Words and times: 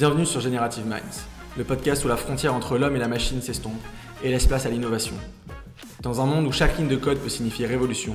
Bienvenue 0.00 0.24
sur 0.24 0.40
Generative 0.40 0.86
Minds, 0.86 1.26
le 1.58 1.64
podcast 1.64 2.06
où 2.06 2.08
la 2.08 2.16
frontière 2.16 2.54
entre 2.54 2.78
l'homme 2.78 2.96
et 2.96 2.98
la 2.98 3.06
machine 3.06 3.42
s'estompe 3.42 3.82
et 4.24 4.30
laisse 4.30 4.46
place 4.46 4.64
à 4.64 4.70
l'innovation. 4.70 5.14
Dans 6.00 6.22
un 6.22 6.24
monde 6.24 6.46
où 6.46 6.52
chaque 6.52 6.78
ligne 6.78 6.88
de 6.88 6.96
code 6.96 7.18
peut 7.18 7.28
signifier 7.28 7.66
révolution, 7.66 8.14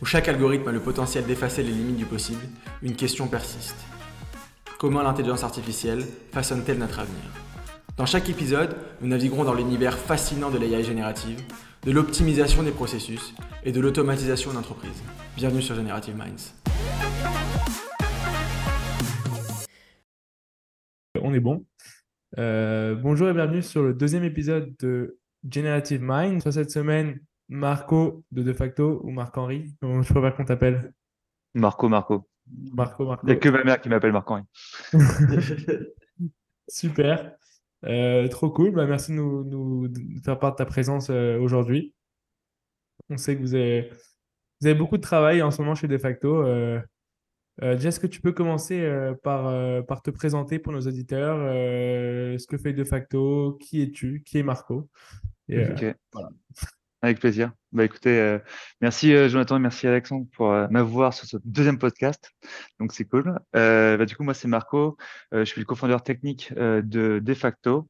où 0.00 0.04
chaque 0.04 0.28
algorithme 0.28 0.68
a 0.68 0.70
le 0.70 0.78
potentiel 0.78 1.26
d'effacer 1.26 1.64
les 1.64 1.72
limites 1.72 1.96
du 1.96 2.04
possible, 2.04 2.46
une 2.82 2.94
question 2.94 3.26
persiste. 3.26 3.74
Comment 4.78 5.02
l'intelligence 5.02 5.42
artificielle 5.42 6.06
façonne-t-elle 6.30 6.78
notre 6.78 7.00
avenir? 7.00 7.24
Dans 7.96 8.06
chaque 8.06 8.28
épisode, 8.28 8.74
nous 9.00 9.06
naviguerons 9.06 9.44
dans 9.44 9.54
l'univers 9.54 9.96
fascinant 9.96 10.50
de 10.50 10.58
l'AI 10.58 10.82
générative, 10.82 11.40
de 11.84 11.92
l'optimisation 11.92 12.64
des 12.64 12.72
processus 12.72 13.36
et 13.62 13.70
de 13.70 13.80
l'automatisation 13.80 14.52
d'entreprises. 14.52 15.00
Bienvenue 15.36 15.62
sur 15.62 15.76
Generative 15.76 16.16
Minds. 16.16 16.54
on 21.22 21.32
est 21.32 21.40
bon. 21.40 21.64
Euh, 22.36 22.96
bonjour 22.96 23.28
et 23.28 23.32
bienvenue 23.32 23.62
sur 23.62 23.84
le 23.84 23.94
deuxième 23.94 24.24
épisode 24.24 24.74
de 24.80 25.16
Generative 25.48 26.00
Mind. 26.02 26.42
Sur 26.42 26.52
cette 26.52 26.72
semaine, 26.72 27.20
Marco 27.48 28.24
de 28.32 28.42
De 28.42 28.52
facto 28.52 29.02
ou 29.04 29.12
Marc-Henri. 29.12 29.72
Je 29.82 30.12
préfère 30.12 30.34
qu'on 30.34 30.44
t'appelle. 30.44 30.92
Marco, 31.54 31.88
Marco. 31.88 32.28
Marco, 32.72 33.06
Marco. 33.06 33.24
Il 33.24 33.30
n'y 33.30 33.36
a 33.36 33.36
que 33.36 33.48
ma 33.48 33.62
mère 33.62 33.80
qui 33.80 33.88
m'appelle 33.88 34.12
Marc-Henri. 34.12 34.42
Super. 36.68 37.38
Euh, 37.84 38.28
trop 38.28 38.50
cool. 38.50 38.72
Bah, 38.72 38.86
merci 38.86 39.12
de 39.12 39.16
nous, 39.16 39.88
faire 40.24 40.38
part 40.38 40.52
de 40.52 40.56
ta 40.56 40.66
présence 40.66 41.08
euh, 41.10 41.38
aujourd'hui. 41.38 41.94
On 43.10 43.16
sait 43.16 43.36
que 43.36 43.40
vous 43.40 43.54
avez, 43.54 43.90
vous 44.60 44.66
avez 44.66 44.78
beaucoup 44.78 44.96
de 44.96 45.02
travail 45.02 45.42
en 45.42 45.50
ce 45.50 45.60
moment 45.60 45.74
chez 45.74 45.88
De 45.88 45.98
facto. 45.98 46.44
Euh, 47.62 47.76
déjà, 47.76 47.90
est-ce 47.90 48.00
que 48.00 48.06
tu 48.06 48.20
peux 48.20 48.32
commencer 48.32 48.80
euh, 48.80 49.14
par, 49.22 49.46
euh, 49.46 49.82
par 49.82 50.02
te 50.02 50.10
présenter 50.10 50.58
pour 50.58 50.72
nos 50.72 50.80
auditeurs? 50.80 51.38
Ce 51.38 52.46
que 52.46 52.58
fait 52.58 52.72
De 52.72 52.84
facto, 52.84 53.56
qui 53.60 53.82
es-tu, 53.82 54.22
qui 54.24 54.38
est 54.38 54.42
Marco? 54.42 54.88
Ok, 55.50 55.84
Avec 57.04 57.20
plaisir. 57.20 57.52
Bah, 57.72 57.84
écoutez, 57.84 58.38
merci 58.80 59.12
Jonathan 59.28 59.56
et 59.56 59.60
merci 59.60 59.86
Alexandre 59.86 60.26
pour 60.32 60.48
m'avoir 60.70 61.12
sur 61.12 61.26
ce 61.26 61.36
deuxième 61.44 61.78
podcast. 61.78 62.30
Donc, 62.80 62.92
c'est 62.92 63.04
cool. 63.04 63.38
Bah, 63.52 64.06
du 64.06 64.16
coup, 64.16 64.24
moi, 64.24 64.34
c'est 64.34 64.48
Marco. 64.48 64.96
je 65.32 65.44
suis 65.44 65.60
le 65.60 65.66
cofondateur 65.66 66.02
technique 66.02 66.52
de 66.54 67.18
De 67.18 67.34
facto. 67.34 67.88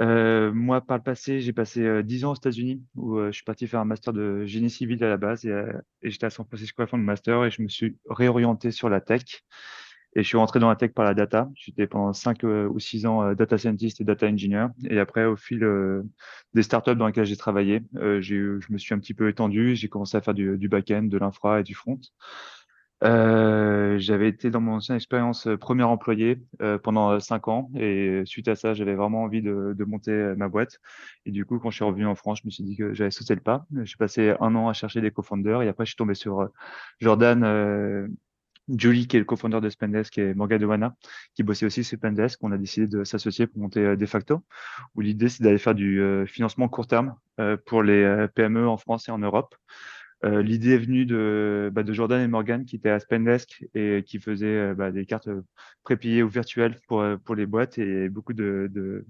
Euh, 0.00 0.50
moi, 0.52 0.80
par 0.80 0.96
le 0.96 1.02
passé, 1.02 1.40
j'ai 1.40 1.52
passé 1.52 1.82
euh, 1.82 2.02
10 2.02 2.24
ans 2.24 2.32
aux 2.32 2.34
États-Unis 2.34 2.82
où 2.94 3.18
euh, 3.18 3.26
je 3.26 3.32
suis 3.32 3.44
parti 3.44 3.66
faire 3.66 3.80
un 3.80 3.84
master 3.84 4.14
de 4.14 4.46
génie 4.46 4.70
civil 4.70 5.02
à 5.04 5.08
la 5.08 5.18
base 5.18 5.44
et, 5.44 5.50
euh, 5.50 5.72
et 6.02 6.10
j'étais 6.10 6.24
à 6.26 6.30
San 6.30 6.46
Francisco 6.46 6.80
à 6.80 6.84
la 6.84 6.86
fin 6.86 6.96
de 6.98 7.02
master 7.02 7.44
et 7.44 7.50
je 7.50 7.60
me 7.60 7.68
suis 7.68 7.98
réorienté 8.08 8.70
sur 8.70 8.88
la 8.88 9.02
tech 9.02 9.42
et 10.16 10.22
je 10.22 10.28
suis 10.28 10.36
rentré 10.36 10.58
dans 10.58 10.68
la 10.68 10.76
tech 10.76 10.92
par 10.92 11.04
la 11.04 11.14
data. 11.14 11.48
J'étais 11.54 11.86
pendant 11.86 12.12
5 12.12 12.42
ou 12.42 12.78
6 12.78 13.06
ans 13.06 13.32
data 13.34 13.58
scientist 13.58 14.00
et 14.00 14.04
data 14.04 14.26
engineer 14.26 14.68
et 14.84 14.98
après, 14.98 15.24
au 15.24 15.36
fil 15.36 15.60
des 16.54 16.62
startups 16.62 16.96
dans 16.96 17.06
lesquelles 17.06 17.26
j'ai 17.26 17.36
travaillé, 17.36 17.82
je 17.94 18.72
me 18.72 18.78
suis 18.78 18.94
un 18.94 18.98
petit 18.98 19.14
peu 19.14 19.28
étendu. 19.28 19.76
J'ai 19.76 19.88
commencé 19.88 20.16
à 20.16 20.20
faire 20.20 20.34
du, 20.34 20.68
back-end, 20.68 21.04
de 21.04 21.18
l'infra 21.18 21.60
et 21.60 21.62
du 21.62 21.74
front. 21.74 22.00
Euh, 23.02 23.98
j'avais 23.98 24.28
été 24.28 24.50
dans 24.50 24.60
mon 24.60 24.74
ancienne 24.74 24.96
expérience 24.96 25.46
euh, 25.46 25.56
premier 25.56 25.84
employé 25.84 26.42
euh, 26.60 26.76
pendant 26.76 27.18
cinq 27.18 27.48
ans 27.48 27.70
et 27.74 28.22
suite 28.26 28.46
à 28.48 28.56
ça, 28.56 28.74
j'avais 28.74 28.94
vraiment 28.94 29.22
envie 29.22 29.40
de, 29.40 29.84
monter 29.84 30.12
ma 30.36 30.48
boîte. 30.48 30.80
Et 31.24 31.30
du 31.30 31.46
coup, 31.46 31.58
quand 31.58 31.70
je 31.70 31.76
suis 31.76 31.84
revenu 31.84 32.06
en 32.06 32.14
France, 32.14 32.40
je 32.42 32.46
me 32.46 32.50
suis 32.50 32.62
dit 32.62 32.76
que 32.76 32.92
j'allais 32.92 33.10
sauter 33.10 33.34
le 33.34 33.40
pas. 33.40 33.64
J'ai 33.84 33.96
passé 33.96 34.34
un 34.40 34.54
an 34.54 34.68
à 34.68 34.74
chercher 34.74 35.00
des 35.00 35.10
co-founders 35.10 35.62
et 35.62 35.68
après, 35.68 35.86
je 35.86 35.90
suis 35.90 35.96
tombé 35.96 36.14
sur 36.14 36.50
Jordan 37.00 38.08
Julie, 38.76 39.06
qui 39.06 39.16
est 39.16 39.20
le 39.20 39.24
co-founder 39.24 39.60
de 39.60 39.68
Spendesk, 39.68 40.18
et 40.18 40.34
Morgan 40.34 40.60
Dewana, 40.60 40.94
qui 41.34 41.42
bossait 41.42 41.66
aussi 41.66 41.84
sur 41.84 41.98
Spendesk. 41.98 42.38
On 42.42 42.52
a 42.52 42.58
décidé 42.58 42.86
de 42.86 43.04
s'associer 43.04 43.46
pour 43.46 43.60
monter 43.60 43.96
De 43.96 44.06
facto, 44.06 44.42
où 44.94 45.00
l'idée, 45.00 45.28
c'est 45.28 45.42
d'aller 45.42 45.58
faire 45.58 45.74
du 45.74 46.02
financement 46.26 46.68
court 46.68 46.86
terme 46.86 47.14
pour 47.66 47.82
les 47.82 48.26
PME 48.34 48.68
en 48.68 48.76
France 48.76 49.08
et 49.08 49.12
en 49.12 49.18
Europe. 49.18 49.54
Euh, 50.24 50.42
l'idée 50.42 50.74
est 50.74 50.78
venue 50.78 51.06
de, 51.06 51.70
bah, 51.72 51.82
Jordan 51.86 52.20
et 52.20 52.28
Morgan 52.28 52.66
qui 52.66 52.76
étaient 52.76 52.90
à 52.90 53.00
Spendesk 53.00 53.64
et 53.74 54.04
qui 54.06 54.18
faisaient 54.18 54.46
euh, 54.46 54.74
bah, 54.74 54.90
des 54.90 55.06
cartes 55.06 55.30
prépayées 55.82 56.22
ou 56.22 56.28
virtuelles 56.28 56.78
pour, 56.88 57.00
euh, 57.00 57.16
les 57.34 57.46
boîtes 57.46 57.78
et 57.78 58.08
beaucoup 58.10 58.34
de 58.34 59.04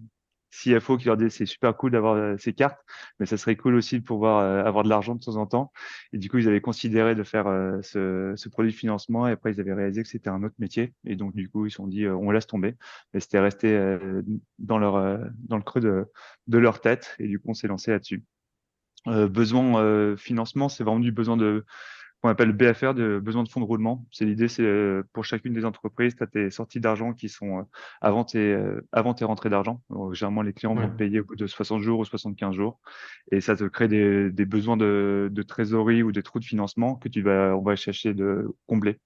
CFO 0.51 0.97
qui 0.97 1.07
leur 1.07 1.17
disaient 1.17 1.31
c'est 1.31 1.47
super 1.47 1.77
cool 1.77 1.93
d'avoir 1.93 2.39
ces 2.39 2.53
cartes, 2.53 2.81
mais 3.19 3.27
ça 3.27 3.37
serait 3.37 3.57
cool 3.57 3.75
aussi 3.75 3.99
de 3.99 4.05
pouvoir 4.05 4.67
avoir 4.67 4.85
de 4.85 4.89
l'argent 4.89 5.15
de 5.15 5.21
temps 5.21 5.37
en 5.37 5.47
temps. 5.47 5.73
Et 6.13 6.19
du 6.19 6.29
coup, 6.29 6.39
ils 6.39 6.49
avaient 6.49 6.61
considéré 6.61 7.15
de 7.15 7.23
faire 7.23 7.47
ce, 7.83 8.33
ce, 8.37 8.49
produit 8.49 8.73
de 8.73 8.77
financement 8.77 9.29
et 9.29 9.33
après, 9.33 9.53
ils 9.53 9.61
avaient 9.61 9.75
réalisé 9.75 10.03
que 10.03 10.09
c'était 10.09 10.31
un 10.31 10.43
autre 10.43 10.57
métier. 10.59 10.93
Et 11.05 11.17
donc, 11.17 11.35
du 11.35 11.49
coup, 11.49 11.67
ils 11.67 11.71
se 11.71 11.77
sont 11.77 11.87
dit 11.87 12.07
on 12.09 12.31
laisse 12.31 12.47
tomber. 12.47 12.75
Mais 13.15 13.21
c'était 13.21 13.41
resté 13.41 13.99
dans, 14.59 14.79
leur, 14.79 15.21
dans 15.49 15.57
le 15.57 15.63
creux 15.63 15.81
de, 15.81 16.07
de 16.49 16.59
leur 16.59 16.81
tête 16.81 17.15
et 17.19 17.29
du 17.29 17.39
coup, 17.39 17.51
on 17.51 17.55
s'est 17.55 17.69
lancé 17.69 17.93
là-dessus. 17.93 18.25
Euh, 19.07 19.29
besoin 19.29 19.83
euh, 19.83 20.17
financement, 20.17 20.69
c'est 20.69 20.85
vraiment 20.85 21.01
du 21.01 21.13
besoin 21.13 21.37
de 21.37 21.65
qu'on 22.21 22.29
appelle 22.29 22.53
BFR, 22.53 22.95
de 22.95 23.19
besoin 23.19 23.43
de 23.43 23.49
fonds 23.49 23.61
de 23.61 23.65
roulement. 23.65 24.07
C'est 24.11 24.25
l'idée, 24.25 24.49
c'est 24.49 24.63
euh, 24.63 25.03
pour 25.13 25.25
chacune 25.25 25.55
des 25.55 25.65
entreprises, 25.65 26.15
tu 26.17 26.23
as 26.23 26.27
tes 26.27 26.51
sorties 26.51 26.81
d'argent 26.81 27.13
qui 27.13 27.29
sont 27.29 27.67
avant 28.01 28.25
tes 28.25 28.59
avant 28.93 29.15
tes 29.15 29.25
rentrées 29.25 29.51
d'argent. 29.51 29.81
Généralement, 30.13 30.43
les 30.43 30.53
clients 30.53 30.75
vont 30.75 30.91
payer 30.91 31.21
au 31.21 31.25
bout 31.25 31.37
de 31.37 31.47
60 31.47 31.81
jours 31.81 32.01
ou 32.01 32.05
75 32.05 32.55
jours, 32.55 32.81
et 33.33 33.41
ça 33.41 33.57
te 33.57 33.65
crée 33.65 33.89
des, 33.89 34.31
des 34.31 34.45
besoins 34.45 34.77
de, 34.77 35.29
de, 35.33 35.43
trésorerie 35.43 36.03
ou 36.03 36.13
des 36.13 36.23
trous 36.23 36.41
de 36.41 36.45
financement 36.45 36.97
que 36.97 37.09
tu 37.09 37.23
vas 37.23 37.57
on 37.57 37.63
va 37.63 37.77
chercher 37.77 38.15
de 38.15 38.55
combler. 38.67 38.99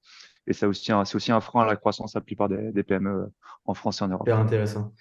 Et 0.46 0.52
ça 0.52 0.69
aussi, 0.69 0.92
c'est 1.04 1.16
aussi 1.16 1.32
un 1.32 1.41
frein 1.41 1.62
à 1.62 1.66
la 1.66 1.76
croissance 1.76 2.16
à 2.16 2.19
la 2.19 2.25
plupart 2.25 2.48
des, 2.48 2.72
des 2.72 2.82
PME 2.82 3.32
en 3.64 3.75
France 3.75 4.00
et 4.00 4.04
en 4.04 4.08
Europe. 4.08 4.26
Hyper 4.26 4.38
intéressant. 4.38 4.92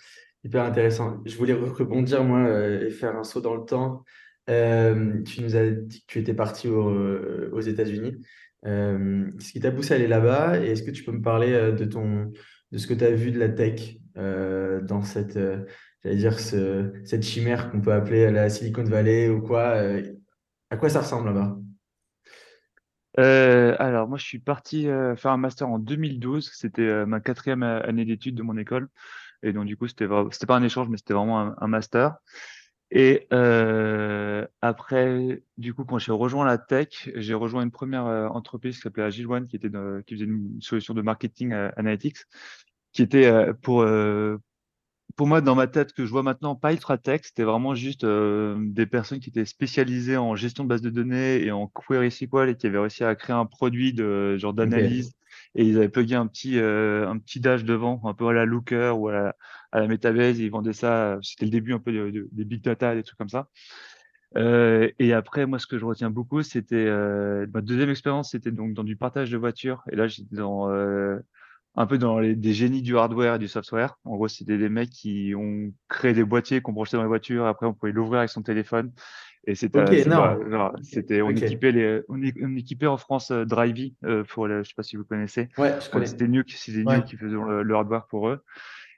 Hyper 0.43 0.65
intéressant. 0.65 1.21
Je 1.25 1.37
voulais 1.37 1.53
rebondir 1.53 2.23
moi 2.23 2.49
et 2.49 2.89
faire 2.89 3.17
un 3.17 3.23
saut 3.23 3.41
dans 3.41 3.55
le 3.55 3.65
temps. 3.65 4.03
Euh, 4.49 5.21
tu 5.23 5.41
nous 5.41 5.55
as 5.55 5.69
dit 5.69 6.01
que 6.01 6.05
tu 6.07 6.19
étais 6.19 6.33
parti 6.33 6.67
euh, 6.67 7.49
aux 7.51 7.61
États-Unis. 7.61 8.25
Euh, 8.65 9.29
qu'est-ce 9.37 9.51
qui 9.51 9.59
t'a 9.59 9.71
poussé 9.71 9.93
à 9.93 9.97
aller 9.97 10.07
là-bas? 10.07 10.59
Et 10.59 10.71
est-ce 10.71 10.83
que 10.83 10.91
tu 10.91 11.03
peux 11.03 11.11
me 11.11 11.21
parler 11.21 11.71
de 11.71 11.85
ton, 11.85 12.31
de 12.71 12.77
ce 12.77 12.87
que 12.87 12.93
tu 12.93 13.03
as 13.03 13.11
vu 13.11 13.31
de 13.31 13.39
la 13.39 13.49
tech 13.49 13.97
dans 14.15 15.01
cette, 15.01 15.39
dire, 16.05 16.39
ce, 16.39 16.91
cette 17.03 17.23
chimère 17.23 17.71
qu'on 17.71 17.81
peut 17.81 17.93
appeler 17.93 18.29
la 18.31 18.49
Silicon 18.49 18.83
Valley 18.83 19.29
ou 19.29 19.41
quoi? 19.41 19.75
à 20.69 20.77
quoi 20.77 20.89
ça 20.89 21.01
ressemble 21.01 21.27
là-bas? 21.27 21.57
alors, 23.15 24.07
moi, 24.07 24.17
je 24.17 24.25
suis 24.25 24.39
parti 24.39 24.83
faire 24.83 25.31
un 25.31 25.37
master 25.37 25.69
en 25.69 25.79
2012. 25.79 26.51
C'était 26.53 27.05
ma 27.05 27.19
quatrième 27.19 27.63
année 27.63 28.05
d'études 28.05 28.35
de 28.35 28.43
mon 28.43 28.57
école. 28.57 28.87
Et 29.41 29.51
donc, 29.51 29.65
du 29.65 29.75
coup, 29.75 29.87
c'était 29.87 30.07
pas 30.07 30.55
un 30.55 30.63
échange, 30.63 30.87
mais 30.89 30.97
c'était 30.97 31.13
vraiment 31.13 31.53
un 31.61 31.67
master. 31.67 32.15
Et 32.95 33.25
euh, 33.33 34.45
après, 34.61 35.41
du 35.57 35.73
coup, 35.73 35.83
quand 35.83 35.97
j'ai 35.97 36.11
rejoint 36.11 36.45
la 36.45 36.59
tech, 36.59 37.09
j'ai 37.15 37.33
rejoint 37.33 37.63
une 37.63 37.71
première 37.71 38.05
euh, 38.05 38.27
entreprise 38.27 38.75
qui 38.75 38.81
s'appelait 38.83 39.01
Agile 39.01 39.25
One, 39.25 39.47
qui, 39.47 39.55
était 39.55 39.69
qui 40.05 40.13
faisait 40.13 40.25
une 40.25 40.61
solution 40.61 40.93
de 40.93 41.01
marketing 41.01 41.53
euh, 41.53 41.71
analytics, 41.75 42.17
qui 42.91 43.01
était 43.01 43.27
pour, 43.63 43.83
pour 45.15 45.27
moi, 45.27 45.41
dans 45.41 45.55
ma 45.55 45.65
tête, 45.65 45.93
que 45.93 46.05
je 46.05 46.11
vois 46.11 46.21
maintenant, 46.21 46.55
pas 46.55 46.71
ultra 46.71 46.99
tech, 46.99 47.21
c'était 47.23 47.41
vraiment 47.41 47.73
juste 47.73 48.05
des 48.05 48.85
personnes 48.85 49.19
qui 49.19 49.31
étaient 49.31 49.45
spécialisées 49.45 50.17
en 50.17 50.35
gestion 50.35 50.63
de 50.63 50.69
base 50.69 50.83
de 50.83 50.91
données 50.91 51.43
et 51.43 51.51
en 51.51 51.65
query 51.65 52.11
SQL 52.11 52.49
et 52.49 52.55
qui 52.55 52.67
avaient 52.67 52.77
réussi 52.77 53.03
à 53.03 53.15
créer 53.15 53.35
un 53.35 53.47
produit 53.47 53.93
de 53.93 54.37
genre 54.37 54.53
d'analyse. 54.53 55.15
Et 55.55 55.65
ils 55.65 55.77
avaient 55.77 55.89
plugué 55.89 56.15
un 56.15 56.27
petit, 56.27 56.57
un 56.57 57.17
petit 57.19 57.39
dash 57.39 57.63
devant, 57.63 58.01
un 58.05 58.13
peu 58.13 58.27
à 58.27 58.33
la 58.33 58.45
Looker 58.45 58.97
ou 58.97 59.09
à 59.09 59.13
la, 59.13 59.35
à 59.71 59.79
la 59.79 59.87
Metabase, 59.87 60.39
ils 60.39 60.49
vendaient 60.49 60.73
ça, 60.73 61.19
c'était 61.21 61.45
le 61.45 61.51
début 61.51 61.73
un 61.73 61.79
peu 61.79 61.91
des 62.11 62.45
big 62.45 62.61
data, 62.61 62.95
des 62.95 63.03
trucs 63.03 63.17
comme 63.17 63.29
ça. 63.29 63.49
Euh, 64.35 64.89
et 64.99 65.13
après, 65.13 65.45
moi, 65.45 65.59
ce 65.59 65.67
que 65.67 65.77
je 65.77 65.85
retiens 65.85 66.09
beaucoup, 66.09 66.41
c'était 66.41 66.75
euh, 66.75 67.45
ma 67.53 67.61
deuxième 67.61 67.89
expérience, 67.89 68.31
c'était 68.31 68.51
donc 68.51 68.73
dans 68.73 68.83
du 68.83 68.95
partage 68.95 69.29
de 69.29 69.37
voitures. 69.37 69.83
Et 69.91 69.95
là, 69.95 70.07
j'étais 70.07 70.35
dans 70.35 70.69
euh, 70.71 71.19
un 71.75 71.85
peu 71.85 71.97
dans 71.97 72.19
les, 72.19 72.35
des 72.35 72.53
génies 72.53 72.81
du 72.81 72.97
hardware 72.97 73.35
et 73.35 73.39
du 73.39 73.47
software. 73.47 73.97
En 74.05 74.15
gros, 74.15 74.27
c'était 74.27 74.57
des 74.57 74.69
mecs 74.69 74.89
qui 74.89 75.33
ont 75.35 75.71
créé 75.87 76.13
des 76.13 76.23
boîtiers 76.23 76.61
qu'on 76.61 76.73
branchait 76.73 76.97
dans 76.97 77.03
les 77.03 77.07
voitures. 77.07 77.45
Après, 77.45 77.67
on 77.67 77.73
pouvait 77.73 77.91
l'ouvrir 77.91 78.19
avec 78.19 78.29
son 78.29 78.41
téléphone. 78.41 78.91
Et 79.45 79.55
c'était, 79.55 79.81
okay, 79.81 80.05
c'était, 80.83 81.21
on 81.21 81.29
équipait 81.29 81.73
les, 81.73 82.01
on, 82.07 82.55
équipait 82.55 82.87
en 82.87 82.95
France 82.95 83.29
euh, 83.31 83.43
Drivey 83.43 83.93
euh, 84.05 84.23
pour, 84.23 84.47
je 84.47 84.63
sais 84.63 84.73
pas 84.75 84.83
si 84.83 84.95
vous 84.95 85.03
connaissez. 85.03 85.49
Ouais, 85.57 85.75
je 85.81 85.89
connais. 85.89 86.05
C'était 86.05 86.29
Nuke, 86.29 86.51
c'était 86.51 86.83
ouais. 86.83 87.03
qui 87.03 87.17
faisait 87.17 87.35
le, 87.35 87.61
le, 87.61 87.75
hardware 87.75 88.07
pour 88.07 88.29
eux. 88.29 88.41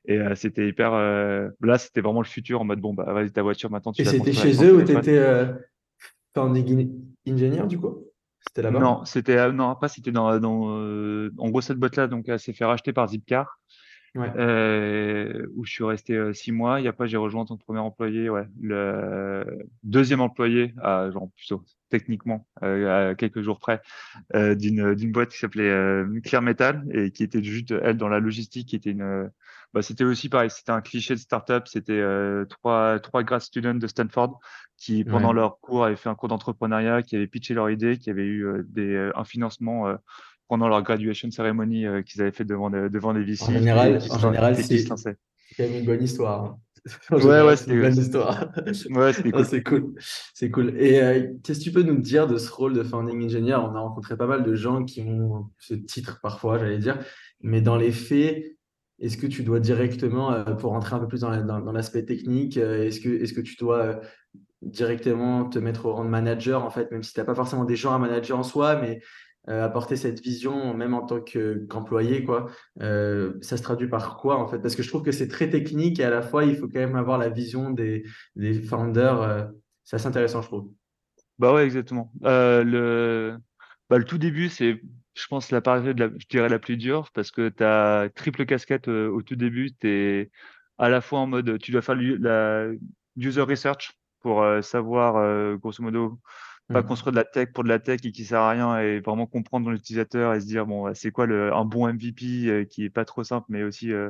Et 0.08 0.20
euh, 0.20 0.36
c'était 0.36 0.68
hyper. 0.68 0.94
Euh, 0.94 1.50
là, 1.62 1.78
c'était 1.78 2.02
vraiment 2.02 2.22
le 2.22 2.28
futur 2.28 2.62
en 2.62 2.66
mode 2.66 2.80
bon, 2.80 2.94
bah, 2.94 3.12
vas-y, 3.12 3.32
ta 3.32 3.42
voiture 3.42 3.72
maintenant. 3.72 3.92
Tu 3.92 4.04
et 4.04 4.06
c'était 4.06 4.34
chez 4.34 4.64
eux 4.64 4.76
ou 4.76 4.84
tu 4.84 4.96
étais 4.96 5.18
euh, 5.18 5.52
ingénieur 7.28 7.66
du 7.68 7.80
coup? 7.80 8.06
C'était 8.48 8.62
là-bas? 8.62 8.80
Non, 8.80 9.04
c'était 9.06 9.52
non, 9.52 9.76
pas 9.76 9.88
c'était 9.88 10.12
dans. 10.12 10.40
dans 10.40 11.28
en 11.38 11.50
gros, 11.50 11.62
cette 11.62 11.78
boîte-là, 11.78 12.08
donc, 12.08 12.30
elle 12.30 12.40
s'est 12.40 12.54
fait 12.54 12.66
racheter 12.66 12.94
par 12.94 13.08
Zipcar. 13.08 13.60
Euh, 14.16 15.46
où 15.56 15.66
je 15.66 15.72
suis 15.72 15.84
resté 15.84 16.16
euh, 16.16 16.34
six 16.34 16.52
mois. 16.52 16.82
Et 16.82 16.88
après, 16.88 17.08
j'ai 17.08 17.18
rejoint 17.18 17.42
en 17.42 17.46
tant 17.46 17.58
que 17.58 17.64
premier 17.64 17.80
employé, 17.80 18.30
ouais, 18.30 18.48
le 18.62 19.68
deuxième 19.84 20.22
employé, 20.22 20.74
à, 20.82 21.10
genre 21.12 21.30
plutôt 21.36 21.64
techniquement, 21.90 22.48
euh, 22.64 23.12
à 23.12 23.16
quelques 23.16 23.42
jours 23.42 23.60
près, 23.60 23.82
euh, 24.34 24.56
d'une 24.56 24.96
d'une 24.96 25.12
boîte 25.12 25.30
qui 25.30 25.38
s'appelait 25.38 25.70
euh, 25.70 26.20
Clear 26.24 26.42
Metal 26.42 26.84
et 26.92 27.12
qui 27.12 27.24
était 27.24 27.44
juste 27.44 27.72
elle 27.72 27.98
dans 27.98 28.10
la 28.10 28.20
logistique, 28.20 28.70
qui 28.70 28.76
était 28.76 28.92
une, 28.92 29.30
bah, 29.74 29.82
c'était 29.82 30.04
aussi 30.04 30.30
pareil, 30.30 30.50
c'était 30.50 30.72
un 30.72 30.82
cliché 30.82 31.14
de 31.14 31.20
startup. 31.20 31.68
C'était 31.68 32.04
trois 32.50 33.00
trois 33.00 33.24
grad 33.24 33.42
students 33.42 33.76
de 33.76 33.88
Stanford 33.88 34.40
qui 34.78 35.04
pendant 35.04 35.32
leur 35.32 35.60
cours 35.60 35.86
avaient 35.86 35.96
fait 35.96 36.10
un 36.10 36.16
cours 36.16 36.30
d'entrepreneuriat, 36.30 37.02
qui 37.02 37.16
avaient 37.16 37.28
pitché 37.28 37.54
leur 37.54 37.70
idée, 37.70 37.98
qui 37.98 38.10
avaient 38.10 38.26
eu 38.26 38.46
des 38.68 39.12
un 39.16 39.24
financement 39.24 39.96
pendant 40.48 40.68
leur 40.68 40.84
graduation 40.84 41.30
ceremony 41.32 41.86
euh, 41.86 42.02
qu'ils 42.02 42.22
avaient 42.22 42.32
fait 42.32 42.46
devant, 42.46 42.70
devant 42.70 43.14
les 43.14 43.24
VC. 43.24 43.44
En 43.44 43.52
général, 43.52 44.00
en 44.10 44.20
général 44.20 44.56
c'est 44.56 44.86
quand 44.86 44.96
même 45.60 45.76
une 45.76 45.86
bonne 45.86 46.04
histoire. 46.04 46.44
Hein. 46.44 46.60
ouais, 47.12 47.42
ouais, 47.42 47.56
c'est 47.56 47.72
une 47.72 47.82
bonne 47.82 47.98
histoire. 47.98 48.52
ouais, 48.58 49.14
cool. 49.32 49.46
c'est 49.46 49.64
cool. 49.64 49.94
C'est 50.34 50.52
cool. 50.52 50.80
Et 50.80 51.02
euh, 51.02 51.28
qu'est-ce 51.44 51.60
que 51.60 51.64
tu 51.64 51.72
peux 51.72 51.82
nous 51.82 51.98
dire 51.98 52.28
de 52.28 52.38
ce 52.38 52.52
rôle 52.52 52.74
de 52.74 52.84
founding 52.84 53.26
engineer? 53.26 53.56
On 53.56 53.76
a 53.76 53.80
rencontré 53.80 54.16
pas 54.16 54.28
mal 54.28 54.44
de 54.44 54.54
gens 54.54 54.84
qui 54.84 55.02
ont 55.02 55.50
ce 55.58 55.74
titre 55.74 56.20
parfois, 56.22 56.60
j'allais 56.60 56.78
dire. 56.78 57.00
Mais 57.42 57.62
dans 57.62 57.76
les 57.76 57.92
faits, 57.92 58.56
est-ce 59.00 59.18
que 59.18 59.28
tu 59.28 59.44
dois 59.44 59.60
directement, 59.60 60.32
euh, 60.32 60.44
pour 60.44 60.72
rentrer 60.72 60.96
un 60.96 61.00
peu 61.00 61.08
plus 61.08 61.22
dans, 61.22 61.44
dans, 61.44 61.72
l'aspect 61.72 62.06
technique, 62.06 62.58
est-ce 62.58 63.00
que, 63.00 63.10
est 63.10 63.34
que 63.34 63.42
tu 63.42 63.56
dois 63.58 64.00
directement 64.62 65.46
te 65.46 65.60
mettre 65.60 65.86
au 65.86 65.94
rang 65.94 66.04
de 66.04 66.10
manager, 66.10 66.66
en 66.66 66.70
fait, 66.70 66.92
même 66.92 67.04
si 67.04 67.14
tu 67.14 67.20
n'as 67.20 67.26
pas 67.26 67.36
forcément 67.36 67.66
des 67.66 67.76
gens 67.76 67.94
à 67.94 68.00
manager 68.00 68.38
en 68.38 68.44
soi, 68.44 68.76
mais 68.82 69.00
euh, 69.00 69.00
apporter 69.48 69.96
cette 69.96 70.22
vision, 70.22 70.74
même 70.74 70.94
en 70.94 71.06
tant 71.06 71.22
qu'employé, 71.22 72.24
quoi. 72.24 72.50
Euh, 72.82 73.34
ça 73.42 73.58
se 73.58 73.64
traduit 73.64 73.88
par 73.88 74.18
quoi, 74.18 74.38
en 74.38 74.48
fait? 74.48 74.60
Parce 74.60 74.76
que 74.76 74.82
je 74.82 74.90
trouve 74.90 75.04
que 75.04 75.12
c'est 75.12 75.28
très 75.28 75.50
technique 75.50 76.00
et 76.00 76.04
à 76.04 76.10
la 76.10 76.22
fois, 76.22 76.46
il 76.46 76.56
faut 76.56 76.68
quand 76.68 76.80
même 76.80 76.96
avoir 76.96 77.18
la 77.18 77.30
vision 77.30 77.70
des, 77.70 78.04
des 78.36 78.54
founders. 78.62 79.22
Euh, 79.22 79.44
c'est 79.84 79.98
assez 79.98 80.08
intéressant, 80.08 80.42
je 80.42 80.48
trouve. 80.48 80.72
Bah 81.38 81.54
ouais, 81.54 81.66
exactement. 81.66 82.12
le, 82.24 83.38
bah, 83.90 83.98
le 83.98 84.04
tout 84.04 84.18
début, 84.18 84.50
c'est, 84.50 84.82
je 85.14 85.28
pense, 85.28 85.52
la 85.52 85.62
période, 85.62 86.00
la, 86.00 86.10
je 86.18 86.26
dirais, 86.28 86.50
la 86.50 86.60
plus 86.60 86.78
dure 86.78 87.12
parce 87.14 87.30
que 87.30 87.50
tu 87.50 87.64
as 87.64 88.10
triple 88.16 88.46
casquette 88.46 88.88
au 88.88 89.22
tout 89.22 89.36
début. 89.36 89.72
Tu 89.80 89.88
es 89.88 90.32
à 90.78 90.90
la 90.90 91.02
fois 91.02 91.20
en 91.20 91.28
mode, 91.28 91.60
tu 91.60 91.72
dois 91.72 91.82
faire 91.82 91.96
la 91.96 92.68
user 93.16 93.42
research 93.42 93.92
pour 94.22 94.44
savoir, 94.62 95.58
grosso 95.58 95.84
modo, 95.84 96.20
pas 96.68 96.82
mmh. 96.82 96.86
construire 96.86 97.12
de 97.12 97.18
la 97.18 97.24
tech 97.24 97.50
pour 97.54 97.64
de 97.64 97.70
la 97.70 97.80
tech 97.80 98.02
et 98.04 98.12
qui 98.12 98.26
sert 98.26 98.40
à 98.40 98.50
rien 98.50 98.80
et 98.80 99.00
vraiment 99.00 99.28
comprendre 99.28 99.70
l'utilisateur 99.70 100.34
et 100.34 100.42
se 100.42 100.46
dire 100.46 100.66
bon 100.66 100.94
c'est 100.94 101.12
quoi 101.12 101.26
le, 101.26 101.54
un 101.54 101.66
bon 101.66 101.88
MVP 101.88 102.48
euh, 102.48 102.66
qui 102.66 102.86
est 102.86 102.90
pas 102.90 103.06
trop 103.06 103.24
simple 103.24 103.46
mais 103.50 103.64
aussi 103.64 103.92
euh, 103.92 104.10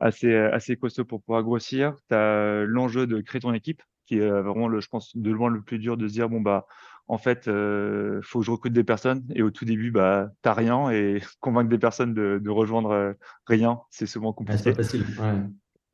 assez 0.00 0.34
assez 0.34 0.76
costaud 0.76 1.04
pour 1.04 1.22
pouvoir 1.22 1.42
grossir 1.42 1.96
tu 2.08 2.14
as 2.14 2.64
l'enjeu 2.66 3.06
de 3.06 3.20
créer 3.20 3.40
ton 3.40 3.52
équipe 3.52 3.82
qui 4.06 4.18
est 4.18 4.30
vraiment 4.30 4.68
le 4.68 4.80
je 4.80 4.88
pense 4.88 5.16
de 5.16 5.30
loin 5.30 5.50
le 5.50 5.60
plus 5.60 5.78
dur 5.78 5.96
de 5.96 6.06
se 6.06 6.12
dire 6.12 6.28
bon 6.28 6.40
bah 6.40 6.66
en 7.08 7.18
fait 7.18 7.48
euh, 7.48 8.20
faut 8.22 8.40
que 8.40 8.46
je 8.46 8.52
recrute 8.52 8.72
des 8.72 8.84
personnes 8.84 9.24
et 9.34 9.42
au 9.42 9.50
tout 9.50 9.64
début 9.64 9.90
bah 9.90 10.30
t'as 10.42 10.54
rien 10.54 10.88
et 10.90 11.20
convaincre 11.40 11.68
des 11.68 11.78
personnes 11.78 12.14
de, 12.14 12.40
de 12.40 12.50
rejoindre 12.50 13.16
rien 13.48 13.80
c'est 13.90 14.06
souvent 14.06 14.32
compliqué 14.32 14.62
c'est 14.62 14.74
facile 14.74 15.04
ouais. 15.18 15.34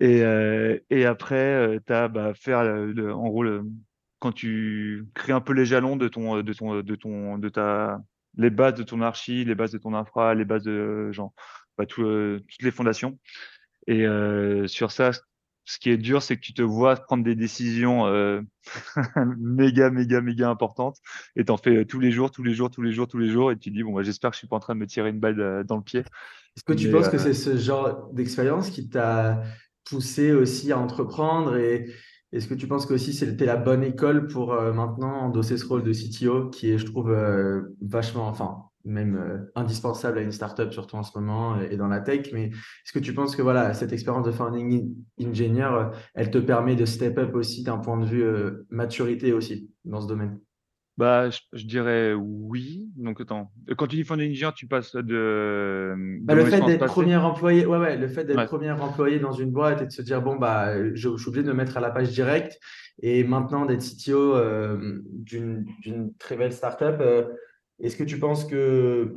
et, 0.00 0.82
et 0.90 1.06
après, 1.06 1.80
tu 1.86 1.92
as 1.94 2.08
bah, 2.08 2.34
faire 2.34 2.62
le, 2.62 3.14
en 3.14 3.28
gros 3.28 3.42
le, 3.42 3.64
quand 4.18 4.32
tu 4.32 5.06
crées 5.14 5.32
un 5.32 5.40
peu 5.40 5.52
les 5.52 5.64
jalons 5.64 5.96
de 5.96 6.08
ton, 6.08 6.42
de 6.42 6.52
ton, 6.52 6.80
de 6.80 6.94
ton, 6.96 7.38
de 7.38 7.48
ta, 7.48 8.00
les 8.36 8.50
bases 8.50 8.74
de 8.74 8.82
ton 8.82 9.00
archi, 9.00 9.44
les 9.44 9.54
bases 9.54 9.72
de 9.72 9.78
ton 9.78 9.94
infra, 9.94 10.34
les 10.34 10.44
bases 10.44 10.64
de 10.64 11.10
genre, 11.12 11.32
bah, 11.76 11.86
tout, 11.86 12.02
euh, 12.02 12.42
toutes 12.48 12.62
les 12.62 12.70
fondations. 12.70 13.18
Et 13.86 14.06
euh, 14.06 14.66
sur 14.66 14.90
ça, 14.90 15.10
ce 15.64 15.78
qui 15.78 15.90
est 15.90 15.98
dur, 15.98 16.22
c'est 16.22 16.36
que 16.36 16.40
tu 16.40 16.54
te 16.54 16.62
vois 16.62 16.96
prendre 16.96 17.24
des 17.24 17.34
décisions 17.34 18.06
euh, 18.06 18.40
méga, 19.38 19.90
méga, 19.90 20.20
méga 20.20 20.48
importantes 20.48 20.96
et 21.36 21.44
t'en 21.44 21.56
fais 21.56 21.84
tous 21.84 22.00
les 22.00 22.10
jours, 22.10 22.30
tous 22.30 22.42
les 22.42 22.54
jours, 22.54 22.70
tous 22.70 22.82
les 22.82 22.92
jours, 22.92 23.06
tous 23.06 23.18
les 23.18 23.28
jours 23.28 23.52
et 23.52 23.58
tu 23.58 23.70
dis 23.70 23.82
bon, 23.82 23.92
bah, 23.92 24.02
j'espère 24.02 24.30
que 24.30 24.36
je 24.36 24.38
suis 24.38 24.48
pas 24.48 24.56
en 24.56 24.60
train 24.60 24.74
de 24.74 24.80
me 24.80 24.86
tirer 24.86 25.10
une 25.10 25.20
balle 25.20 25.64
dans 25.66 25.76
le 25.76 25.82
pied. 25.82 26.00
Est-ce 26.00 26.64
que 26.64 26.72
tu 26.72 26.90
penses 26.90 27.08
que 27.08 27.18
c'est 27.18 27.34
ce 27.34 27.56
genre 27.56 28.10
d'expérience 28.12 28.70
qui 28.70 28.88
t'a 28.88 29.42
poussé 29.84 30.32
aussi 30.32 30.72
à 30.72 30.78
entreprendre 30.78 31.56
et 31.56 31.86
est-ce 32.32 32.46
que 32.46 32.54
tu 32.54 32.66
penses 32.66 32.86
que 32.86 32.94
aussi 32.94 33.12
c'était 33.12 33.46
la 33.46 33.56
bonne 33.56 33.82
école 33.82 34.26
pour 34.26 34.52
euh, 34.52 34.72
maintenant 34.72 35.22
endosser 35.22 35.56
ce 35.56 35.66
rôle 35.66 35.82
de 35.82 35.92
CTO 35.92 36.50
qui 36.50 36.70
est, 36.70 36.78
je 36.78 36.86
trouve, 36.86 37.10
euh, 37.10 37.74
vachement, 37.80 38.28
enfin, 38.28 38.64
même 38.84 39.16
euh, 39.16 39.50
indispensable 39.54 40.18
à 40.18 40.22
une 40.22 40.32
startup, 40.32 40.72
surtout 40.72 40.96
en 40.96 41.02
ce 41.02 41.18
moment 41.18 41.58
et, 41.60 41.76
dans 41.76 41.88
la 41.88 42.00
tech. 42.00 42.30
Mais 42.32 42.48
est-ce 42.48 42.92
que 42.92 42.98
tu 42.98 43.14
penses 43.14 43.34
que 43.34 43.42
voilà, 43.42 43.72
cette 43.72 43.92
expérience 43.92 44.26
de 44.26 44.32
founding 44.32 44.94
engineer, 45.20 45.90
elle 46.14 46.30
te 46.30 46.38
permet 46.38 46.76
de 46.76 46.84
step 46.84 47.18
up 47.18 47.34
aussi 47.34 47.62
d'un 47.62 47.78
point 47.78 47.98
de 47.98 48.06
vue 48.06 48.24
maturité 48.70 49.32
aussi 49.32 49.70
dans 49.84 50.00
ce 50.00 50.06
domaine? 50.06 50.38
Bah, 50.98 51.30
je, 51.30 51.64
dirais 51.64 52.12
oui. 52.12 52.88
Donc, 52.96 53.20
attends. 53.20 53.52
Quand 53.76 53.86
tu 53.86 53.94
dis 53.94 54.02
founding 54.02 54.32
engineer, 54.32 54.52
tu 54.52 54.66
passes 54.66 54.96
de. 54.96 55.94
Bah, 56.22 56.34
le 56.34 56.44
fait 56.44 56.60
d'être 56.60 56.86
premier 56.86 57.14
employé, 57.14 57.66
ouais, 57.66 57.78
ouais, 57.78 57.96
le 57.96 58.08
fait 58.08 58.24
d'être 58.24 58.46
premier 58.46 58.72
employé 58.72 59.20
dans 59.20 59.30
une 59.30 59.52
boîte 59.52 59.80
et 59.80 59.86
de 59.86 59.92
se 59.92 60.02
dire, 60.02 60.20
bon, 60.20 60.34
bah, 60.34 60.74
je, 60.94 61.16
suis 61.16 61.28
obligé 61.28 61.44
de 61.44 61.52
me 61.52 61.54
mettre 61.54 61.76
à 61.76 61.80
la 61.80 61.90
page 61.90 62.10
directe 62.10 62.58
et 63.00 63.22
maintenant 63.22 63.64
d'être 63.64 63.84
CTO 63.84 64.34
euh, 64.34 65.00
d'une 65.12 66.12
très 66.18 66.36
belle 66.36 66.52
startup. 66.52 66.96
Euh, 67.00 67.28
Est-ce 67.80 67.96
que 67.96 68.02
tu 68.02 68.18
penses 68.18 68.44
que 68.44 69.14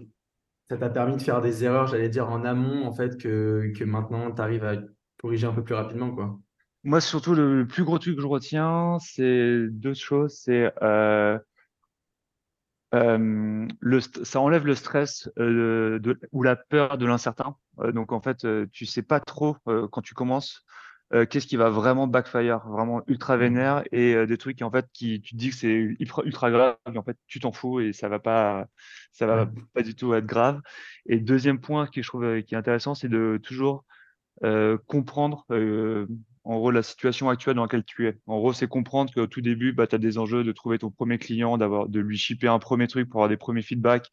ça 0.69 0.77
t'a 0.77 0.89
permis 0.89 1.17
de 1.17 1.21
faire 1.23 1.41
des 1.41 1.63
erreurs, 1.63 1.87
j'allais 1.87 2.09
dire, 2.09 2.29
en 2.29 2.45
amont, 2.45 2.85
en 2.85 2.93
fait, 2.93 3.19
que, 3.19 3.73
que 3.75 3.83
maintenant 3.83 4.31
tu 4.31 4.39
arrives 4.39 4.65
à 4.65 4.75
corriger 5.19 5.47
un 5.47 5.53
peu 5.53 5.63
plus 5.63 5.75
rapidement, 5.75 6.11
quoi? 6.11 6.39
Moi, 6.83 7.01
surtout, 7.01 7.33
le, 7.33 7.65
plus 7.65 7.83
gros 7.83 7.97
truc 7.97 8.17
que 8.17 8.21
je 8.21 8.27
retiens, 8.27 8.97
c'est 8.99 9.67
deux 9.67 9.95
choses. 9.95 10.41
C'est. 10.43 10.71
Euh, 10.83 11.39
euh, 12.93 13.67
le, 13.79 13.99
ça 14.01 14.41
enlève 14.41 14.65
le 14.65 14.75
stress 14.75 15.29
euh, 15.37 15.99
de, 15.99 16.19
ou 16.31 16.43
la 16.43 16.55
peur 16.55 16.97
de 16.97 17.05
l'incertain. 17.05 17.55
Euh, 17.79 17.91
donc 17.91 18.11
en 18.11 18.21
fait, 18.21 18.45
euh, 18.45 18.65
tu 18.71 18.85
sais 18.85 19.01
pas 19.01 19.19
trop 19.19 19.57
euh, 19.67 19.87
quand 19.87 20.01
tu 20.01 20.13
commences 20.13 20.65
qu'est-ce 21.29 21.45
qui 21.45 21.57
va 21.57 21.69
vraiment 21.69 22.07
backfire, 22.07 22.65
vraiment 22.69 23.01
ultra 23.05 23.35
mmh. 23.35 23.39
vénère 23.41 23.83
et 23.91 24.25
des 24.25 24.37
trucs 24.37 24.55
qui 24.55 24.63
en 24.63 24.71
fait 24.71 24.87
qui 24.93 25.19
tu 25.19 25.31
te 25.33 25.35
dis 25.35 25.49
que 25.49 25.57
c'est 25.57 25.67
ultra, 25.67 26.23
ultra 26.23 26.49
grave, 26.49 26.77
mais 26.89 26.97
en 26.97 27.03
fait 27.03 27.17
tu 27.27 27.41
t'en 27.41 27.51
fous 27.51 27.81
et 27.81 27.91
ça 27.91 28.07
va 28.07 28.19
pas, 28.19 28.65
ça 29.11 29.27
va 29.27 29.45
pas 29.73 29.81
du 29.81 29.93
tout 29.93 30.13
être 30.13 30.25
grave. 30.25 30.61
Et 31.07 31.19
deuxième 31.19 31.59
point 31.59 31.85
qui 31.87 32.01
je 32.01 32.07
trouve 32.07 32.41
qui 32.43 32.55
est 32.55 32.57
intéressant, 32.57 32.95
c'est 32.95 33.09
de 33.09 33.37
toujours 33.43 33.83
comprendre 34.87 35.45
en 36.43 36.57
gros 36.57 36.71
la 36.71 36.83
situation 36.83 37.29
actuelle 37.29 37.55
dans 37.55 37.63
laquelle 37.63 37.83
tu 37.83 38.07
es. 38.07 38.17
En 38.27 38.37
gros, 38.37 38.53
c'est 38.53 38.67
comprendre 38.67 39.13
qu'au 39.13 39.27
tout 39.27 39.41
début, 39.41 39.73
bah, 39.73 39.87
tu 39.87 39.95
as 39.95 39.99
des 39.99 40.17
enjeux 40.17 40.43
de 40.43 40.51
trouver 40.51 40.79
ton 40.79 40.89
premier 40.89 41.17
client, 41.17 41.57
d'avoir 41.57 41.87
de 41.87 41.99
lui 41.99 42.17
shipper 42.17 42.47
un 42.47 42.59
premier 42.59 42.87
truc 42.87 43.09
pour 43.09 43.19
avoir 43.19 43.29
des 43.29 43.37
premiers 43.37 43.61
feedbacks. 43.61 44.09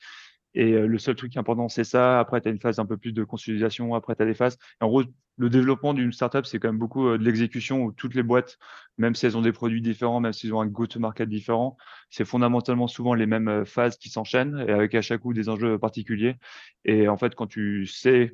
Et 0.54 0.72
euh, 0.72 0.86
le 0.86 0.98
seul 0.98 1.14
truc 1.14 1.36
important, 1.36 1.68
c'est 1.68 1.84
ça. 1.84 2.18
Après, 2.20 2.40
tu 2.40 2.48
as 2.48 2.50
une 2.50 2.60
phase 2.60 2.78
un 2.78 2.86
peu 2.86 2.96
plus 2.96 3.12
de 3.12 3.24
consolidation. 3.24 3.94
Après, 3.94 4.14
tu 4.16 4.22
as 4.22 4.26
des 4.26 4.34
phases. 4.34 4.58
en 4.80 4.88
gros, 4.88 5.02
le 5.36 5.50
développement 5.50 5.94
d'une 5.94 6.12
startup, 6.12 6.46
c'est 6.46 6.58
quand 6.58 6.68
même 6.68 6.78
beaucoup 6.78 7.06
euh, 7.06 7.18
de 7.18 7.22
l'exécution 7.24 7.84
où 7.84 7.92
toutes 7.92 8.14
les 8.14 8.24
boîtes, 8.24 8.58
même 8.96 9.14
si 9.14 9.24
elles 9.26 9.36
ont 9.36 9.42
des 9.42 9.52
produits 9.52 9.80
différents, 9.80 10.20
même 10.20 10.32
s'ils 10.32 10.52
ont 10.52 10.60
un 10.60 10.66
go-to-market 10.66 11.28
différent, 11.28 11.76
c'est 12.10 12.24
fondamentalement 12.24 12.88
souvent 12.88 13.14
les 13.14 13.26
mêmes 13.26 13.48
euh, 13.48 13.64
phases 13.64 13.96
qui 13.98 14.08
s'enchaînent 14.08 14.64
et 14.66 14.72
avec 14.72 14.94
à 14.96 15.02
chaque 15.02 15.20
coup 15.20 15.32
des 15.32 15.48
enjeux 15.48 15.78
particuliers. 15.78 16.36
Et 16.84 17.08
en 17.08 17.16
fait, 17.16 17.34
quand 17.36 17.46
tu 17.46 17.86
sais 17.86 18.32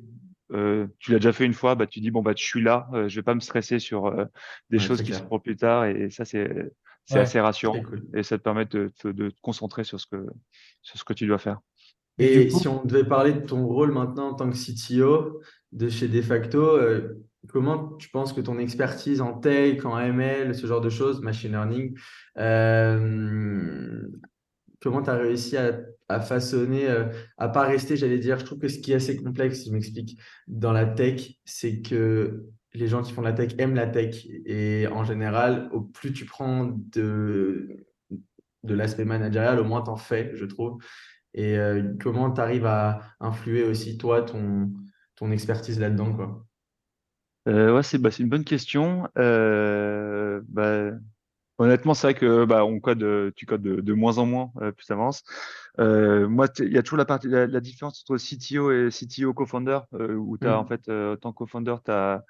euh, 0.51 0.87
tu 0.99 1.11
l'as 1.11 1.17
déjà 1.17 1.33
fait 1.33 1.45
une 1.45 1.53
fois, 1.53 1.75
bah, 1.75 1.87
tu 1.87 1.99
dis 1.99 2.11
bon 2.11 2.21
bah 2.21 2.33
je 2.35 2.43
suis 2.43 2.61
là, 2.61 2.87
euh, 2.93 3.09
je 3.09 3.15
vais 3.15 3.23
pas 3.23 3.33
me 3.33 3.39
stresser 3.39 3.79
sur 3.79 4.05
euh, 4.05 4.25
des 4.69 4.77
choses 4.79 5.01
qui 5.01 5.11
sont 5.13 5.25
pour 5.25 5.41
plus 5.41 5.55
tard 5.55 5.85
et, 5.85 6.09
ça 6.11 6.23
c'est 6.23 6.71
assez 7.11 7.39
rassurant 7.39 7.81
et 8.13 8.21
ça 8.23 8.37
te 8.37 8.43
permet 8.43 8.65
de, 8.65 8.91
de, 9.03 9.29
te 9.29 9.41
concentrer 9.41 9.83
sur 9.83 9.99
ce 9.99 10.05
que 10.05 10.25
sur 10.81 10.99
ce 10.99 11.03
que 11.03 11.13
tu 11.13 11.25
dois 11.25 11.39
faire. 11.39 11.59
Et, 12.17 12.49
si 12.49 12.67
on 12.67 12.85
devait 12.85 13.03
parler 13.03 13.33
de 13.33 13.39
ton 13.39 13.65
rôle 13.65 13.91
maintenant 13.91 14.29
en 14.29 14.33
tant 14.35 14.49
que 14.49 14.55
CTO 14.55 15.41
de 15.71 15.89
chez 15.89 16.07
Defacto, 16.07 16.79
comment 17.49 17.93
tu 17.97 18.09
penses 18.09 18.31
que 18.31 18.41
ton 18.41 18.59
expertise 18.59 19.21
en 19.21 19.33
tech, 19.33 19.83
en 19.85 19.97
ML, 19.97 20.53
ce 20.55 20.67
genre 20.67 20.81
de 20.81 20.89
choses, 20.89 21.21
machine 21.21 21.51
learning, 21.51 21.97
comment 24.81 25.01
tu 25.01 25.09
as 25.09 25.15
réussi 25.15 25.57
à 25.57 25.79
à 26.09 26.19
façonner, 26.19 26.89
euh, 26.89 27.05
à 27.37 27.49
pas 27.49 27.63
rester, 27.63 27.97
j'allais 27.97 28.19
dire, 28.19 28.39
je 28.39 28.45
trouve 28.45 28.59
que 28.59 28.67
ce 28.67 28.79
qui 28.79 28.91
est 28.91 28.95
assez 28.95 29.17
complexe, 29.17 29.65
je 29.65 29.71
m'explique, 29.71 30.19
dans 30.47 30.71
la 30.71 30.85
tech, 30.85 31.33
c'est 31.45 31.81
que 31.81 32.45
les 32.73 32.87
gens 32.87 33.01
qui 33.01 33.13
font 33.13 33.21
la 33.21 33.33
tech 33.33 33.53
aiment 33.57 33.75
la 33.75 33.87
tech. 33.87 34.25
Et 34.45 34.87
en 34.87 35.03
général, 35.03 35.69
au 35.71 35.81
plus 35.81 36.13
tu 36.13 36.25
prends 36.25 36.65
de, 36.65 37.85
de 38.63 38.75
l'aspect 38.75 39.05
managérial, 39.05 39.59
au 39.59 39.63
moins 39.63 39.81
tu 39.81 39.89
en 39.89 39.97
fais, 39.97 40.31
je 40.35 40.45
trouve. 40.45 40.77
Et 41.33 41.57
euh, 41.57 41.93
comment 42.01 42.31
tu 42.31 42.41
arrives 42.41 42.65
à 42.65 43.01
influer 43.19 43.63
aussi, 43.63 43.97
toi, 43.97 44.21
ton, 44.21 44.71
ton 45.15 45.31
expertise 45.31 45.79
là-dedans, 45.79 46.45
euh, 47.47 47.75
ouais, 47.75 47.83
c'est 47.83 47.99
bah, 47.99 48.09
une 48.17 48.29
bonne 48.29 48.43
question. 48.43 49.07
Euh, 49.17 50.41
bah, 50.47 50.91
Honnêtement, 51.57 51.93
c'est 51.93 52.07
vrai 52.07 52.13
que 52.15 52.43
bah, 52.43 52.65
on 52.65 52.79
code, 52.79 53.33
tu 53.35 53.45
codes 53.45 53.61
de, 53.61 53.79
de 53.79 53.93
moins 53.93 54.17
en 54.17 54.25
moins 54.25 54.51
euh, 54.61 54.71
plus 54.71 54.85
ça 54.85 54.93
avance. 54.93 55.23
Euh, 55.79 56.27
moi, 56.27 56.47
il 56.59 56.71
y 56.71 56.77
a 56.77 56.83
toujours 56.83 56.97
la, 56.97 57.05
partie, 57.05 57.27
la, 57.27 57.47
la, 57.47 57.59
différence 57.61 58.01
entre 58.01 58.17
CTO 58.17 58.71
et 58.71 58.89
CTO 58.89 59.33
co-founder, 59.33 59.79
euh, 59.93 60.15
où 60.15 60.37
tu 60.37 60.47
as 60.47 60.59
en 60.59 60.65
fait, 60.65 60.87
euh, 60.89 61.13
en 61.13 61.17
tant 61.17 61.31
que 61.31 61.37
co-founder, 61.37 61.75
tu 61.83 61.91
as 61.91 62.23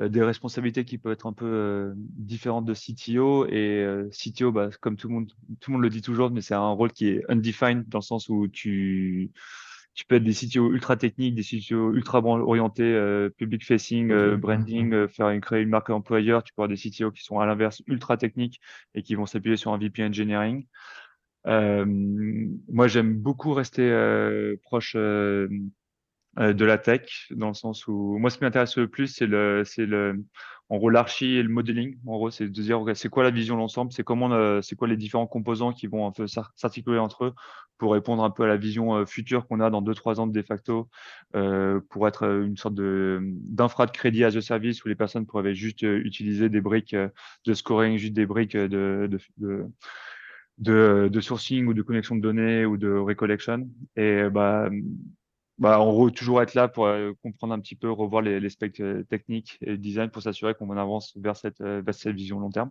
des 0.00 0.22
responsabilités 0.22 0.84
qui 0.84 0.98
peuvent 0.98 1.12
être 1.12 1.26
un 1.26 1.32
peu 1.32 1.92
différentes 1.96 2.64
de 2.64 2.74
CTO. 2.74 3.46
Et 3.46 3.86
CTO, 4.10 4.50
bah, 4.50 4.70
comme 4.80 4.96
tout 4.96 5.08
le, 5.08 5.14
monde, 5.14 5.32
tout 5.60 5.70
le 5.70 5.74
monde 5.74 5.82
le 5.82 5.90
dit 5.90 6.02
toujours, 6.02 6.30
mais 6.30 6.40
c'est 6.40 6.54
un 6.54 6.70
rôle 6.70 6.92
qui 6.92 7.08
est 7.08 7.22
undefined 7.28 7.88
dans 7.88 7.98
le 7.98 8.04
sens 8.04 8.28
où 8.28 8.48
tu 8.48 9.30
tu 9.94 10.04
peux 10.04 10.16
être 10.16 10.24
des 10.24 10.32
CTO 10.32 10.72
ultra 10.72 10.96
techniques, 10.96 11.36
des 11.36 11.42
CTO 11.42 11.94
ultra 11.94 12.18
orientés, 12.18 12.82
euh, 12.82 13.30
public 13.30 13.64
facing, 13.64 14.10
euh, 14.10 14.36
branding, 14.36 14.92
euh, 14.92 15.08
faire 15.08 15.30
une, 15.30 15.40
créer 15.40 15.62
une 15.62 15.68
marque 15.68 15.90
employeur. 15.90 16.42
Tu 16.42 16.52
peux 16.52 16.62
avoir 16.62 16.76
des 16.76 16.90
CTO 16.90 17.12
qui 17.12 17.22
sont 17.22 17.38
à 17.38 17.46
l'inverse 17.46 17.80
ultra 17.86 18.16
techniques 18.16 18.60
et 18.94 19.02
qui 19.02 19.14
vont 19.14 19.26
s'appuyer 19.26 19.56
sur 19.56 19.72
un 19.72 19.78
VP 19.78 20.04
engineering. 20.04 20.66
Euh, 21.46 21.84
moi, 21.86 22.88
j'aime 22.88 23.14
beaucoup 23.14 23.52
rester 23.52 23.88
proche 24.62 24.94
de 24.96 25.48
la 26.36 26.78
tech, 26.78 27.28
dans 27.30 27.48
le 27.48 27.54
sens 27.54 27.86
où 27.86 28.18
moi, 28.18 28.30
ce 28.30 28.38
qui 28.38 28.44
m'intéresse 28.44 28.76
le 28.76 28.88
plus, 28.88 29.06
c'est 29.06 29.26
le, 29.26 29.62
c'est 29.64 29.86
le, 29.86 30.24
en 30.70 30.78
gros, 30.78 30.88
l'archi 30.88 31.36
et 31.36 31.42
le 31.42 31.50
modeling, 31.50 31.98
en 32.06 32.16
gros, 32.16 32.30
c'est 32.30 32.46
de 32.46 32.62
dire 32.62 32.82
c'est 32.94 33.10
quoi 33.10 33.22
la 33.22 33.30
vision 33.30 33.56
l'ensemble, 33.56 33.92
c'est 33.92 34.02
comment, 34.02 34.32
euh, 34.32 34.62
c'est 34.62 34.76
quoi 34.76 34.88
les 34.88 34.96
différents 34.96 35.26
composants 35.26 35.72
qui 35.72 35.86
vont 35.86 36.12
s'articuler 36.56 36.98
entre 36.98 37.26
eux 37.26 37.34
pour 37.76 37.92
répondre 37.92 38.24
un 38.24 38.30
peu 38.30 38.44
à 38.44 38.46
la 38.46 38.56
vision 38.56 38.96
euh, 38.96 39.04
future 39.04 39.46
qu'on 39.46 39.60
a 39.60 39.68
dans 39.68 39.82
deux 39.82 39.94
trois 39.94 40.20
ans 40.20 40.26
de 40.26 40.32
de 40.32 40.42
facto, 40.42 40.88
euh, 41.36 41.80
pour 41.90 42.08
être 42.08 42.24
une 42.24 42.56
sorte 42.56 42.74
de 42.74 43.20
d'infra 43.22 43.86
de 43.86 43.90
crédit 43.90 44.24
as 44.24 44.36
a 44.36 44.40
service 44.40 44.84
où 44.84 44.88
les 44.88 44.94
personnes 44.94 45.26
pourraient 45.26 45.54
juste 45.54 45.82
utiliser 45.82 46.48
des 46.48 46.60
briques 46.60 46.96
de 46.96 47.54
scoring, 47.54 47.98
juste 47.98 48.14
des 48.14 48.26
briques 48.26 48.56
de, 48.56 49.06
de, 49.10 49.18
de 49.38 49.66
de, 50.58 51.08
de, 51.12 51.20
sourcing 51.20 51.66
ou 51.66 51.74
de 51.74 51.82
connexion 51.82 52.14
de 52.14 52.20
données 52.20 52.64
ou 52.64 52.76
de 52.76 52.90
recollection. 52.90 53.68
Et 53.96 54.28
bah, 54.30 54.70
bah, 55.58 55.78
en 55.80 55.90
gros, 55.92 56.10
toujours 56.10 56.42
être 56.42 56.54
là 56.54 56.66
pour 56.68 56.86
euh, 56.86 57.12
comprendre 57.22 57.54
un 57.54 57.60
petit 57.60 57.76
peu, 57.76 57.90
revoir 57.90 58.22
les, 58.22 58.40
les 58.40 58.50
specs 58.50 58.80
euh, 58.80 59.04
techniques 59.04 59.58
et 59.60 59.70
le 59.70 59.78
design 59.78 60.10
pour 60.10 60.22
s'assurer 60.22 60.54
qu'on 60.54 60.68
avance 60.76 61.16
vers 61.16 61.36
cette, 61.36 61.60
euh, 61.60 61.80
vers 61.84 61.94
cette 61.94 62.16
vision 62.16 62.40
long 62.40 62.50
terme. 62.50 62.70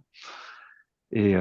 Et, 1.12 1.36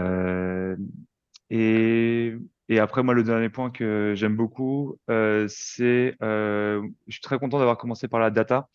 et, 2.69 2.79
après, 2.79 3.03
moi, 3.03 3.15
le 3.15 3.23
dernier 3.23 3.49
point 3.49 3.71
que 3.71 4.13
j'aime 4.15 4.37
beaucoup, 4.37 4.99
c'est, 5.09 6.15
je 6.21 6.83
suis 7.09 7.21
très 7.23 7.39
content 7.39 7.59
d'avoir 7.59 7.79
commencé 7.79 8.07
par 8.07 8.21
la 8.21 8.31
data. 8.31 8.69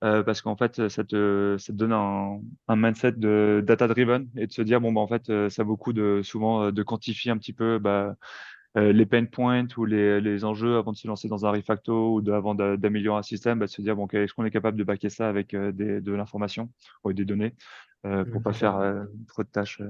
parce 0.00 0.40
qu'en 0.40 0.56
fait, 0.56 0.88
ça 0.88 1.04
te, 1.04 1.56
ça 1.58 1.72
te 1.72 1.78
donne 1.78 1.92
un, 1.92 2.40
un 2.68 2.76
mindset 2.76 3.12
de 3.12 3.62
data 3.66 3.86
driven 3.86 4.28
et 4.36 4.46
de 4.46 4.52
se 4.52 4.62
dire 4.62 4.80
bon 4.80 4.92
bah 4.92 5.02
en 5.02 5.08
fait, 5.08 5.50
ça 5.50 5.62
vaut 5.62 5.70
beaucoup 5.72 5.92
de 5.92 6.22
souvent 6.24 6.72
de 6.72 6.82
quantifier 6.82 7.32
un 7.32 7.38
petit 7.38 7.52
peu 7.52 7.78
bah, 7.78 8.16
euh, 8.76 8.92
les 8.92 9.06
pain 9.06 9.24
points 9.24 9.66
ou 9.76 9.84
les, 9.84 10.20
les, 10.20 10.44
enjeux 10.44 10.76
avant 10.76 10.92
de 10.92 10.96
se 10.96 11.08
lancer 11.08 11.26
dans 11.26 11.44
un 11.44 11.50
refacto 11.50 12.14
ou 12.14 12.20
de, 12.20 12.30
avant 12.30 12.54
d'améliorer 12.54 13.18
un 13.18 13.22
système, 13.22 13.58
bah, 13.58 13.66
de 13.66 13.70
se 13.70 13.82
dire 13.82 13.96
bon, 13.96 14.06
est-ce 14.06 14.32
qu'on 14.32 14.44
est 14.44 14.50
capable 14.50 14.78
de 14.78 14.84
baquer 14.84 15.08
ça 15.08 15.28
avec 15.28 15.54
euh, 15.54 15.72
des, 15.72 16.00
de 16.00 16.12
l'information 16.12 16.70
ou 17.02 17.12
des 17.12 17.24
données 17.24 17.54
euh, 18.06 18.24
pour 18.24 18.42
pas 18.42 18.52
faire 18.52 18.76
euh, 18.76 19.04
trop 19.26 19.42
de 19.42 19.48
tâches. 19.48 19.82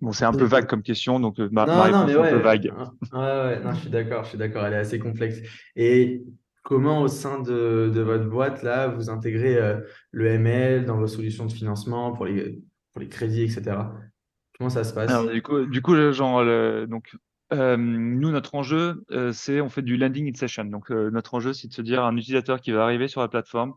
Bon, 0.00 0.10
c'est 0.12 0.24
un 0.24 0.32
peu 0.32 0.44
vague 0.44 0.66
comme 0.66 0.82
question, 0.82 1.20
donc 1.20 1.38
ma, 1.38 1.66
ma 1.66 1.82
réponse 1.84 2.10
est 2.10 2.18
un 2.18 2.30
peu 2.30 2.42
vague. 2.42 2.72
Ouais, 3.12 3.18
ouais, 3.18 3.60
non, 3.60 3.72
je 3.72 3.80
suis 3.80 3.90
d'accord, 3.90 4.24
je 4.24 4.30
suis 4.30 4.38
d'accord, 4.38 4.64
elle 4.66 4.74
est 4.74 4.78
assez 4.78 4.98
complexe. 4.98 5.38
Et 5.74 6.24
comment 6.62 7.00
au 7.00 7.08
sein 7.08 7.40
de, 7.40 7.90
de 7.92 8.00
votre 8.00 8.28
boîte, 8.28 8.62
là, 8.62 8.88
vous 8.88 9.10
intégrez 9.10 9.56
le 10.12 10.26
ML 10.26 10.84
dans 10.84 10.96
vos 10.96 11.08
solutions 11.08 11.46
de 11.46 11.52
financement 11.52 12.12
pour 12.12 12.26
les, 12.26 12.60
pour 12.92 13.00
les 13.00 13.08
crédits, 13.08 13.42
etc. 13.42 13.76
Comment 14.56 14.70
ça 14.70 14.84
se 14.84 14.94
passe? 14.94 15.10
Alors, 15.10 15.30
du 15.30 15.42
coup, 15.42 15.66
du 15.66 15.82
coup 15.82 15.96
genre, 16.12 16.44
le, 16.44 16.86
donc, 16.88 17.16
euh, 17.52 17.76
nous, 17.76 18.30
notre 18.30 18.54
enjeu, 18.54 19.04
euh, 19.10 19.32
c'est 19.32 19.60
on 19.60 19.68
fait 19.68 19.82
du 19.82 19.96
landing 19.96 20.30
in 20.30 20.34
session. 20.34 20.64
Donc, 20.64 20.90
euh, 20.90 21.10
notre 21.10 21.34
enjeu, 21.34 21.52
c'est 21.52 21.68
de 21.68 21.72
se 21.72 21.82
dire 21.82 22.04
un 22.04 22.16
utilisateur 22.16 22.60
qui 22.60 22.72
va 22.72 22.84
arriver 22.84 23.08
sur 23.08 23.20
la 23.20 23.28
plateforme, 23.28 23.74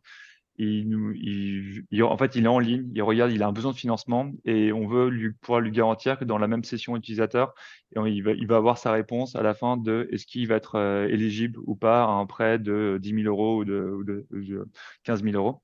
il, 0.58 0.88
il, 1.16 1.86
il, 1.90 2.04
en 2.04 2.18
fait, 2.18 2.36
il 2.36 2.46
est 2.46 2.48
en 2.48 2.60
ligne, 2.60 2.92
il 2.94 3.02
regarde, 3.02 3.32
il 3.32 3.42
a 3.42 3.48
un 3.48 3.54
besoin 3.54 3.72
de 3.72 3.78
financement 3.78 4.32
et 4.46 4.72
on 4.74 4.88
veut 4.88 5.10
lui, 5.10 5.32
pouvoir 5.34 5.62
lui 5.62 5.72
garantir 5.72 6.20
que 6.20 6.26
dans 6.26 6.38
la 6.38 6.48
même 6.48 6.64
session 6.64 6.96
utilisateur, 6.96 7.54
il 7.96 8.22
va, 8.22 8.34
il 8.34 8.48
va 8.48 8.58
avoir 8.58 8.78
sa 8.78 8.92
réponse 8.92 9.36
à 9.36 9.42
la 9.42 9.54
fin 9.54 9.78
de 9.78 10.08
est-ce 10.12 10.28
qu'il 10.28 10.48
va 10.48 10.56
être 10.56 11.08
éligible 11.10 11.60
ou 11.66 11.76
pas 11.76 12.04
à 12.04 12.10
un 12.10 12.26
prêt 12.26 12.60
de 12.60 13.00
10 13.02 13.24
000 13.24 13.24
euros 13.24 13.60
ou 13.62 13.66
de, 13.66 13.80
ou 13.80 14.04
de, 14.04 14.28
de 14.32 14.68
15 15.04 15.24
000 15.24 15.36
euros. 15.36 15.62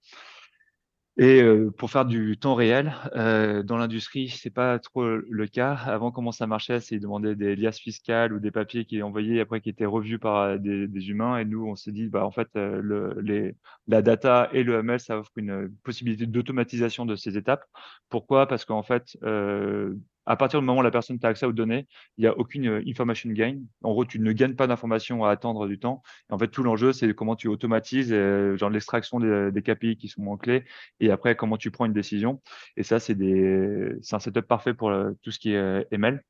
Et 1.19 1.41
euh, 1.41 1.71
pour 1.71 1.89
faire 1.89 2.05
du 2.05 2.37
temps 2.37 2.53
réel, 2.53 2.93
euh, 3.15 3.63
dans 3.63 3.77
l'industrie, 3.77 4.29
c'est 4.29 4.51
pas 4.51 4.77
trop 4.77 5.03
le 5.03 5.47
cas. 5.47 5.73
Avant, 5.73 6.11
comment 6.11 6.31
ça 6.31 6.45
marchait, 6.45 6.79
c'est 6.79 6.99
demander 6.99 7.35
des 7.35 7.55
liasses 7.55 7.79
fiscales 7.79 8.33
ou 8.33 8.39
des 8.39 8.51
papiers 8.51 8.85
qui 8.85 8.99
est 8.99 9.01
envoyés 9.01 9.39
après 9.39 9.59
qui 9.59 9.69
étaient 9.69 9.85
revus 9.87 10.19
par 10.19 10.37
euh, 10.37 10.57
des, 10.59 10.87
des 10.87 11.09
humains. 11.09 11.39
Et 11.39 11.45
nous, 11.45 11.65
on 11.65 11.75
s'est 11.75 11.91
dit, 11.91 12.07
bah 12.07 12.23
en 12.23 12.29
fait, 12.29 12.49
le, 12.53 13.19
les, 13.21 13.55
la 13.87 14.03
data 14.03 14.49
et 14.53 14.61
le 14.63 14.75
ML, 14.79 14.99
ça 14.99 15.17
offre 15.17 15.31
une 15.37 15.73
possibilité 15.83 16.27
d'automatisation 16.27 17.05
de 17.07 17.15
ces 17.15 17.35
étapes. 17.35 17.65
Pourquoi? 18.09 18.45
Parce 18.47 18.63
qu'en 18.65 18.83
fait, 18.83 19.17
euh, 19.23 19.95
à 20.27 20.35
partir 20.35 20.59
du 20.59 20.65
moment 20.65 20.79
où 20.79 20.83
la 20.83 20.91
personne 20.91 21.17
a 21.23 21.27
accès 21.27 21.45
aux 21.45 21.53
données, 21.53 21.87
il 22.17 22.21
n'y 22.21 22.27
a 22.27 22.37
aucune 22.37 22.67
euh, 22.67 22.83
information 22.87 23.29
gain. 23.31 23.59
En 23.83 23.91
gros, 23.91 24.05
tu 24.05 24.19
ne 24.19 24.31
gagnes 24.33 24.55
pas 24.55 24.67
d'informations 24.67 25.23
à 25.25 25.31
attendre 25.31 25.67
du 25.67 25.79
temps. 25.79 26.03
Et 26.29 26.33
en 26.33 26.37
fait, 26.37 26.49
tout 26.49 26.63
l'enjeu, 26.63 26.93
c'est 26.93 27.13
comment 27.13 27.35
tu 27.35 27.47
automatises 27.47 28.11
euh, 28.11 28.57
genre 28.57 28.69
l'extraction 28.69 29.19
des, 29.19 29.51
des, 29.51 29.61
KPI 29.61 29.97
qui 29.97 30.07
sont 30.09 30.21
moins 30.21 30.37
clés 30.37 30.65
et 30.99 31.11
après 31.11 31.35
comment 31.35 31.57
tu 31.57 31.71
prends 31.71 31.85
une 31.85 31.93
décision. 31.93 32.41
Et 32.75 32.83
ça, 32.83 32.99
c'est 32.99 33.15
un 33.15 34.19
setup 34.19 34.47
parfait 34.47 34.73
pour 34.73 34.89
euh, 34.89 35.11
tout 35.23 35.31
ce 35.31 35.39
qui 35.39 35.53
est 35.53 35.87
ML. 35.91 36.21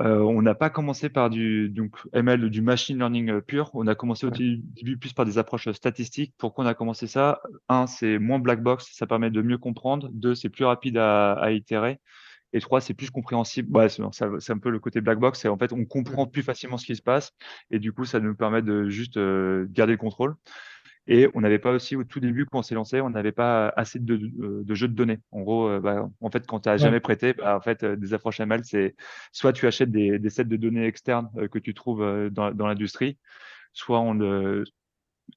Euh, 0.00 0.18
on 0.18 0.42
n'a 0.42 0.54
pas 0.54 0.68
commencé 0.68 1.08
par 1.08 1.30
du 1.30 1.70
donc 1.70 1.96
ML 2.12 2.50
du 2.50 2.60
machine 2.60 2.98
learning 2.98 3.40
pur. 3.40 3.70
On 3.72 3.86
a 3.86 3.94
commencé 3.94 4.26
au 4.26 4.30
début 4.30 4.98
plus 4.98 5.14
par 5.14 5.24
des 5.24 5.38
approches 5.38 5.70
statistiques. 5.70 6.34
Pourquoi 6.36 6.64
on 6.64 6.68
a 6.68 6.74
commencé 6.74 7.06
ça? 7.06 7.40
Un, 7.68 7.86
c'est 7.86 8.18
moins 8.18 8.38
black 8.38 8.62
box, 8.62 8.88
ça 8.92 9.06
permet 9.06 9.30
de 9.30 9.40
mieux 9.40 9.58
comprendre. 9.58 10.10
Deux, 10.12 10.34
c'est 10.34 10.50
plus 10.50 10.64
rapide 10.64 10.98
à, 10.98 11.32
à 11.34 11.50
itérer. 11.50 11.98
Et 12.52 12.60
trois, 12.60 12.80
c'est 12.80 12.94
plus 12.94 13.10
compréhensible. 13.10 13.76
Ouais, 13.76 13.88
c'est 13.88 14.52
un 14.52 14.58
peu 14.58 14.70
le 14.70 14.78
côté 14.78 15.00
black 15.00 15.18
box. 15.18 15.40
C'est 15.40 15.48
en 15.48 15.58
fait, 15.58 15.72
on 15.72 15.84
comprend 15.84 16.26
plus 16.26 16.42
facilement 16.42 16.78
ce 16.78 16.86
qui 16.86 16.96
se 16.96 17.02
passe. 17.02 17.32
Et 17.70 17.78
du 17.78 17.92
coup, 17.92 18.04
ça 18.04 18.20
nous 18.20 18.34
permet 18.34 18.62
de 18.62 18.88
juste 18.88 19.16
euh, 19.16 19.66
garder 19.70 19.92
le 19.92 19.98
contrôle. 19.98 20.36
Et 21.08 21.28
on 21.34 21.40
n'avait 21.40 21.60
pas 21.60 21.70
aussi 21.70 21.94
au 21.94 22.02
tout 22.02 22.18
début, 22.18 22.46
quand 22.46 22.58
on 22.58 22.62
s'est 22.62 22.74
lancé, 22.74 23.00
on 23.00 23.10
n'avait 23.10 23.30
pas 23.30 23.68
assez 23.76 24.00
de, 24.00 24.16
de, 24.16 24.74
jeux 24.74 24.88
de 24.88 24.94
données. 24.94 25.20
En 25.30 25.42
gros, 25.42 25.68
euh, 25.68 25.78
bah, 25.78 26.08
en 26.20 26.30
fait, 26.30 26.44
quand 26.46 26.60
tu 26.60 26.68
n'as 26.68 26.78
jamais 26.78 26.98
prêté, 26.98 27.32
bah, 27.32 27.56
en 27.56 27.60
fait, 27.60 27.84
euh, 27.84 27.94
des 27.94 28.12
approches 28.12 28.40
ML, 28.40 28.64
c'est 28.64 28.96
soit 29.30 29.52
tu 29.52 29.68
achètes 29.68 29.92
des, 29.92 30.18
des, 30.18 30.30
sets 30.30 30.44
de 30.44 30.56
données 30.56 30.84
externes 30.84 31.30
que 31.48 31.60
tu 31.60 31.74
trouves 31.74 32.30
dans, 32.30 32.50
dans 32.50 32.66
l'industrie, 32.66 33.18
soit 33.72 34.00
on, 34.00 34.64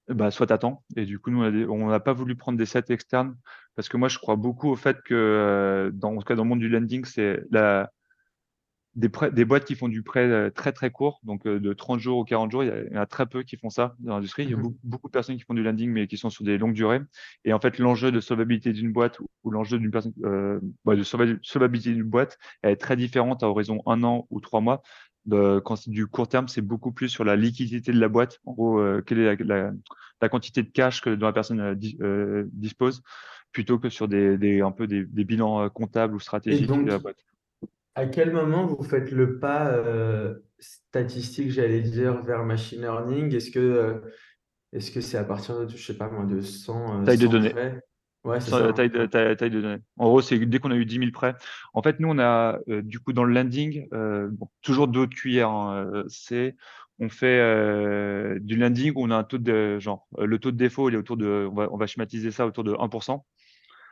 bah, 0.08 0.32
soit 0.32 0.48
t'attends. 0.48 0.84
Et 0.96 1.06
du 1.06 1.20
coup, 1.20 1.32
nous, 1.32 1.44
on 1.70 1.90
n'a 1.90 2.00
pas 2.00 2.14
voulu 2.14 2.36
prendre 2.36 2.58
des 2.58 2.66
sets 2.66 2.86
externes 2.90 3.36
parce 3.76 3.90
que 3.90 3.98
moi, 3.98 4.08
je 4.10 4.18
crois 4.18 4.36
beaucoup 4.36 4.70
au 4.70 4.76
fait 4.76 4.98
que, 5.04 5.14
euh, 5.14 5.92
dans, 5.92 6.14
en 6.16 6.18
tout 6.18 6.26
cas, 6.26 6.36
dans 6.36 6.44
le 6.44 6.50
monde 6.50 6.60
du 6.60 6.70
lending, 6.70 7.06
c'est 7.06 7.42
la, 7.52 7.92
des, 8.96 9.10
prêts, 9.10 9.32
des 9.32 9.46
boîtes 9.46 9.66
qui 9.66 9.76
font 9.76 9.88
du 9.88 10.04
prêt 10.04 10.28
euh, 10.28 10.50
très 10.50 10.72
très 10.72 10.92
court, 10.92 11.20
donc 11.24 11.46
euh, 11.46 11.60
de 11.60 11.74
30 11.74 12.00
jours 12.00 12.20
ou 12.20 12.24
40 12.24 12.52
jours, 12.52 12.64
il 12.64 12.90
y, 12.92 12.98
en 12.98 13.02
a 13.02 13.06
très 13.06 13.26
peu 13.26 13.44
qui 13.44 13.56
font 13.58 13.70
ça 13.70 13.96
dans 14.00 14.16
l'industrie. 14.16 14.44
Il 14.44 14.50
y 14.50 14.54
a 14.54 14.58
mmh 14.58 14.74
beaucoup, 14.84 15.08
de 15.08 15.12
personnes 15.12 15.38
qui 15.38 15.44
font 15.44 15.54
du 15.54 15.64
lending, 15.64 15.92
mais 15.92 16.08
qui 16.08 16.18
sont 16.18 16.30
sur 16.30 16.44
des 16.44 16.58
longues 16.58 16.74
durées. 16.74 17.02
Et 17.46 17.54
en 17.54 17.60
fait, 17.60 17.78
l'enjeu 17.78 18.12
de 18.12 18.20
solvabilité 18.20 18.74
d'une 18.74 18.92
boîte 18.92 19.20
ou, 19.44 19.52
l'enjeu 19.52 19.80
d'une 19.80 19.92
personne, 19.92 20.14
euh, 20.24 20.60
bah, 20.86 20.96
de 20.96 21.04
solvabilité 21.04 21.94
d'une 21.94 22.04
boîte, 22.04 22.38
elle 22.62 22.72
est 22.72 22.78
très 22.78 22.96
différente 22.96 23.44
à 23.44 23.50
horizon 23.50 23.82
un 23.86 24.04
an 24.04 24.28
ou 24.30 24.42
trois 24.42 24.62
mois 24.62 24.82
de, 25.26 25.60
quand 25.60 25.76
c'est 25.76 25.92
du 25.92 26.08
court 26.08 26.28
terme, 26.28 26.48
c'est 26.48 26.62
beaucoup 26.62 26.92
plus 26.92 27.10
sur 27.10 27.24
la 27.24 27.36
liquidité 27.36 27.92
de 27.92 28.00
la 28.00 28.08
boîte. 28.08 28.40
En 28.46 28.54
gros, 28.54 28.80
euh, 28.80 29.02
quelle 29.06 29.20
est 29.20 29.44
la, 29.44 29.72
la, 30.22 30.30
quantité 30.30 30.64
de 30.64 30.70
cash 30.70 31.02
que, 31.02 31.10
dont 31.10 31.28
la 31.28 31.34
personne 31.34 31.60
euh, 31.60 31.76
euh, 32.02 32.44
dispose, 32.52 33.02
plutôt 33.52 33.80
que 33.80 33.90
sur 33.90 34.08
des, 34.08 34.38
des 34.38 34.62
un 34.62 34.72
peu 34.72 34.88
des, 34.88 35.06
des 35.06 35.24
bilans 35.24 35.70
comptables 35.70 36.16
ou 36.16 36.20
stratégiques 36.20 36.68
donc, 36.68 36.86
de 36.86 36.92
la 36.92 37.00
boîte. 37.00 37.26
À 37.96 38.06
quel 38.06 38.32
moment 38.32 38.66
vous 38.66 38.84
faites 38.84 39.12
le 39.12 39.40
pas 39.40 39.74
statistique, 40.60 41.52
j'allais 41.52 41.82
dire, 41.82 42.22
vers 42.24 42.46
machine 42.46 42.82
learning? 42.82 43.34
Est-ce 43.36 43.52
que 43.52 44.02
est-ce 44.72 44.92
que 44.92 45.02
c'est 45.02 45.18
à 45.18 45.24
partir 45.24 45.66
de, 45.66 45.68
je 45.68 45.84
sais 45.84 45.98
pas 45.98 46.10
moi, 46.10 46.26
de 46.26 46.42
100, 46.42 47.04
taille 47.04 47.18
de 47.18 47.28
données 47.28 47.54
Ouais, 48.24 48.40
c'est 48.42 48.52
ça. 48.52 48.60
La 48.60 48.74
taille 48.74 48.90
de, 48.90 49.06
taille, 49.06 49.36
taille 49.38 49.50
de 49.50 49.62
données. 49.62 49.82
En 49.98 50.08
gros, 50.08 50.22
c'est 50.22 50.38
dès 50.38 50.60
qu'on 50.60 50.72
a 50.72 50.76
eu 50.76 50.86
10 50.86 51.00
000 51.00 51.12
prêts. 51.12 51.36
En 51.74 51.82
fait, 51.82 52.00
nous, 52.00 52.10
on 52.10 52.20
a, 52.20 52.60
euh, 52.68 52.82
du 52.82 53.00
coup, 53.00 53.14
dans 53.14 53.24
le 53.24 53.34
landing, 53.34 53.88
euh, 53.94 54.28
bon, 54.32 54.50
toujours 54.62 54.88
deux 54.88 55.08
cuillères. 55.08 55.50
Hein, 55.50 55.90
euh, 55.94 56.04
c'est, 56.10 56.56
on 57.00 57.08
fait 57.08 57.40
euh, 57.40 58.38
du 58.42 58.58
landing 58.58 58.92
où 58.96 59.06
on 59.06 59.12
a 59.12 59.16
un 59.16 59.24
taux 59.24 59.38
de, 59.38 59.80
genre, 59.80 60.08
le 60.18 60.38
taux 60.38 60.52
de 60.52 60.58
défaut, 60.58 60.90
il 60.90 60.96
est 60.96 60.98
autour 60.98 61.16
de, 61.16 61.48
on 61.50 61.56
va, 61.56 61.70
on 61.72 61.78
va 61.78 61.88
schématiser 61.88 62.32
ça 62.32 62.46
autour 62.46 62.66
de 62.66 62.74
1%. 62.74 63.24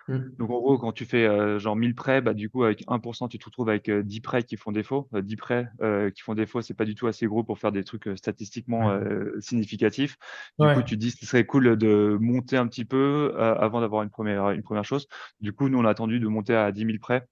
Mmh. 0.08 0.20
Donc, 0.38 0.50
en 0.50 0.60
gros, 0.60 0.78
quand 0.78 0.92
tu 0.92 1.06
fais 1.06 1.26
euh, 1.26 1.60
genre 1.60 1.76
1000 1.76 1.96
prêts, 1.96 2.22
bah, 2.22 2.34
du 2.34 2.50
coup, 2.50 2.64
avec 2.64 2.84
1%, 2.88 3.28
tu 3.28 3.38
te 3.38 3.46
retrouves 3.46 3.70
avec 3.70 3.90
10 3.90 4.22
prêts 4.22 4.44
qui 4.44 4.56
font 4.56 4.72
défaut. 4.72 5.10
10 5.14 5.36
prêts 5.36 5.68
qui 6.16 6.22
font 6.22 6.34
défaut, 6.34 6.62
c'est 6.62 6.74
pas 6.74 6.86
du 6.86 6.96
tout 6.96 7.08
assez 7.08 7.26
gros 7.28 7.44
pour 7.44 7.60
faire 7.60 7.72
des 7.72 7.84
trucs 7.84 8.10
statistiquement 8.16 9.00
significatifs. 9.40 10.18
Du 10.60 10.74
coup, 10.74 10.84
tu 10.84 10.98
dis 10.98 11.12
ce 11.12 11.26
serait 11.26 11.46
cool 11.46 11.78
de 11.78 12.18
monter 12.20 12.58
un 12.58 12.68
petit 12.68 12.86
peu 12.86 13.34
avant 13.38 13.82
d'avoir 13.82 14.04
une 14.04 14.10
première, 14.10 14.52
une 14.52 14.64
première 14.64 14.86
chose. 14.86 15.08
Du 15.42 15.54
coup, 15.54 15.70
nous, 15.70 15.78
on 15.78 15.86
a 15.86 15.90
attendu 15.90 16.20
de 16.20 16.28
monter 16.28 16.56
à 16.56 16.72
10 16.72 16.86
000 16.86 16.98
prêts 17.00 17.28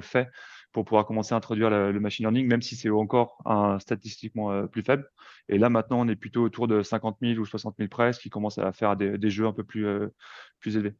fait 0.00 0.28
pour 0.72 0.84
pouvoir 0.84 1.06
commencer 1.06 1.34
à 1.34 1.36
introduire 1.36 1.70
le, 1.70 2.00
machine 2.00 2.24
learning, 2.24 2.48
même 2.48 2.62
si 2.62 2.74
c'est 2.74 2.90
encore 2.90 3.38
un, 3.44 3.78
statistiquement 3.78 4.66
plus 4.66 4.82
faible. 4.82 5.08
Et 5.48 5.58
là, 5.58 5.68
maintenant, 5.68 6.00
on 6.00 6.08
est 6.08 6.16
plutôt 6.16 6.42
autour 6.42 6.66
de 6.66 6.82
50 6.82 7.18
000 7.22 7.38
ou 7.38 7.46
60 7.46 7.76
000 7.78 7.88
presses 7.88 8.18
qui 8.18 8.30
commencent 8.30 8.58
à 8.58 8.72
faire 8.72 8.96
des, 8.96 9.16
des 9.16 9.30
jeux 9.30 9.46
un 9.46 9.52
peu 9.52 9.62
plus, 9.62 9.86
plus 10.58 10.76
élevés. 10.76 10.94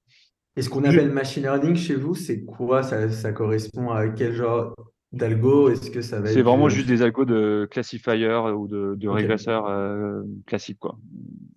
Et 0.56 0.62
ce 0.62 0.68
qu'on 0.68 0.84
appelle 0.84 1.10
machine 1.10 1.42
learning 1.42 1.74
chez 1.74 1.96
vous, 1.96 2.14
c'est 2.14 2.44
quoi? 2.44 2.82
Ça, 2.82 3.10
ça 3.10 3.32
correspond 3.32 3.90
à 3.90 4.08
quel 4.08 4.34
genre 4.34 4.74
d'algo? 5.12 5.68
Est-ce 5.68 5.90
que 5.90 6.00
ça 6.00 6.20
va 6.20 6.28
C'est 6.28 6.42
vraiment 6.42 6.68
juste 6.68 6.86
des 6.86 7.02
algos 7.02 7.24
de 7.24 7.66
classifier 7.70 8.32
ou 8.54 8.68
de, 8.68 8.94
de 8.96 9.08
régresseurs 9.08 9.66
euh, 9.68 10.22
classiques. 10.46 10.78
Quoi. 10.78 10.96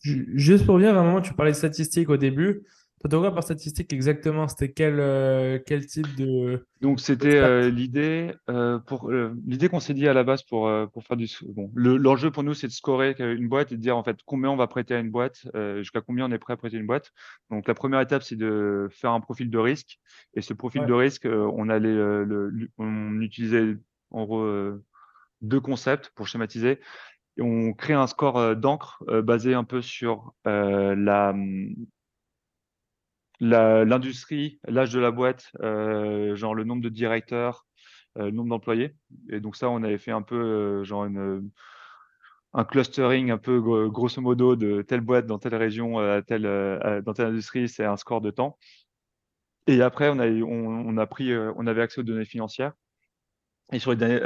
Juste 0.02 0.66
pour 0.66 0.78
bien, 0.78 0.94
vraiment, 0.94 1.22
tu 1.22 1.34
parlais 1.34 1.52
de 1.52 1.58
statistiques 1.58 2.10
au 2.10 2.18
début. 2.18 2.64
Toi, 3.02 3.20
quoi 3.20 3.32
par 3.32 3.44
statistique 3.44 3.94
exactement 3.94 4.48
C'était 4.48 4.72
quel, 4.72 5.00
euh, 5.00 5.60
quel 5.64 5.86
type 5.86 6.16
de. 6.16 6.66
Donc, 6.82 7.00
c'était 7.00 7.38
euh, 7.38 7.70
l'idée 7.70 8.34
euh, 8.50 8.80
pour 8.80 9.12
l'idée 9.12 9.70
qu'on 9.70 9.80
s'est 9.80 9.94
dit 9.94 10.08
à 10.08 10.14
la 10.14 10.24
base 10.24 10.42
pour, 10.42 10.70
pour 10.92 11.04
faire 11.04 11.16
du. 11.16 11.28
Bon, 11.46 11.72
l'enjeu 11.76 12.32
pour 12.32 12.44
nous, 12.44 12.56
c'est 12.56 12.68
de 12.68 12.72
scorer 12.72 13.16
une 13.20 13.48
boîte 13.48 13.72
et 13.72 13.78
de 13.78 13.82
dire 13.82 13.96
en 13.96 14.04
fait 14.04 14.18
combien 14.26 14.50
on 14.50 14.56
va 14.56 14.66
prêter 14.66 14.96
à 14.96 15.00
une 15.00 15.12
boîte, 15.12 15.48
jusqu'à 15.78 16.02
combien 16.02 16.26
on 16.26 16.32
est 16.32 16.40
prêt 16.40 16.54
à 16.54 16.58
prêter 16.58 16.78
une 16.78 16.88
boîte. 16.88 17.12
Donc, 17.52 17.68
la 17.68 17.76
première 17.76 18.02
étape, 18.02 18.24
c'est 18.24 18.36
de 18.36 18.88
faire 18.92 19.12
un 19.12 19.22
profil 19.22 19.52
de 19.52 19.60
risque. 19.60 20.00
Et 20.34 20.42
ce 20.42 20.54
profil 20.54 20.86
de 20.86 20.94
risque, 20.94 21.28
on 21.28 21.70
allait 21.70 21.94
le, 21.94 22.52
on 22.80 23.22
utilisait 23.22 23.78
en 24.10 24.26
gros 24.26 24.48
deux 25.42 25.60
concepts 25.60 26.12
pour 26.16 26.28
schématiser. 26.28 26.80
Et 27.38 27.44
on 27.44 27.74
crée 27.74 27.94
un 27.94 28.08
score 28.08 28.56
d'encre 28.56 29.04
basé 29.22 29.54
un 29.54 29.64
peu 29.64 29.84
sur 29.84 30.34
la 30.44 31.36
l'industrie, 33.40 34.60
l'âge 34.68 34.92
de 34.92 35.00
la 35.00 35.12
boîte, 35.12 35.52
euh, 35.62 36.36
genre 36.36 36.56
le 36.56 36.64
nombre 36.64 36.82
de 36.82 36.90
directeurs, 36.90 37.66
euh, 38.18 38.26
le 38.26 38.32
nombre 38.32 38.50
d'employés. 38.50 38.96
Et 39.30 39.40
donc 39.40 39.56
ça, 39.56 39.70
on 39.70 39.84
avait 39.84 39.98
fait 39.98 40.12
un 40.12 40.22
peu 40.22 40.36
euh, 40.36 40.84
genre 40.84 41.06
une, 41.06 41.50
un 42.54 42.64
clustering 42.64 43.32
un 43.32 43.38
peu 43.38 43.90
grosso 43.90 44.22
modo 44.22 44.56
de 44.56 44.82
telle 44.82 45.02
boîte 45.02 45.28
dans 45.28 45.40
telle 45.40 45.56
région, 45.56 46.00
à 46.00 46.22
telle, 46.22 46.44
dans 47.06 47.14
telle 47.14 47.28
industrie, 47.28 47.70
c'est 47.70 47.86
un 47.86 47.98
score 47.98 48.22
de 48.22 48.32
temps. 48.32 48.58
Et 49.68 49.82
après, 49.82 50.10
on, 50.10 50.20
a, 50.20 50.28
on, 50.28 50.98
a 50.98 51.06
pris, 51.06 51.36
on 51.36 51.68
avait 51.68 51.82
accès 51.82 52.00
aux 52.00 52.04
données 52.04 52.26
financières. 52.26 52.72
Et 53.74 53.80
sur 53.80 53.92
les 53.92 53.98
données, 53.98 54.22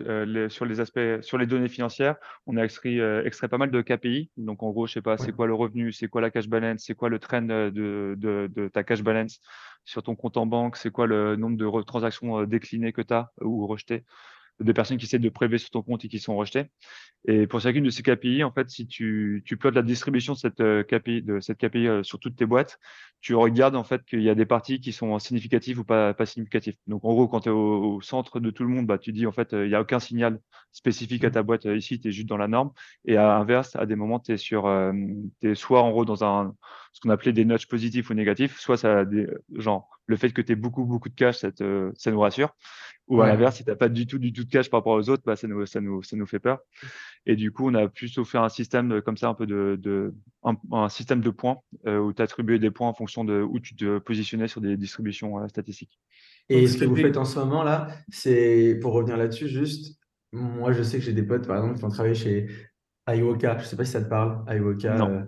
euh, 0.00 0.48
sur 0.48 0.64
les 0.64 0.80
aspects, 0.80 1.20
sur 1.20 1.36
les 1.38 1.46
données 1.46 1.68
financières, 1.68 2.16
on 2.46 2.56
a 2.56 2.62
extrait, 2.64 2.98
euh, 2.98 3.24
extrait 3.24 3.48
pas 3.48 3.58
mal 3.58 3.70
de 3.70 3.82
KPI. 3.82 4.30
Donc, 4.36 4.62
en 4.62 4.70
gros, 4.70 4.86
je 4.86 4.94
sais 4.94 5.02
pas, 5.02 5.18
c'est 5.18 5.32
quoi 5.32 5.46
le 5.46 5.54
revenu, 5.54 5.92
c'est 5.92 6.08
quoi 6.08 6.20
la 6.20 6.30
cash 6.30 6.48
balance, 6.48 6.84
c'est 6.86 6.94
quoi 6.94 7.08
le 7.08 7.18
trend 7.18 7.42
de, 7.42 7.70
de, 7.70 8.16
de, 8.54 8.68
ta 8.68 8.84
cash 8.84 9.02
balance 9.02 9.40
sur 9.84 10.02
ton 10.02 10.16
compte 10.16 10.36
en 10.36 10.46
banque, 10.46 10.76
c'est 10.76 10.90
quoi 10.90 11.06
le 11.06 11.36
nombre 11.36 11.56
de 11.56 11.82
transactions 11.82 12.40
euh, 12.40 12.46
déclinées 12.46 12.92
que 12.92 13.02
tu 13.02 13.12
as 13.12 13.30
ou 13.40 13.66
rejetées 13.66 14.04
des 14.60 14.72
personnes 14.72 14.96
qui 14.96 15.04
essaient 15.04 15.18
de 15.18 15.28
prélever 15.28 15.58
sur 15.58 15.70
ton 15.70 15.82
compte 15.82 16.04
et 16.04 16.08
qui 16.08 16.18
sont 16.18 16.36
rejetées. 16.36 16.66
Et 17.28 17.46
pour 17.46 17.60
chacune 17.60 17.84
de 17.84 17.90
ces 17.90 18.02
KPI, 18.02 18.44
en 18.44 18.52
fait, 18.52 18.70
si 18.70 18.86
tu, 18.86 19.42
tu 19.44 19.56
plottes 19.56 19.74
la 19.74 19.82
distribution 19.82 20.34
de 20.34 20.38
cette 20.38 20.60
euh, 20.60 20.82
KPI, 20.84 21.22
de 21.22 21.40
cette 21.40 21.58
KPI 21.58 21.88
euh, 21.88 22.02
sur 22.02 22.20
toutes 22.20 22.36
tes 22.36 22.46
boîtes, 22.46 22.78
tu 23.20 23.34
regardes 23.34 23.74
en 23.76 23.84
fait 23.84 24.04
qu'il 24.04 24.22
y 24.22 24.30
a 24.30 24.34
des 24.34 24.46
parties 24.46 24.80
qui 24.80 24.92
sont 24.92 25.18
significatives 25.18 25.80
ou 25.80 25.84
pas, 25.84 26.14
pas 26.14 26.26
significatives. 26.26 26.76
Donc 26.86 27.04
en 27.04 27.12
gros, 27.12 27.28
quand 27.28 27.40
tu 27.40 27.48
es 27.48 27.52
au, 27.52 28.00
centre 28.00 28.40
de 28.40 28.50
tout 28.50 28.62
le 28.62 28.68
monde, 28.70 28.86
bah, 28.86 28.98
tu 28.98 29.12
dis 29.12 29.26
en 29.26 29.32
fait, 29.32 29.52
euh, 29.52 29.66
il 29.66 29.70
n'y 29.70 29.74
a 29.74 29.80
aucun 29.80 29.98
signal 29.98 30.40
spécifique 30.72 31.24
à 31.24 31.30
ta 31.30 31.42
boîte 31.42 31.64
ici, 31.64 32.00
tu 32.00 32.08
es 32.08 32.12
juste 32.12 32.28
dans 32.28 32.36
la 32.36 32.48
norme. 32.48 32.70
Et 33.04 33.16
à 33.16 33.26
l'inverse, 33.26 33.74
à 33.76 33.86
des 33.86 33.96
moments, 33.96 34.20
tu 34.20 34.32
es 34.32 34.36
sur, 34.36 34.68
es 35.42 35.54
soit 35.54 35.82
en 35.82 35.90
gros 35.90 36.04
dans 36.04 36.22
un, 36.24 36.54
ce 36.96 37.00
qu'on 37.02 37.10
appelait 37.10 37.34
des 37.34 37.44
notches 37.44 37.68
positifs 37.68 38.08
ou 38.08 38.14
négatifs, 38.14 38.58
soit 38.58 38.78
ça 38.78 39.00
a 39.00 39.04
des, 39.04 39.28
genre, 39.54 40.00
le 40.06 40.16
fait 40.16 40.30
que 40.30 40.40
tu 40.40 40.52
aies 40.52 40.56
beaucoup, 40.56 40.86
beaucoup 40.86 41.10
de 41.10 41.14
cash, 41.14 41.36
ça, 41.36 41.52
te, 41.52 41.92
ça 41.94 42.10
nous 42.10 42.20
rassure. 42.20 42.56
Ou 43.08 43.20
à 43.20 43.26
l'inverse, 43.26 43.56
si 43.56 43.64
tu 43.64 43.68
n'as 43.68 43.76
pas 43.76 43.90
du 43.90 44.06
tout, 44.06 44.18
du 44.18 44.32
tout 44.32 44.44
de 44.44 44.48
cash 44.48 44.70
par 44.70 44.80
rapport 44.80 44.94
aux 44.94 45.10
autres, 45.10 45.22
bah, 45.26 45.36
ça, 45.36 45.46
nous, 45.46 45.66
ça, 45.66 45.82
nous, 45.82 46.02
ça 46.02 46.16
nous 46.16 46.24
fait 46.24 46.38
peur. 46.38 46.60
Et 47.26 47.36
du 47.36 47.52
coup, 47.52 47.68
on 47.68 47.74
a 47.74 47.86
plutôt 47.86 48.24
fait 48.24 48.38
un 48.38 48.48
système 48.48 49.02
comme 49.02 49.18
ça, 49.18 49.28
un 49.28 49.34
peu 49.34 49.46
de, 49.46 49.78
de 49.78 50.14
un, 50.42 50.88
système 50.88 51.20
de 51.20 51.28
points 51.28 51.58
euh, 51.86 51.98
où 51.98 52.14
tu 52.14 52.22
attribuais 52.22 52.58
des 52.58 52.70
points 52.70 52.88
en 52.88 52.94
fonction 52.94 53.26
de 53.26 53.42
où 53.42 53.60
tu 53.60 53.76
te 53.76 53.98
positionnais 53.98 54.48
sur 54.48 54.62
des 54.62 54.78
distributions 54.78 55.38
euh, 55.38 55.48
statistiques. 55.48 56.00
Et 56.48 56.66
ce 56.66 56.78
que 56.78 56.86
vous 56.86 56.96
faites 56.96 57.18
en 57.18 57.26
ce 57.26 57.38
moment 57.38 57.62
là, 57.62 57.88
c'est 58.08 58.78
pour 58.80 58.94
revenir 58.94 59.18
là-dessus, 59.18 59.48
juste, 59.48 60.00
moi 60.32 60.72
je 60.72 60.82
sais 60.82 60.98
que 60.98 61.04
j'ai 61.04 61.12
des 61.12 61.24
potes 61.24 61.46
par 61.46 61.58
exemple 61.58 61.78
qui 61.78 61.84
ont 61.84 61.90
travaillé 61.90 62.14
chez 62.14 62.48
Iwoka. 63.06 63.58
Je 63.58 63.64
ne 63.64 63.68
sais 63.68 63.76
pas 63.76 63.84
si 63.84 63.92
ça 63.92 64.02
te 64.02 64.08
parle, 64.08 64.44
Iwoka. 64.48 64.96
Non. 64.96 65.10
Euh, 65.10 65.22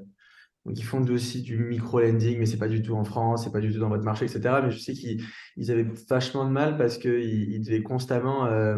donc, 0.69 0.79
ils 0.79 0.85
font 0.85 1.03
aussi 1.09 1.41
du 1.41 1.57
micro-lending, 1.57 2.39
mais 2.39 2.45
c'est 2.45 2.59
pas 2.59 2.69
du 2.69 2.83
tout 2.83 2.95
en 2.95 3.03
France, 3.03 3.45
c'est 3.45 3.53
pas 3.53 3.61
du 3.61 3.73
tout 3.73 3.79
dans 3.79 3.89
votre 3.89 4.05
marché, 4.05 4.27
etc. 4.27 4.61
Mais 4.63 4.71
je 4.71 4.79
sais 4.79 4.93
qu'ils 4.93 5.71
avaient 5.71 5.87
vachement 6.11 6.45
de 6.45 6.51
mal 6.51 6.77
parce 6.77 6.99
qu'ils 6.99 7.53
ils 7.53 7.63
devaient 7.63 7.83
constamment 7.83 8.45
euh, 8.45 8.77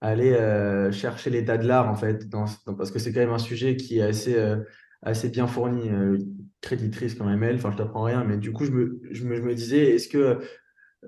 aller 0.00 0.32
euh, 0.32 0.90
chercher 0.92 1.28
l'état 1.28 1.58
de 1.58 1.68
l'art, 1.68 1.90
en 1.90 1.94
fait, 1.94 2.30
parce 2.30 2.90
que 2.90 2.98
c'est 2.98 3.12
quand 3.12 3.20
même 3.20 3.32
un 3.32 3.38
sujet 3.38 3.76
qui 3.76 3.98
est 3.98 4.02
assez, 4.02 4.34
euh, 4.34 4.56
assez 5.02 5.28
bien 5.28 5.46
fourni, 5.46 5.90
créditrice 6.62 7.14
comme 7.14 7.28
ML. 7.28 7.56
Enfin, 7.56 7.70
je 7.70 7.76
t'apprends 7.76 8.04
rien, 8.04 8.24
mais 8.24 8.38
du 8.38 8.50
coup, 8.50 8.64
je 8.64 8.70
me, 8.70 8.98
je 9.10 9.24
me, 9.24 9.36
je 9.36 9.42
me 9.42 9.54
disais, 9.54 9.94
est-ce 9.96 10.08
que 10.08 10.38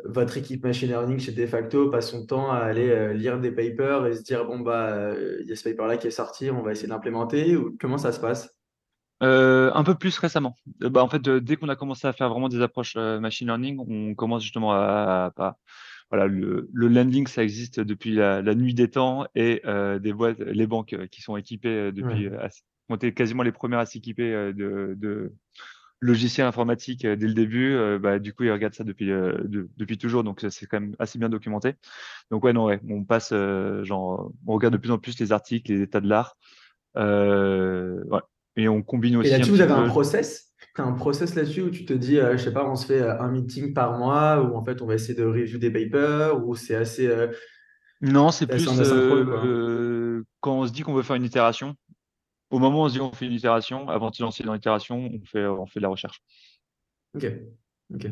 votre 0.04 0.36
équipe 0.36 0.62
machine 0.62 0.88
learning 0.88 1.20
chez 1.20 1.32
Defacto 1.32 1.88
passe 1.90 2.10
son 2.10 2.26
temps 2.26 2.52
à 2.52 2.58
aller 2.58 3.14
lire 3.14 3.40
des 3.40 3.50
papers 3.50 4.06
et 4.06 4.14
se 4.14 4.22
dire, 4.22 4.44
bon, 4.44 4.60
bah, 4.60 5.14
il 5.40 5.48
y 5.48 5.52
a 5.52 5.56
ce 5.56 5.64
paper-là 5.64 5.96
qui 5.96 6.08
est 6.08 6.10
sorti, 6.10 6.50
on 6.50 6.62
va 6.62 6.72
essayer 6.72 6.86
de 6.88 6.92
l'implémenter, 6.92 7.56
ou 7.56 7.74
comment 7.80 7.96
ça 7.96 8.12
se 8.12 8.20
passe? 8.20 8.54
Euh, 9.22 9.70
un 9.74 9.84
peu 9.84 9.94
plus 9.94 10.18
récemment. 10.18 10.56
Euh, 10.82 10.90
bah, 10.90 11.02
en 11.02 11.08
fait, 11.08 11.26
euh, 11.28 11.40
dès 11.40 11.56
qu'on 11.56 11.68
a 11.68 11.76
commencé 11.76 12.06
à 12.08 12.12
faire 12.12 12.28
vraiment 12.28 12.48
des 12.48 12.60
approches 12.60 12.96
machine 12.96 13.46
learning, 13.46 13.78
on 13.78 14.14
commence 14.14 14.42
justement 14.42 14.72
à, 14.72 15.32
voilà, 16.10 16.26
le, 16.26 16.68
le 16.72 16.88
lending, 16.88 17.26
ça 17.26 17.42
existe 17.42 17.80
depuis 17.80 18.14
la, 18.14 18.42
nuit 18.54 18.74
des 18.74 18.90
temps 18.90 19.26
et 19.34 19.62
des 20.00 20.12
boîtes, 20.12 20.40
les 20.40 20.66
banques 20.66 20.96
qui 21.10 21.22
sont 21.22 21.36
équipées 21.36 21.92
depuis, 21.92 22.28
ont 22.88 22.96
été 22.96 23.14
quasiment 23.14 23.42
les 23.42 23.52
premières 23.52 23.78
à 23.78 23.86
s'équiper 23.86 24.52
de, 24.52 24.94
de, 24.98 25.32
logiciels 26.00 26.48
informatiques 26.48 27.06
dès 27.06 27.28
le 27.28 27.34
début. 27.34 27.78
bah, 28.00 28.18
du 28.18 28.34
coup, 28.34 28.42
ils 28.42 28.50
regardent 28.50 28.74
ça 28.74 28.84
depuis, 28.84 29.06
depuis 29.06 29.98
toujours, 29.98 30.24
donc 30.24 30.44
c'est 30.50 30.66
quand 30.66 30.80
même 30.80 30.96
assez 30.98 31.18
bien 31.18 31.28
documenté. 31.28 31.74
Donc 32.30 32.44
ouais, 32.44 32.52
non, 32.52 32.64
ouais, 32.64 32.80
on 32.90 33.04
passe, 33.04 33.32
genre, 33.84 34.32
on 34.46 34.52
regarde 34.54 34.74
de 34.74 34.78
plus 34.78 34.90
en 34.90 34.98
plus 34.98 35.18
les 35.20 35.32
articles, 35.32 35.72
les 35.72 35.80
états 35.80 36.00
de 36.00 36.08
l'art. 36.08 36.36
ouais, 36.96 38.20
et 38.56 38.68
on 38.68 38.82
combine 38.82 39.16
aussi. 39.16 39.28
Et 39.28 39.32
là-dessus, 39.32 39.50
vous 39.50 39.60
avez 39.60 39.72
un 39.72 39.88
process? 39.88 40.52
Tu 40.74 40.80
as 40.80 40.84
un 40.84 40.92
process 40.92 41.34
là-dessus 41.34 41.62
où 41.62 41.70
tu 41.70 41.84
te 41.84 41.92
dis, 41.92 42.18
euh, 42.18 42.36
je 42.38 42.44
sais 42.44 42.52
pas, 42.52 42.66
on 42.66 42.76
se 42.76 42.86
fait 42.86 43.02
euh, 43.02 43.20
un 43.20 43.30
meeting 43.30 43.74
par 43.74 43.98
mois 43.98 44.40
ou 44.40 44.56
en 44.56 44.64
fait 44.64 44.80
on 44.80 44.86
va 44.86 44.94
essayer 44.94 45.14
de 45.14 45.24
review 45.24 45.58
des 45.58 45.70
papers 45.70 46.46
ou 46.46 46.54
c'est 46.54 46.74
assez. 46.74 47.06
Euh, 47.06 47.30
non, 48.00 48.30
c'est 48.30 48.46
plus 48.46 48.64
quand 50.40 50.58
on 50.58 50.66
se 50.66 50.72
dit 50.72 50.82
qu'on 50.82 50.94
veut 50.94 51.02
faire 51.02 51.16
une 51.16 51.24
itération. 51.24 51.76
Au 52.50 52.58
moment 52.58 52.82
où 52.82 52.84
on 52.84 52.88
se 52.88 52.94
dit 52.94 52.98
qu'on 52.98 53.12
fait 53.12 53.26
une 53.26 53.32
itération, 53.32 53.88
avant 53.88 54.10
de 54.10 54.14
se 54.14 54.22
lancer 54.22 54.42
dans 54.44 54.54
l'itération, 54.54 55.10
on 55.12 55.24
fait, 55.24 55.46
on 55.46 55.66
fait 55.66 55.78
de 55.78 55.82
la 55.82 55.88
recherche. 55.88 56.22
Ok. 57.14 57.26
Ok. 57.94 58.06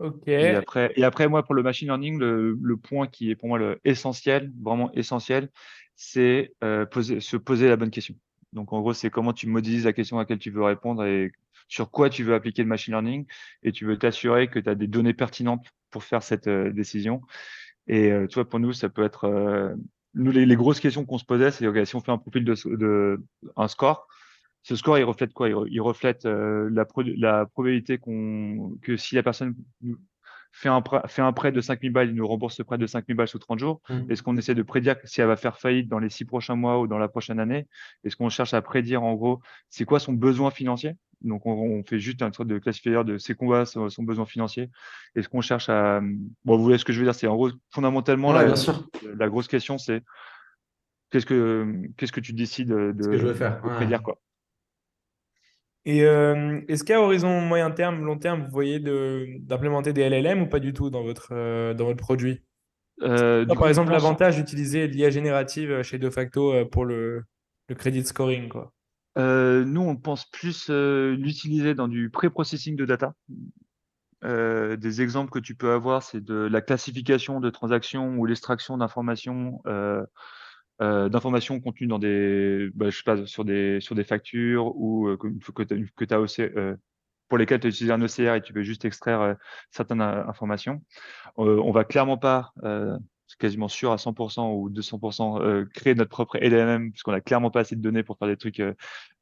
Ok. 0.00 0.28
Et 0.28 0.50
après, 0.50 0.92
et 0.96 1.04
après, 1.04 1.28
moi, 1.28 1.42
pour 1.44 1.54
le 1.54 1.62
machine 1.62 1.88
learning, 1.88 2.18
le, 2.18 2.58
le 2.60 2.76
point 2.76 3.06
qui 3.06 3.30
est 3.30 3.36
pour 3.36 3.48
moi 3.48 3.58
le 3.58 3.80
essentiel, 3.84 4.52
vraiment 4.62 4.92
essentiel, 4.92 5.48
c'est 5.94 6.52
poser, 6.90 7.20
se 7.20 7.36
poser 7.36 7.68
la 7.68 7.76
bonne 7.76 7.90
question. 7.90 8.14
Donc, 8.54 8.72
en 8.72 8.80
gros, 8.80 8.92
c'est 8.92 9.10
comment 9.10 9.32
tu 9.32 9.48
modélises 9.48 9.84
la 9.84 9.92
question 9.92 10.18
à 10.18 10.22
laquelle 10.22 10.38
tu 10.38 10.50
veux 10.50 10.62
répondre 10.62 11.04
et 11.04 11.32
sur 11.68 11.90
quoi 11.90 12.08
tu 12.08 12.22
veux 12.24 12.34
appliquer 12.34 12.62
le 12.62 12.68
machine 12.68 12.92
learning. 12.92 13.26
Et 13.62 13.72
tu 13.72 13.84
veux 13.84 13.98
t'assurer 13.98 14.48
que 14.48 14.58
tu 14.58 14.68
as 14.68 14.74
des 14.74 14.86
données 14.86 15.14
pertinentes 15.14 15.66
pour 15.90 16.04
faire 16.04 16.22
cette 16.22 16.46
euh, 16.46 16.72
décision. 16.72 17.20
Et 17.86 18.10
euh, 18.10 18.26
tu 18.26 18.34
vois, 18.34 18.48
pour 18.48 18.60
nous, 18.60 18.72
ça 18.72 18.88
peut 18.88 19.04
être. 19.04 19.24
Euh, 19.24 19.74
nous, 20.14 20.30
les, 20.30 20.56
grosses 20.56 20.80
questions 20.80 21.04
qu'on 21.04 21.18
se 21.18 21.24
posait, 21.24 21.50
c'est 21.50 21.66
okay, 21.66 21.84
si 21.84 21.96
on 21.96 22.00
fait 22.00 22.12
un 22.12 22.18
profil 22.18 22.44
de, 22.44 22.54
de 22.76 23.20
un 23.56 23.66
score, 23.66 24.06
ce 24.62 24.76
score, 24.76 24.96
il 24.96 25.04
reflète 25.04 25.32
quoi? 25.32 25.48
Il, 25.48 25.80
reflète 25.80 26.24
la, 26.24 26.86
la 27.16 27.46
probabilité 27.46 27.98
qu'on 27.98 28.78
que 28.80 28.96
si 28.96 29.16
la 29.16 29.24
personne 29.24 29.56
fait 30.56 30.68
un, 30.68 30.80
prêt, 30.82 31.00
fait 31.08 31.20
un 31.20 31.32
prêt 31.32 31.50
de 31.50 31.60
5000 31.60 31.92
balles, 31.92 32.10
il 32.10 32.14
nous 32.14 32.26
rembourse 32.26 32.56
ce 32.56 32.62
prêt 32.62 32.78
de 32.78 32.86
5000 32.86 33.16
balles 33.16 33.26
sous 33.26 33.40
30 33.40 33.58
jours. 33.58 33.80
Mmh. 33.90 34.10
Est-ce 34.10 34.22
qu'on 34.22 34.36
essaie 34.36 34.54
de 34.54 34.62
prédire 34.62 34.94
si 35.04 35.20
elle 35.20 35.26
va 35.26 35.36
faire 35.36 35.58
faillite 35.58 35.88
dans 35.88 35.98
les 35.98 36.08
six 36.08 36.24
prochains 36.24 36.54
mois 36.54 36.80
ou 36.80 36.86
dans 36.86 36.98
la 36.98 37.08
prochaine 37.08 37.40
année? 37.40 37.66
Est-ce 38.04 38.14
qu'on 38.14 38.28
cherche 38.28 38.54
à 38.54 38.62
prédire 38.62 39.02
en 39.02 39.14
gros 39.14 39.40
c'est 39.68 39.84
quoi 39.84 39.98
son 39.98 40.12
besoin 40.12 40.52
financier? 40.52 40.94
Donc, 41.22 41.46
on, 41.46 41.82
fait 41.84 41.98
juste 41.98 42.22
un 42.22 42.30
truc 42.30 42.46
de 42.48 42.58
classifier 42.58 43.02
de 43.02 43.16
c'est 43.18 43.34
quoi 43.34 43.64
son, 43.64 43.88
son 43.88 44.02
besoin 44.02 44.26
financier? 44.26 44.70
Est-ce 45.16 45.28
qu'on 45.28 45.40
cherche 45.40 45.70
à. 45.70 46.00
Bon, 46.44 46.56
vous 46.56 46.62
voyez 46.62 46.78
ce 46.78 46.84
que 46.84 46.92
je 46.92 46.98
veux 46.98 47.06
dire 47.06 47.14
C'est 47.14 47.26
en 47.26 47.34
gros, 47.34 47.50
fondamentalement, 47.70 48.32
la, 48.32 48.44
la, 49.16 49.28
grosse 49.28 49.48
question, 49.48 49.78
c'est 49.78 50.02
qu'est-ce 51.10 51.24
que, 51.24 51.82
qu'est-ce 51.96 52.12
que 52.12 52.20
tu 52.20 52.34
décides 52.34 52.68
de, 52.68 52.92
de 52.92 53.68
prédire 53.76 54.02
quoi? 54.02 54.18
Et 55.86 56.04
euh, 56.04 56.60
est-ce 56.68 56.82
qu'à 56.82 57.00
horizon 57.00 57.40
moyen 57.40 57.70
terme, 57.70 58.04
long 58.04 58.18
terme, 58.18 58.44
vous 58.44 58.50
voyez 58.50 58.78
d'implémenter 58.80 59.92
des 59.92 60.08
LLM 60.08 60.42
ou 60.42 60.46
pas 60.46 60.60
du 60.60 60.72
tout 60.72 60.88
dans 60.88 61.02
votre, 61.02 61.28
euh, 61.32 61.74
dans 61.74 61.84
votre 61.84 61.98
produit? 61.98 62.42
Euh, 63.02 63.44
Par 63.44 63.68
exemple, 63.68 63.92
l'avantage 63.92 64.36
d'utiliser 64.36 64.86
l'IA 64.86 65.10
générative 65.10 65.82
chez 65.82 65.98
De 65.98 66.08
facto 66.08 66.64
pour 66.66 66.84
le, 66.84 67.24
le 67.68 67.74
credit 67.74 68.04
scoring. 68.04 68.48
Quoi. 68.48 68.72
nous, 69.16 69.82
on 69.82 69.96
pense 69.96 70.30
plus 70.30 70.70
l'utiliser 70.70 71.74
dans 71.74 71.88
du 71.88 72.08
pré-processing 72.08 72.76
de 72.76 72.86
data. 72.86 73.14
des 74.22 75.02
exemples 75.02 75.30
que 75.30 75.38
tu 75.38 75.54
peux 75.54 75.72
avoir, 75.72 76.02
c'est 76.02 76.22
de 76.22 76.34
la 76.34 76.62
classification 76.62 77.40
de 77.40 77.50
transactions 77.50 78.16
ou 78.16 78.24
l'extraction 78.24 78.78
d'informations 78.78 79.60
euh, 80.80 80.84
euh, 80.84 81.08
d'informations 81.08 81.60
contenues 81.60 81.86
dans 81.86 81.98
des, 81.98 82.70
bah, 82.74 82.90
je 82.90 83.02
sais 83.02 83.26
sur 83.26 83.44
des 83.44 83.80
sur 83.80 83.94
des 83.94 84.04
factures 84.04 84.76
ou 84.76 85.08
euh, 85.08 85.16
que, 85.16 86.04
tu 86.04 86.14
as 86.14 86.20
aussi 86.20 86.42
pour 87.28 87.38
lesquelles 87.38 87.60
tu 87.60 87.66
as 87.66 87.70
utilisé 87.70 87.92
un 87.92 88.02
OCR 88.02 88.34
et 88.34 88.42
tu 88.42 88.52
veux 88.52 88.62
juste 88.62 88.84
extraire 88.84 89.36
certaines 89.70 90.02
informations. 90.02 90.82
on 91.36 91.70
va 91.72 91.84
clairement 91.84 92.18
pas 92.18 92.52
c'est 93.26 93.38
quasiment 93.38 93.68
sûr 93.68 93.92
à 93.92 93.96
100% 93.96 94.54
ou 94.54 94.70
200% 94.70 95.42
euh, 95.42 95.64
créer 95.74 95.94
notre 95.94 96.10
propre 96.10 96.38
LLM 96.38 96.90
puisqu'on 96.92 97.12
a 97.12 97.20
clairement 97.20 97.50
pas 97.50 97.60
assez 97.60 97.76
de 97.76 97.80
données 97.80 98.02
pour 98.02 98.18
faire 98.18 98.28
des 98.28 98.36
trucs 98.36 98.60
euh, 98.60 98.74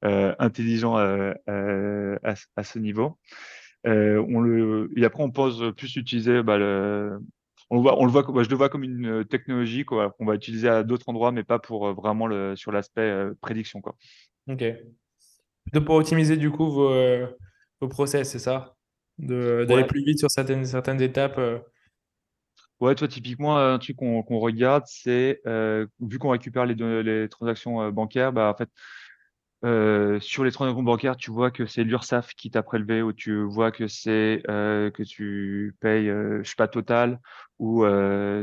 euh, 0.04 0.34
intelligents 0.38 0.96
à, 0.96 2.64
ce 2.64 2.78
niveau. 2.78 3.18
on 3.84 4.88
et 4.96 5.04
après 5.04 5.22
on 5.22 5.30
pose 5.30 5.72
plus 5.76 5.96
utiliser 5.96 6.42
bah, 6.42 6.58
le 6.58 7.20
on 7.70 7.76
le 7.76 7.82
voit, 7.82 7.98
on 8.00 8.04
le 8.04 8.10
voit, 8.10 8.42
je 8.42 8.48
le 8.48 8.56
vois 8.56 8.68
comme 8.68 8.84
une 8.84 9.24
technologie 9.24 9.84
qu'on 9.84 10.12
va 10.20 10.34
utiliser 10.34 10.68
à 10.68 10.82
d'autres 10.82 11.08
endroits, 11.08 11.32
mais 11.32 11.44
pas 11.44 11.58
pour 11.58 11.92
vraiment 11.94 12.26
le, 12.26 12.56
sur 12.56 12.72
l'aspect 12.72 13.28
prédiction. 13.40 13.80
Quoi. 13.80 13.96
Ok. 14.48 14.64
De 15.72 15.78
pour 15.78 15.94
optimiser 15.96 16.36
du 16.36 16.50
coup 16.50 16.70
vos, 16.70 16.92
vos 17.80 17.88
process, 17.88 18.30
c'est 18.30 18.38
ça? 18.38 18.76
D'aller 19.18 19.84
plus 19.84 20.04
vite 20.04 20.18
sur 20.18 20.30
certaines, 20.30 20.64
certaines 20.64 21.00
étapes 21.00 21.38
Ouais, 22.82 22.96
toi, 22.96 23.06
typiquement, 23.06 23.56
un 23.58 23.78
truc 23.78 23.96
qu'on 23.96 24.22
regarde, 24.40 24.82
c'est 24.88 25.40
euh, 25.46 25.86
vu 26.00 26.18
qu'on 26.18 26.30
récupère 26.30 26.66
les, 26.66 26.74
les 27.04 27.28
transactions 27.28 27.80
euh, 27.80 27.92
bancaires, 27.92 28.32
bah, 28.32 28.50
en 28.52 28.56
fait, 28.56 28.68
euh, 29.64 30.18
sur 30.20 30.44
les 30.44 30.52
transactions 30.52 30.82
bancaires, 30.82 31.16
tu 31.16 31.30
vois 31.30 31.50
que 31.50 31.66
c'est 31.66 31.84
l'URSSAF 31.84 32.34
qui 32.34 32.50
t'a 32.50 32.62
prélevé 32.62 33.02
ou 33.02 33.12
tu 33.12 33.42
vois 33.42 33.70
que 33.70 33.86
c'est 33.86 34.42
que 34.46 35.02
tu 35.02 35.76
payes, 35.80 36.06
je 36.06 36.42
sais 36.44 36.54
pas, 36.56 36.68
Total 36.68 37.20
ou 37.58 37.84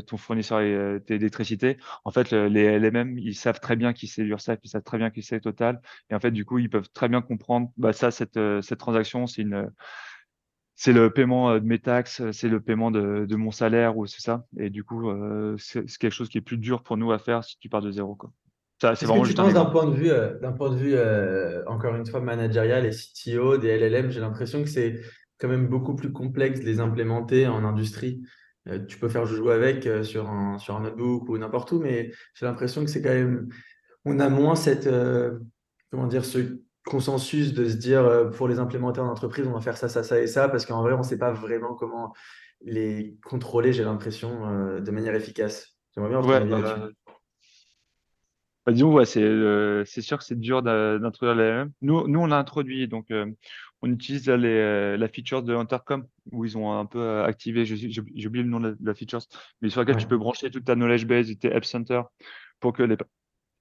ton 0.08 0.17
fournisseur 0.17 0.60
d'électricité. 1.01 1.77
En 2.05 2.12
fait, 2.12 2.32
les 2.32 2.79
LMM, 2.79 3.17
ils 3.17 3.36
savent 3.36 3.60
très 3.60 3.75
bien 3.75 3.93
qui 3.93 4.08
c'est 4.08 4.23
l'URSSAF, 4.23 4.60
ils 4.63 4.69
savent 4.69 4.84
très 4.84 4.97
bien 4.97 5.10
qui 5.10 5.21
c'est 5.23 5.39
Total. 5.41 5.82
Et 6.10 6.15
en 6.15 6.19
fait, 6.19 6.32
du 6.32 6.45
coup, 6.45 6.60
ils 6.60 6.69
peuvent 6.69 6.89
très 6.93 7.10
bien 7.10 7.21
comprendre, 7.21 7.71
bah, 7.77 7.93
ça, 7.93 8.12
cette, 8.12 8.39
cette 8.62 8.79
transaction, 8.79 9.27
c'est 9.27 9.41
une 9.41 9.69
c'est 10.82 10.93
le 10.93 11.12
paiement 11.12 11.49
euh, 11.51 11.60
de 11.60 11.65
mes 11.65 11.79
taxes, 11.79 12.21
euh, 12.21 12.32
c'est 12.32 12.47
le 12.47 12.62
paiement 12.62 12.89
de, 12.89 13.25
de 13.27 13.36
mon 13.36 13.51
salaire 13.51 13.97
ou 13.97 14.05
c'est 14.08 14.21
ça. 14.21 14.45
Et 14.58 14.69
du 14.69 14.86
coup, 14.86 15.10
euh, 15.10 15.58
c'est 15.58 15.86
quelque 15.97 16.13
chose 16.13 16.29
qui 16.29 16.38
est 16.38 16.41
plus 16.41 16.58
dur 16.58 16.84
pour 16.84 16.95
nous 16.95 17.12
à 17.12 17.19
faire 17.19 17.43
si 17.43 17.58
tu 17.60 17.67
pars 17.67 17.82
de 17.82 17.91
zéro. 17.91 18.15
Quoi. 18.15 18.32
Ça, 18.82 18.96
c'est 18.96 19.06
vraiment 19.06 19.24
que 19.24 19.30
tu 19.30 19.34
penses 19.34 19.54
d'un 19.54 19.65
point 19.65 19.86
de 19.86 19.96
vue, 19.96 20.10
d'un 20.42 20.54
point 20.54 20.70
de 20.70 20.76
vue 20.76 20.96
encore 21.68 21.96
une 21.96 22.06
fois 22.06 22.22
managérial 22.22 22.86
et 22.86 22.92
CTO 22.92 23.58
des 23.58 23.78
LLM, 23.78 24.10
j'ai 24.10 24.22
l'impression 24.22 24.63
que 24.63 24.70
c'est 24.70 25.02
quand 25.38 25.50
même 25.50 25.68
beaucoup 25.68 25.96
plus 25.96 26.12
complexe 26.12 26.62
de 26.62 26.65
les 26.65 26.80
implémenter 26.80 27.48
en 27.48 27.65
industrie. 27.65 28.22
tu 28.88 28.98
peux 28.98 29.10
faire 29.10 29.26
jouer 29.26 29.54
avec 29.54 29.88
sur 30.04 30.30
un 30.30 30.58
sur 30.60 30.78
un 30.78 30.82
notebook 30.82 31.28
ou 31.28 31.38
n'importe 31.38 31.74
où, 31.74 31.80
mais 31.80 32.12
j'ai 32.34 32.46
l'impression 32.46 32.86
que 32.86 32.89
c'est 32.89 33.02
quand 33.02 33.10
même 33.10 33.50
on 34.06 34.20
a 34.20 34.30
moins 34.30 34.56
cette 34.56 34.89
comment 35.92 36.08
dire 36.08 36.24
ce 36.24 36.60
consensus 36.86 37.54
de 37.54 37.70
se 37.70 37.76
dire 37.76 38.02
euh, 38.02 38.30
pour 38.30 38.48
les 38.48 38.60
implémenter 38.60 39.00
en 39.00 39.08
entreprise, 39.08 39.48
on 39.48 39.54
va 39.54 39.62
faire 39.62 39.78
ça, 39.78 39.89
ça, 39.89 40.04
ça 40.04 40.20
et 40.20 40.28
ça, 40.28 40.50
parce 40.50 40.65
qu'en 40.65 40.82
vrai, 40.82 40.94
on 40.94 41.00
ne 41.00 41.04
sait 41.04 41.18
pas 41.18 41.32
vraiment 41.32 41.76
comment 41.76 42.13
les 42.65 43.18
contrôler, 43.24 43.72
j'ai 43.72 43.84
l'impression, 43.84 44.48
euh, 44.48 44.80
de 44.82 44.92
manière 44.92 45.15
efficace. 45.15 45.78
J'aimerais 45.96 46.10
bien 46.10 46.22
ouais, 46.22 46.92
bah, 48.69 48.73
disons, 48.73 48.93
ouais, 48.93 49.05
c'est 49.05 49.23
euh, 49.23 49.84
c'est 49.86 50.01
sûr 50.01 50.17
que 50.17 50.23
c'est 50.23 50.39
dur 50.39 50.62
d'introduire 50.62 51.36
la 51.36 51.65
Nous, 51.82 52.08
nous, 52.08 52.19
on 52.19 52.32
a 52.32 52.38
introduit, 52.38 52.88
donc 52.88 53.08
on 53.82 53.91
utilise 53.91 54.29
les, 54.29 54.97
la 54.97 55.08
feature 55.08 55.43
de 55.43 55.55
Intercom, 55.55 56.05
où 56.32 56.45
ils 56.45 56.58
ont 56.58 56.71
un 56.77 56.86
peu 56.86 57.21
activé, 57.21 57.65
j'ai 57.65 58.27
oublié 58.27 58.43
le 58.43 58.49
nom 58.49 58.60
de 58.60 58.77
la, 58.84 58.93
feature, 58.93 59.19
mais 59.62 59.69
sur 59.69 59.82
laquelle 59.82 59.97
tu 59.97 60.08
peux 60.08 60.17
brancher 60.17 60.51
toute 60.51 60.65
ta 60.65 60.75
knowledge 60.75 61.05
base 61.05 61.38
tes 61.39 61.53
App 61.53 61.65
Center 61.65 62.01
pour 62.60 62.73
que 62.73 62.84
les, 62.84 62.97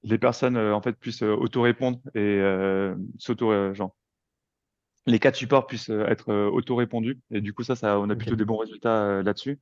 les 0.03 0.17
personnes 0.17 0.57
euh, 0.57 0.73
en 0.73 0.81
fait 0.81 0.93
puissent 0.93 1.23
euh, 1.23 1.35
auto-répondre 1.35 1.99
et 2.15 2.19
euh, 2.19 2.95
s'auto 3.17 3.73
genre 3.73 3.95
les 5.05 5.19
cas 5.19 5.31
de 5.31 5.35
support 5.35 5.65
puissent 5.65 5.89
être 5.89 6.31
auto-répondus. 6.33 7.19
Et 7.31 7.41
du 7.41 7.53
coup 7.53 7.63
ça 7.63 7.75
ça 7.75 7.99
on 7.99 8.09
a 8.09 8.15
plutôt 8.15 8.35
des 8.35 8.45
bons 8.45 8.57
résultats 8.57 9.23
là-dessus. 9.23 9.59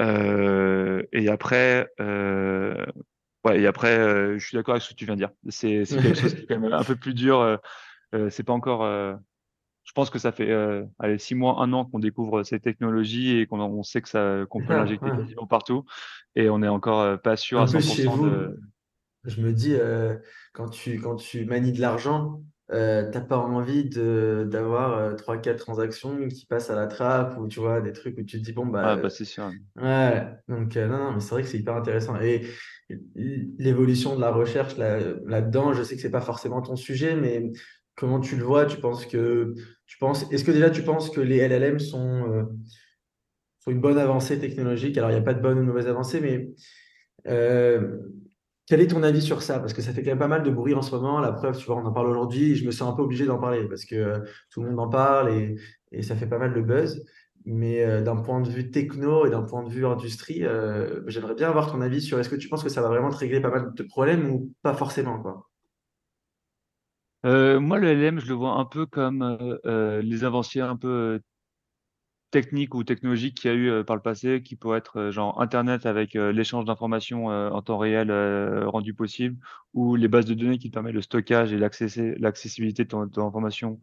Et 0.00 1.28
après 1.28 1.88
ouais 3.44 3.60
et 3.60 3.66
après 3.66 3.96
je 4.38 4.44
suis 4.44 4.56
d'accord 4.56 4.74
avec 4.74 4.82
ce 4.82 4.90
que 4.90 4.94
tu 4.94 5.04
viens 5.04 5.14
de 5.14 5.20
dire 5.20 5.30
c'est 5.48 5.84
quelque 5.86 6.14
chose 6.14 6.34
qui 6.34 6.42
est 6.42 6.46
quand 6.46 6.60
même 6.60 6.72
un 6.72 6.84
peu 6.84 6.96
plus 6.96 7.14
dur 7.14 7.58
c'est 8.30 8.42
pas 8.42 8.52
encore 8.52 8.84
je 9.84 9.92
pense 9.92 10.10
que 10.10 10.18
ça 10.18 10.30
fait 10.30 10.52
allez, 10.98 11.18
six 11.18 11.34
mois, 11.34 11.60
un 11.60 11.72
an 11.72 11.84
qu'on 11.84 11.98
découvre 11.98 12.42
ces 12.42 12.60
technologies 12.60 13.38
et 13.38 13.46
qu'on 13.46 13.60
on 13.60 13.82
sait 13.82 14.02
que 14.02 14.08
ça 14.08 14.44
qu'on 14.50 14.60
peut 14.60 14.74
l'injecter 14.74 15.10
quasiment 15.10 15.46
partout 15.46 15.84
et 16.36 16.50
on 16.50 16.58
n'est 16.58 16.68
encore 16.68 17.20
pas 17.20 17.36
sûr 17.36 17.60
à 17.60 17.66
100% 17.66 18.22
de 18.22 18.58
je 19.24 19.40
me 19.40 19.52
dis, 19.52 19.74
euh, 19.74 20.16
quand 20.52 20.68
tu, 20.68 20.98
quand 20.98 21.16
tu 21.16 21.44
manies 21.44 21.72
de 21.72 21.80
l'argent, 21.80 22.42
euh, 22.72 23.10
t'as 23.10 23.20
pas 23.20 23.36
envie 23.36 23.84
de, 23.84 24.46
d'avoir 24.50 24.96
euh, 24.96 25.14
trois, 25.14 25.38
quatre 25.38 25.58
transactions 25.58 26.28
qui 26.28 26.46
passent 26.46 26.70
à 26.70 26.76
la 26.76 26.86
trappe 26.86 27.36
ou 27.38 27.48
tu 27.48 27.60
vois, 27.60 27.80
des 27.80 27.92
trucs 27.92 28.16
où 28.18 28.22
tu 28.22 28.38
te 28.38 28.44
dis, 28.44 28.52
bon, 28.52 28.66
bah. 28.66 28.92
Ah, 28.92 28.96
bah, 28.96 29.10
c'est 29.10 29.24
sûr. 29.24 29.50
Ouais, 29.76 30.26
donc, 30.48 30.74
non, 30.76 30.88
non, 30.88 31.12
mais 31.12 31.20
c'est 31.20 31.30
vrai 31.30 31.42
que 31.42 31.48
c'est 31.48 31.58
hyper 31.58 31.76
intéressant. 31.76 32.18
Et 32.20 32.46
l'évolution 33.14 34.16
de 34.16 34.20
la 34.20 34.30
recherche 34.30 34.76
là, 34.76 34.98
là-dedans, 35.26 35.72
je 35.72 35.82
sais 35.82 35.96
que 35.96 36.02
c'est 36.02 36.10
pas 36.10 36.20
forcément 36.20 36.62
ton 36.62 36.76
sujet, 36.76 37.16
mais 37.16 37.52
comment 37.94 38.20
tu 38.20 38.36
le 38.36 38.44
vois? 38.44 38.66
Tu 38.66 38.78
penses 38.78 39.06
que, 39.06 39.54
tu 39.86 39.98
penses, 39.98 40.30
est-ce 40.32 40.44
que 40.44 40.50
déjà 40.50 40.70
tu 40.70 40.82
penses 40.82 41.10
que 41.10 41.20
les 41.20 41.38
LLM 41.46 41.78
sont, 41.78 42.48
sont 43.60 43.70
une 43.70 43.80
bonne 43.80 43.98
avancée 43.98 44.38
technologique? 44.38 44.96
Alors, 44.98 45.10
il 45.10 45.14
n'y 45.14 45.20
a 45.20 45.24
pas 45.24 45.34
de 45.34 45.40
bonne 45.40 45.58
ou 45.58 45.62
de 45.62 45.66
mauvaise 45.66 45.86
avancée, 45.86 46.20
mais 46.20 46.50
quel 48.70 48.80
est 48.80 48.86
ton 48.86 49.02
avis 49.02 49.20
sur 49.20 49.42
ça? 49.42 49.58
Parce 49.58 49.72
que 49.72 49.82
ça 49.82 49.92
fait 49.92 50.04
quand 50.04 50.10
même 50.10 50.20
pas 50.20 50.28
mal 50.28 50.44
de 50.44 50.50
bruit 50.50 50.74
en 50.74 50.82
ce 50.82 50.94
moment. 50.94 51.18
La 51.18 51.32
preuve, 51.32 51.58
tu 51.58 51.66
vois, 51.66 51.74
on 51.74 51.84
en 51.84 51.92
parle 51.92 52.06
aujourd'hui. 52.06 52.54
Je 52.54 52.64
me 52.64 52.70
sens 52.70 52.92
un 52.92 52.94
peu 52.94 53.02
obligé 53.02 53.26
d'en 53.26 53.36
parler 53.36 53.66
parce 53.68 53.84
que 53.84 53.96
euh, 53.96 54.18
tout 54.48 54.62
le 54.62 54.70
monde 54.70 54.78
en 54.78 54.88
parle 54.88 55.56
et, 55.90 56.02
ça 56.02 56.14
fait 56.14 56.28
pas 56.28 56.38
mal 56.38 56.54
de 56.54 56.60
buzz. 56.60 57.04
Mais 57.46 57.82
euh, 57.82 58.02
d'un 58.02 58.16
point 58.16 58.40
de 58.40 58.48
vue 58.48 58.70
techno 58.70 59.26
et 59.26 59.30
d'un 59.30 59.42
point 59.42 59.62
de 59.62 59.70
vue 59.70 59.86
industrie, 59.86 60.44
euh, 60.44 61.02
j'aimerais 61.06 61.34
bien 61.34 61.48
avoir 61.48 61.72
ton 61.72 61.80
avis 61.80 62.02
sur 62.02 62.18
est-ce 62.18 62.28
que 62.28 62.36
tu 62.36 62.48
penses 62.48 62.62
que 62.62 62.68
ça 62.68 62.82
va 62.82 62.88
vraiment 62.88 63.10
te 63.10 63.16
régler 63.16 63.40
pas 63.40 63.50
mal 63.50 63.72
de 63.74 63.82
problèmes 63.82 64.30
ou 64.30 64.52
pas 64.62 64.74
forcément, 64.74 65.20
quoi? 65.20 65.46
moi, 67.22 67.78
le 67.78 67.88
LM, 67.88 68.18
je 68.18 68.28
le 68.28 68.34
vois 68.34 68.52
un 68.52 68.64
peu 68.64 68.86
comme 68.86 69.58
les 69.64 70.24
avancées 70.24 70.60
un 70.60 70.76
peu 70.76 71.20
technique 72.30 72.74
ou 72.74 72.84
technologique 72.84 73.36
qu'il 73.36 73.50
y 73.50 73.54
a 73.54 73.56
eu 73.56 73.70
euh, 73.70 73.84
par 73.84 73.96
le 73.96 74.02
passé, 74.02 74.42
qui 74.42 74.56
pourrait 74.56 74.78
être 74.78 74.98
euh, 74.98 75.10
genre 75.10 75.40
Internet 75.40 75.86
avec 75.86 76.16
euh, 76.16 76.32
l'échange 76.32 76.64
d'informations 76.64 77.26
en 77.26 77.62
temps 77.62 77.78
réel 77.78 78.10
rendu 78.66 78.94
possible, 78.94 79.36
ou 79.74 79.96
les 79.96 80.08
bases 80.08 80.26
de 80.26 80.34
données 80.34 80.58
qui 80.58 80.70
permettent 80.70 80.94
le 80.94 81.02
stockage 81.02 81.52
et 81.52 81.58
l'accessibilité 81.58 82.84
de 82.84 82.88
ton, 82.88 83.26
information 83.26 83.80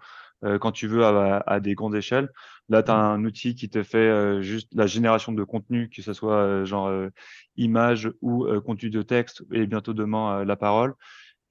quand 0.59 0.71
tu 0.71 0.87
veux 0.87 1.03
à, 1.03 1.59
des 1.59 1.73
grandes 1.73 1.95
échelles. 1.95 2.29
Là, 2.69 2.83
tu 2.83 2.91
as 2.91 2.95
mmh. 2.95 3.19
un 3.19 3.25
outil 3.25 3.55
qui 3.55 3.69
te 3.69 3.81
fait 3.81 4.41
juste 4.43 4.69
la 4.75 4.85
génération 4.85 5.31
de 5.31 5.43
contenu, 5.43 5.89
que 5.89 6.01
ce 6.01 6.13
soit 6.13 6.63
genre 6.65 6.91
image 7.55 8.11
ou 8.21 8.45
contenu 8.65 8.89
de 8.89 9.01
texte, 9.01 9.43
et 9.51 9.65
bientôt 9.65 9.93
demain 9.93 10.45
la 10.45 10.55
parole. 10.55 10.93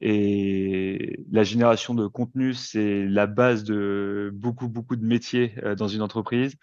Et 0.00 1.20
la 1.30 1.42
génération 1.42 1.94
de 1.94 2.06
contenu, 2.06 2.52
c'est 2.52 3.06
la 3.06 3.26
base 3.26 3.64
de 3.64 4.30
beaucoup, 4.34 4.68
beaucoup 4.68 4.96
de 4.96 5.04
métiers 5.04 5.54
euh, 5.62 5.74
dans 5.74 5.88
une 5.88 6.02
entreprise. 6.02 6.56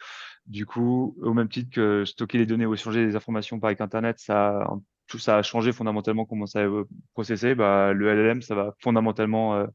Du 0.45 0.65
coup, 0.65 1.15
au 1.21 1.33
même 1.33 1.49
titre 1.49 1.71
que 1.71 2.05
stocker 2.05 2.37
les 2.37 2.45
données 2.45 2.65
ou 2.65 2.73
échanger 2.73 3.05
des 3.05 3.15
informations 3.15 3.59
par 3.59 3.71
Internet, 3.71 4.19
ça, 4.19 4.67
tout 5.07 5.19
ça 5.19 5.37
a 5.37 5.41
changé 5.41 5.71
fondamentalement 5.71 6.25
comment 6.25 6.45
ça 6.45 6.63
est 6.63 6.69
processé. 7.13 7.55
Bah, 7.55 7.93
le 7.93 8.13
LLM, 8.13 8.41
ça 8.41 8.55
va 8.55 8.73
fondamentalement 8.79 9.55
euh, 9.55 9.67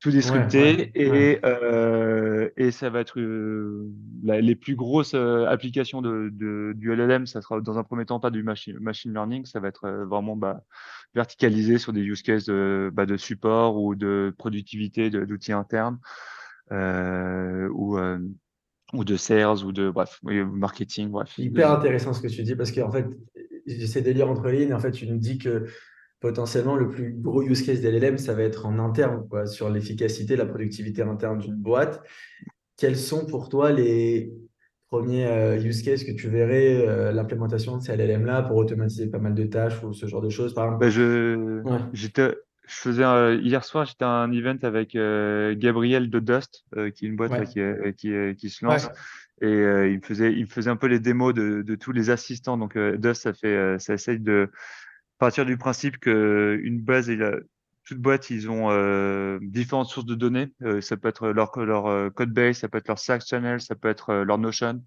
tout 0.00 0.10
disrupter 0.10 0.92
et 0.94 1.40
euh, 1.44 2.48
et 2.56 2.70
ça 2.70 2.88
va 2.88 3.00
être 3.00 3.20
euh, 3.20 3.90
les 4.22 4.56
plus 4.56 4.76
grosses 4.76 5.14
applications 5.14 6.00
de, 6.00 6.30
de, 6.32 6.72
du 6.74 6.94
LLM 6.94 7.26
ça 7.26 7.42
sera 7.42 7.60
dans 7.60 7.76
un 7.78 7.84
premier 7.84 8.06
temps 8.06 8.18
pas 8.18 8.30
du 8.30 8.42
machine 8.42 8.78
machine 8.78 9.12
learning 9.12 9.44
ça 9.44 9.60
va 9.60 9.68
être 9.68 9.90
vraiment 10.08 10.36
bah, 10.36 10.62
verticalisé 11.14 11.78
sur 11.78 11.92
des 11.92 12.02
use 12.02 12.22
cases 12.22 12.46
de, 12.46 12.90
bah, 12.92 13.06
support 13.16 13.76
ou 13.76 13.94
de 13.94 14.34
productivité 14.38 15.10
d'outils 15.10 15.52
internes 15.52 15.98
euh, 16.72 17.68
ou 17.72 17.98
ou 18.92 19.04
de 19.04 19.16
sales 19.16 19.64
ou 19.64 19.72
de 19.72 19.90
bref 19.90 20.20
marketing 20.22 21.10
bref 21.10 21.36
hyper 21.38 21.72
intéressant 21.72 22.12
ce 22.12 22.20
que 22.20 22.28
tu 22.28 22.42
dis 22.42 22.56
parce 22.56 22.72
qu'en 22.72 22.90
fait 22.90 23.06
j'essaie 23.66 24.02
de 24.02 24.10
lire 24.10 24.28
entre 24.28 24.48
lignes 24.48 24.74
en 24.74 24.80
fait 24.80 24.90
tu 24.92 25.06
nous 25.06 25.18
dis 25.18 25.38
que 25.38 25.66
potentiellement 26.20 26.76
le 26.76 26.88
plus 26.88 27.14
gros 27.14 27.42
use 27.42 27.62
case 27.62 27.80
d'LLM, 27.80 28.18
ça 28.18 28.34
va 28.34 28.42
être 28.42 28.66
en 28.66 28.78
interne, 28.78 29.26
sur 29.46 29.70
l'efficacité, 29.70 30.36
la 30.36 30.46
productivité 30.46 31.02
interne 31.02 31.38
d'une 31.38 31.56
boîte. 31.56 32.02
Quels 32.76 32.96
sont 32.96 33.26
pour 33.26 33.48
toi 33.48 33.72
les 33.72 34.32
premiers 34.90 35.26
euh, 35.26 35.56
use 35.56 35.82
cases 35.82 36.04
que 36.04 36.10
tu 36.10 36.28
verrais 36.28 36.86
euh, 36.86 37.12
l'implémentation 37.12 37.76
de 37.76 37.82
ces 37.82 37.96
LLM-là 37.96 38.42
pour 38.42 38.56
automatiser 38.56 39.06
pas 39.06 39.18
mal 39.18 39.34
de 39.34 39.44
tâches 39.44 39.82
ou 39.82 39.92
ce 39.92 40.06
genre 40.06 40.20
de 40.20 40.28
choses, 40.28 40.52
par 40.52 40.64
exemple? 40.64 40.84
Bah, 40.84 40.90
je, 40.90 41.62
j'étais, 41.92 42.36
je 42.66 42.74
faisais 42.74 43.36
hier 43.36 43.64
soir, 43.64 43.84
j'étais 43.86 44.04
à 44.04 44.08
un 44.08 44.32
event 44.32 44.58
avec 44.62 44.96
euh, 44.96 45.54
Gabriel 45.56 46.10
de 46.10 46.18
Dust, 46.18 46.64
qui 46.94 47.06
est 47.06 47.08
une 47.08 47.16
boîte 47.16 47.44
qui, 47.44 47.60
qui, 47.96 48.12
qui, 48.36 48.50
se 48.50 48.64
lance. 48.64 48.88
et 49.40 49.48
il 49.48 49.96
me 49.96 50.02
faisait 50.02 50.32
il 50.32 50.42
me 50.42 50.50
faisait 50.50 50.70
un 50.70 50.76
peu 50.76 50.88
les 50.88 51.00
démos 51.00 51.34
de, 51.34 51.62
de 51.62 51.74
tous 51.76 51.92
les 51.92 52.10
assistants. 52.10 52.58
Donc 52.58 52.76
Dust, 52.76 53.22
ça 53.22 53.32
fait 53.32 53.78
ça 53.78 53.94
essaye 53.94 54.18
de 54.18 54.50
partir 55.18 55.46
du 55.46 55.56
principe 55.56 55.98
que 55.98 56.58
une 56.62 56.80
base 56.80 57.08
toute 57.90 58.00
boîte, 58.00 58.30
ils 58.30 58.48
ont 58.48 58.68
euh, 58.70 59.40
différentes 59.42 59.88
sources 59.88 60.06
de 60.06 60.14
données. 60.14 60.52
Euh, 60.62 60.80
ça 60.80 60.96
peut 60.96 61.08
être 61.08 61.30
leur, 61.30 61.58
leur 61.58 62.14
code 62.14 62.32
base, 62.32 62.58
ça 62.58 62.68
peut 62.68 62.78
être 62.78 62.86
leur 62.86 63.00
Slack 63.00 63.26
channel, 63.26 63.60
ça 63.60 63.74
peut 63.74 63.88
être 63.88 64.14
leur 64.14 64.38
Notion 64.38 64.84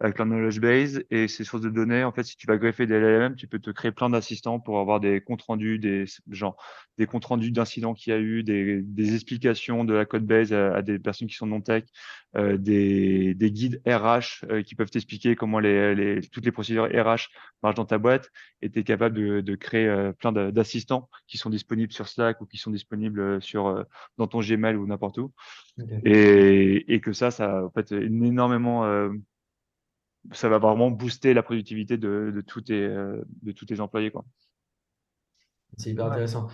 avec 0.00 0.16
leur 0.16 0.26
knowledge 0.26 0.60
base 0.60 1.04
et 1.10 1.28
ces 1.28 1.44
sources 1.44 1.62
de 1.62 1.68
données. 1.68 2.04
En 2.04 2.12
fait, 2.12 2.24
si 2.24 2.36
tu 2.36 2.46
vas 2.46 2.56
greffer 2.56 2.86
des 2.86 2.98
LLM, 2.98 3.36
tu 3.36 3.46
peux 3.46 3.58
te 3.58 3.70
créer 3.70 3.92
plein 3.92 4.08
d'assistants 4.08 4.58
pour 4.58 4.80
avoir 4.80 4.98
des 4.98 5.20
comptes 5.20 5.42
rendus, 5.42 5.78
des 5.78 6.06
genre 6.30 6.56
des 6.96 7.06
comptes 7.06 7.26
rendus 7.26 7.50
d'incidents 7.50 7.94
qu'il 7.94 8.12
y 8.12 8.16
a 8.16 8.18
eu, 8.18 8.42
des, 8.42 8.80
des, 8.82 9.14
explications 9.14 9.84
de 9.84 9.94
la 9.94 10.04
code 10.04 10.26
base 10.26 10.52
à, 10.52 10.82
des 10.82 10.98
personnes 10.98 11.28
qui 11.28 11.34
sont 11.34 11.46
non 11.46 11.60
tech, 11.60 11.84
euh, 12.36 12.56
des, 12.56 13.34
des, 13.34 13.50
guides 13.50 13.82
RH 13.86 14.44
euh, 14.50 14.62
qui 14.62 14.74
peuvent 14.74 14.90
t'expliquer 14.90 15.36
comment 15.36 15.60
les, 15.60 15.94
les, 15.94 16.20
toutes 16.20 16.44
les 16.44 16.52
procédures 16.52 16.84
RH 16.84 17.28
marchent 17.62 17.76
dans 17.76 17.86
ta 17.86 17.98
boîte. 17.98 18.30
Et 18.62 18.70
tu 18.70 18.80
es 18.80 18.84
capable 18.84 19.16
de, 19.16 19.40
de 19.40 19.54
créer 19.54 19.86
euh, 19.86 20.12
plein 20.12 20.32
d'assistants 20.32 21.08
qui 21.26 21.38
sont 21.38 21.50
disponibles 21.50 21.92
sur 21.92 22.08
Slack 22.08 22.40
ou 22.40 22.46
qui 22.46 22.56
sont 22.56 22.70
disponibles 22.70 23.42
sur 23.42 23.66
euh, 23.66 23.84
dans 24.16 24.26
ton 24.26 24.40
Gmail 24.40 24.76
ou 24.76 24.86
n'importe 24.86 25.18
où. 25.18 25.32
Et, 26.04 26.94
et, 26.94 27.00
que 27.00 27.12
ça, 27.12 27.30
ça 27.30 27.64
en 27.64 27.70
fait 27.70 27.92
énormément 27.92 28.84
ça 30.32 30.48
va 30.48 30.58
vraiment 30.58 30.90
booster 30.90 31.34
la 31.34 31.42
productivité 31.42 31.96
de, 31.96 32.42
tes, 32.64 32.74
euh, 32.74 33.22
de 33.42 33.52
tous 33.52 33.66
tes 33.66 33.80
employés. 33.80 34.10
Quoi. 34.10 34.24
C'est 35.76 35.90
hyper 35.90 36.06
intéressant. 36.06 36.48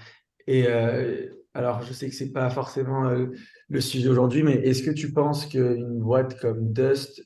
Et 0.47 0.67
euh, 0.69 1.29
alors, 1.55 1.83
je 1.83 1.93
sais 1.93 2.09
que 2.09 2.15
c'est 2.15 2.33
pas 2.33 2.51
forcément 2.51 3.09
euh, 3.09 3.27
le 3.69 3.81
sujet 3.81 4.09
aujourd'hui, 4.09 4.43
mais 4.43 4.55
est-ce 4.55 4.83
que 4.83 4.91
tu 4.91 5.13
penses 5.13 5.47
qu'une 5.47 5.99
boîte 5.99 6.39
comme 6.41 6.73
Dust, 6.73 7.23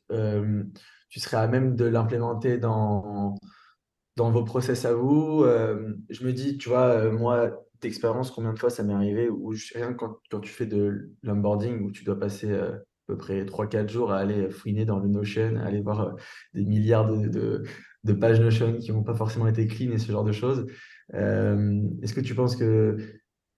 tu 1.09 1.21
serais 1.21 1.37
à 1.37 1.49
même 1.49 1.77
de 1.77 1.85
l'implémenter 1.85 2.59
dans, 2.59 3.35
dans 4.17 4.31
vos 4.31 4.45
process 4.45 4.85
à 4.85 4.95
vous? 4.95 5.45
Je 6.09 6.25
me 6.25 6.33
dis, 6.33 6.57
tu 6.57 6.69
vois, 6.69 7.11
moi, 7.11 7.67
d'expérience, 7.81 8.31
combien 8.31 8.53
de 8.53 8.59
fois 8.59 8.71
ça 8.71 8.83
m'est 8.83 8.95
arrivé 8.95 9.29
où 9.29 9.53
je, 9.53 9.75
rien 9.75 9.93
quand, 9.93 10.19
quand 10.31 10.41
tu 10.41 10.53
fais 10.53 10.67
de 10.67 11.11
l'onboarding, 11.23 11.83
où 11.83 11.91
tu 11.91 12.05
dois 12.05 12.19
passer 12.19 12.57
peu 13.11 13.17
près 13.17 13.45
3-4 13.45 13.89
jours 13.89 14.13
à 14.13 14.19
aller 14.19 14.51
fouiner 14.51 14.85
dans 14.85 14.99
le 14.99 15.09
Notion, 15.09 15.57
à 15.57 15.67
aller 15.67 15.81
voir 15.81 16.01
euh, 16.01 16.13
des 16.55 16.65
milliards 16.65 17.09
de, 17.09 17.65
de, 18.05 18.13
pages 18.13 18.41
Notion 18.41 18.79
qui 18.79 18.93
n'ont 18.93 19.03
pas 19.03 19.15
forcément 19.15 19.49
été 19.49 19.67
clean 19.67 19.91
et 19.91 19.99
ce 19.99 20.13
genre 20.13 20.25
de 20.25 20.33
choses. 20.33 20.67
Euh, 21.15 21.83
est-ce 22.03 22.15
que 22.15 22.21
tu 22.21 22.35
penses 22.35 22.55
que 22.57 22.97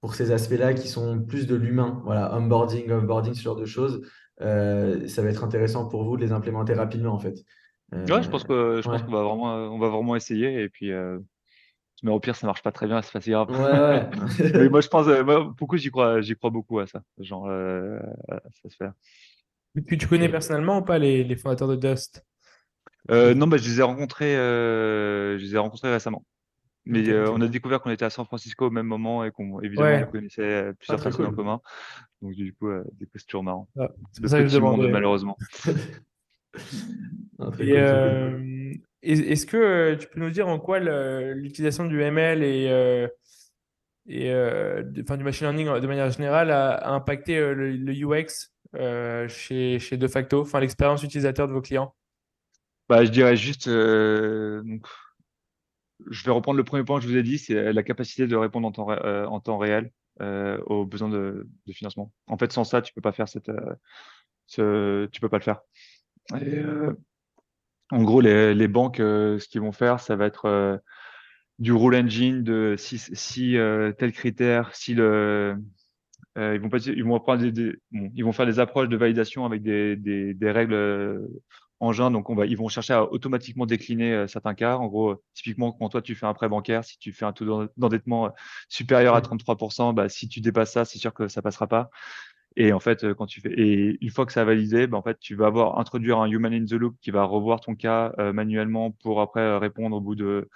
pour 0.00 0.14
ces 0.14 0.32
aspects-là 0.32 0.72
qui 0.72 0.88
sont 0.88 1.22
plus 1.22 1.46
de 1.46 1.54
l'humain, 1.54 2.00
voilà, 2.04 2.34
onboarding, 2.34 2.90
offboarding, 2.90 3.34
ce 3.34 3.42
genre 3.42 3.56
de 3.56 3.66
choses, 3.66 4.00
euh, 4.40 5.06
ça 5.06 5.22
va 5.22 5.28
être 5.28 5.44
intéressant 5.44 5.86
pour 5.86 6.04
vous 6.04 6.16
de 6.16 6.22
les 6.22 6.32
implémenter 6.32 6.72
rapidement 6.72 7.12
en 7.12 7.18
fait? 7.18 7.44
ouais, 7.92 8.22
je 8.22 8.30
pense 8.30 8.44
que 8.44 8.80
je 8.82 8.88
pense 8.88 9.02
qu'on 9.02 9.12
va 9.12 9.22
vraiment 9.22 9.54
on 9.70 9.78
va 9.78 9.90
vraiment 9.90 10.16
essayer 10.16 10.62
et 10.62 10.70
puis 10.70 10.90
mais 12.02 12.10
au 12.10 12.18
pire 12.18 12.34
ça 12.34 12.46
marche 12.46 12.62
pas 12.62 12.72
très 12.72 12.86
bien, 12.86 13.02
c'est 13.02 13.12
pas 13.12 13.20
si 13.20 13.30
grave. 13.30 13.50
Ouais, 13.50 14.08
mais 14.54 14.68
moi 14.70 14.80
je 14.80 14.88
pense 14.88 15.06
moi, 15.06 15.52
beaucoup 15.56 15.76
j'y 15.76 15.90
crois 15.90 16.22
j'y 16.22 16.34
crois 16.34 16.48
beaucoup 16.48 16.78
à 16.78 16.86
ça, 16.86 17.02
genre 17.18 17.46
ça 18.62 18.70
se 18.70 18.76
fait. 18.76 18.90
Tu, 19.86 19.98
tu 19.98 20.06
connais 20.06 20.28
personnellement 20.28 20.78
ou 20.78 20.82
pas 20.82 20.98
les, 20.98 21.24
les 21.24 21.36
fondateurs 21.36 21.68
de 21.68 21.76
Dust? 21.76 22.24
Euh, 23.10 23.34
Non, 23.34 23.46
bah, 23.46 23.56
je 23.56 23.68
les 23.68 23.80
ai 23.80 23.82
rencontrés, 23.82 24.36
euh, 24.36 25.38
je 25.38 25.44
les 25.44 25.54
ai 25.54 25.58
rencontrés 25.58 25.92
récemment. 25.92 26.24
Mais 26.84 27.08
euh, 27.08 27.30
on 27.30 27.40
a 27.40 27.46
découvert 27.46 27.80
qu'on 27.80 27.90
était 27.90 28.04
à 28.04 28.10
San 28.10 28.24
Francisco 28.24 28.66
au 28.66 28.70
même 28.70 28.86
moment 28.86 29.24
et 29.24 29.30
qu'on 29.30 29.60
évidemment 29.60 30.04
on 30.08 30.10
connaissait 30.10 30.72
plusieurs 30.78 31.00
ah, 31.00 31.02
personnes 31.02 31.26
en 31.26 31.32
commun. 31.32 31.60
Donc 32.20 32.32
du 32.32 32.52
coup, 32.54 32.68
euh, 32.68 32.82
c'est 33.14 33.26
toujours 33.26 33.44
marrant. 33.44 33.68
Ah, 33.78 33.88
c'est 34.10 34.26
ça 34.26 34.40
que 34.40 34.48
je 34.48 34.54
demande 34.54 34.86
malheureusement. 34.88 35.36
Ah, 37.38 37.48
euh, 37.60 38.74
est-ce 39.00 39.46
que 39.46 39.94
tu 39.94 40.06
peux 40.06 40.20
nous 40.20 40.28
dire 40.28 40.48
en 40.48 40.58
quoi 40.58 40.80
l'utilisation 41.34 41.86
du 41.86 42.02
ML 42.02 42.44
et, 42.44 43.08
et 44.08 44.32
enfin, 45.02 45.16
du 45.16 45.24
machine 45.24 45.46
learning 45.46 45.80
de 45.80 45.86
manière 45.86 46.10
générale 46.10 46.50
a, 46.50 46.92
impacté 46.92 47.38
le, 47.38 47.92
UX 47.92 48.52
euh, 48.74 49.28
chez, 49.28 49.78
chez 49.78 49.96
De 49.96 50.08
facto, 50.08 50.40
enfin 50.40 50.60
l'expérience 50.60 51.02
utilisateur 51.02 51.46
de 51.46 51.52
vos 51.52 51.60
clients 51.60 51.94
bah, 52.88 53.04
Je 53.04 53.10
dirais 53.10 53.36
juste, 53.36 53.68
euh, 53.68 54.62
donc, 54.62 54.86
je 56.10 56.24
vais 56.24 56.30
reprendre 56.30 56.56
le 56.56 56.64
premier 56.64 56.82
point 56.84 56.98
que 56.98 57.04
je 57.04 57.10
vous 57.10 57.16
ai 57.16 57.22
dit, 57.22 57.38
c'est 57.38 57.72
la 57.72 57.82
capacité 57.82 58.26
de 58.26 58.36
répondre 58.36 58.66
en 58.66 58.72
temps, 58.72 58.90
euh, 58.90 59.26
en 59.26 59.40
temps 59.40 59.58
réel 59.58 59.90
aux 60.20 60.86
besoins 60.86 61.08
de, 61.08 61.48
de, 61.66 61.72
financement. 61.72 62.12
En 62.28 62.38
fait, 62.38 62.52
sans 62.52 62.62
ça, 62.62 62.80
tu 62.80 62.92
peux 62.92 63.00
pas 63.00 63.10
faire 63.10 63.28
cette, 63.28 63.50
ce, 64.46 65.06
tu 65.06 65.20
peux 65.20 65.28
pas 65.28 65.38
le 65.38 65.42
faire. 65.42 65.60
En 67.90 68.02
gros, 68.04 68.20
les, 68.20 68.54
les 68.54 68.68
banques, 68.68 68.98
ce 68.98 69.48
qu'ils 69.48 69.62
vont 69.62 69.72
faire, 69.72 69.98
ça 69.98 70.14
va 70.14 70.26
être 70.26 70.80
du 71.62 71.72
rule 71.72 71.94
engine 71.94 72.42
de 72.42 72.74
si, 72.76 72.98
si 72.98 73.56
tel 73.98 74.12
critère, 74.12 74.74
si 74.74 74.94
le 74.94 75.56
euh, 76.38 76.54
ils 76.54 76.60
vont 76.60 76.68
pas, 76.70 76.78
ils 76.78 77.04
vont 77.04 77.18
des, 77.36 77.76
bon, 77.90 78.10
ils 78.14 78.24
vont 78.24 78.32
faire 78.32 78.46
des 78.46 78.58
approches 78.58 78.88
de 78.88 78.96
validation 78.96 79.44
avec 79.44 79.62
des, 79.62 79.96
des, 79.96 80.32
des 80.34 80.50
règles 80.50 80.72
euh, 80.72 81.28
engins. 81.80 82.10
Donc, 82.10 82.30
on 82.30 82.34
va, 82.34 82.46
ils 82.46 82.56
vont 82.56 82.68
chercher 82.68 82.94
à 82.94 83.04
automatiquement 83.04 83.66
décliner 83.66 84.12
euh, 84.14 84.26
certains 84.26 84.54
cas. 84.54 84.76
En 84.76 84.86
gros, 84.86 85.22
typiquement, 85.34 85.72
quand 85.72 85.90
toi, 85.90 86.00
tu 86.00 86.14
fais 86.14 86.26
un 86.26 86.32
prêt 86.34 86.48
bancaire, 86.48 86.84
si 86.84 86.98
tu 86.98 87.12
fais 87.12 87.26
un 87.26 87.32
taux 87.32 87.68
d'endettement 87.76 88.26
euh, 88.26 88.30
supérieur 88.68 89.14
à 89.14 89.20
33%, 89.20 89.94
bah, 89.94 90.08
si 90.08 90.28
tu 90.28 90.40
dépasses 90.40 90.72
ça, 90.72 90.84
c'est 90.84 90.98
sûr 90.98 91.12
que 91.12 91.28
ça 91.28 91.42
passera 91.42 91.66
pas. 91.66 91.90
Et 92.56 92.72
en 92.72 92.80
fait, 92.80 93.12
quand 93.14 93.26
tu 93.26 93.40
fais, 93.40 93.52
et 93.52 93.98
une 94.02 94.10
fois 94.10 94.26
que 94.26 94.32
ça 94.32 94.42
a 94.42 94.44
validé, 94.44 94.86
bah, 94.86 94.98
en 94.98 95.02
fait, 95.02 95.18
tu 95.20 95.34
vas 95.34 95.46
avoir 95.46 95.78
introduire 95.78 96.18
un 96.18 96.26
human 96.30 96.52
in 96.52 96.64
the 96.64 96.72
loop 96.72 96.96
qui 97.00 97.10
va 97.10 97.24
revoir 97.24 97.60
ton 97.60 97.74
cas 97.74 98.12
manuellement 98.32 98.90
pour 98.90 99.22
après 99.22 99.56
répondre 99.58 99.96
au 99.96 100.00
bout 100.00 100.14
de 100.14 100.48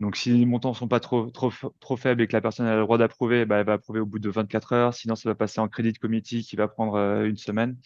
donc, 0.00 0.16
si 0.16 0.30
les 0.30 0.46
montants 0.46 0.74
sont 0.74 0.86
pas 0.86 1.00
trop, 1.00 1.28
trop, 1.30 1.50
trop 1.80 1.96
faibles 1.96 2.22
et 2.22 2.28
que 2.28 2.32
la 2.32 2.40
personne 2.40 2.66
a 2.66 2.76
le 2.76 2.82
droit 2.82 2.98
d'approuver, 2.98 3.44
bah, 3.44 3.56
elle 3.58 3.66
va 3.66 3.72
approuver 3.74 3.98
au 3.98 4.06
bout 4.06 4.20
de 4.20 4.30
24 4.30 4.72
heures. 4.72 4.94
Sinon, 4.94 5.16
ça 5.16 5.28
va 5.28 5.34
passer 5.34 5.60
en 5.60 5.68
crédit 5.68 5.92
committee 5.94 6.42
qui 6.42 6.54
va 6.54 6.68
prendre 6.68 6.94
euh, 6.94 7.24
une 7.24 7.36
semaine. 7.36 7.76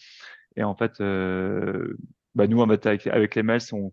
Et 0.55 0.63
en 0.63 0.75
fait, 0.75 1.01
euh, 1.01 1.97
bah, 2.35 2.45
nous, 2.45 2.61
en 2.61 2.67
fait, 2.67 2.85
avec, 2.85 3.07
avec 3.07 3.33
les 3.33 3.41
mails, 3.41 3.61
on, 3.71 3.91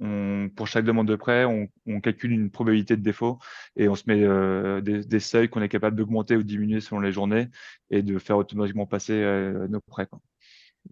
on, 0.00 0.48
pour 0.56 0.66
chaque 0.66 0.84
demande 0.84 1.06
de 1.06 1.14
prêt, 1.14 1.44
on, 1.44 1.68
on, 1.86 2.00
calcule 2.00 2.32
une 2.32 2.50
probabilité 2.50 2.96
de 2.96 3.02
défaut 3.02 3.38
et 3.76 3.88
on 3.88 3.94
se 3.94 4.04
met 4.08 4.24
euh, 4.24 4.80
des, 4.80 5.04
des, 5.04 5.20
seuils 5.20 5.48
qu'on 5.48 5.62
est 5.62 5.68
capable 5.68 5.96
d'augmenter 5.96 6.34
ou 6.34 6.42
diminuer 6.42 6.80
selon 6.80 7.00
les 7.00 7.12
journées 7.12 7.48
et 7.90 8.02
de 8.02 8.18
faire 8.18 8.38
automatiquement 8.38 8.86
passer 8.86 9.22
nos 9.68 9.80
prêts. 9.80 10.08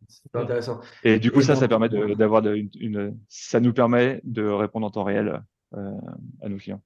C'est 0.08 0.36
intéressant. 0.36 0.80
Et 1.02 1.18
du 1.18 1.32
coup, 1.32 1.42
ça, 1.42 1.56
ça 1.56 1.66
permet 1.66 1.88
d'avoir 1.88 2.46
une, 2.46 2.70
une, 2.78 3.18
ça 3.28 3.58
nous 3.58 3.72
permet 3.72 4.20
de 4.22 4.44
répondre 4.44 4.86
en 4.86 4.90
temps 4.90 5.04
réel 5.04 5.42
à 5.76 6.48
nos 6.48 6.56
clients. 6.56 6.82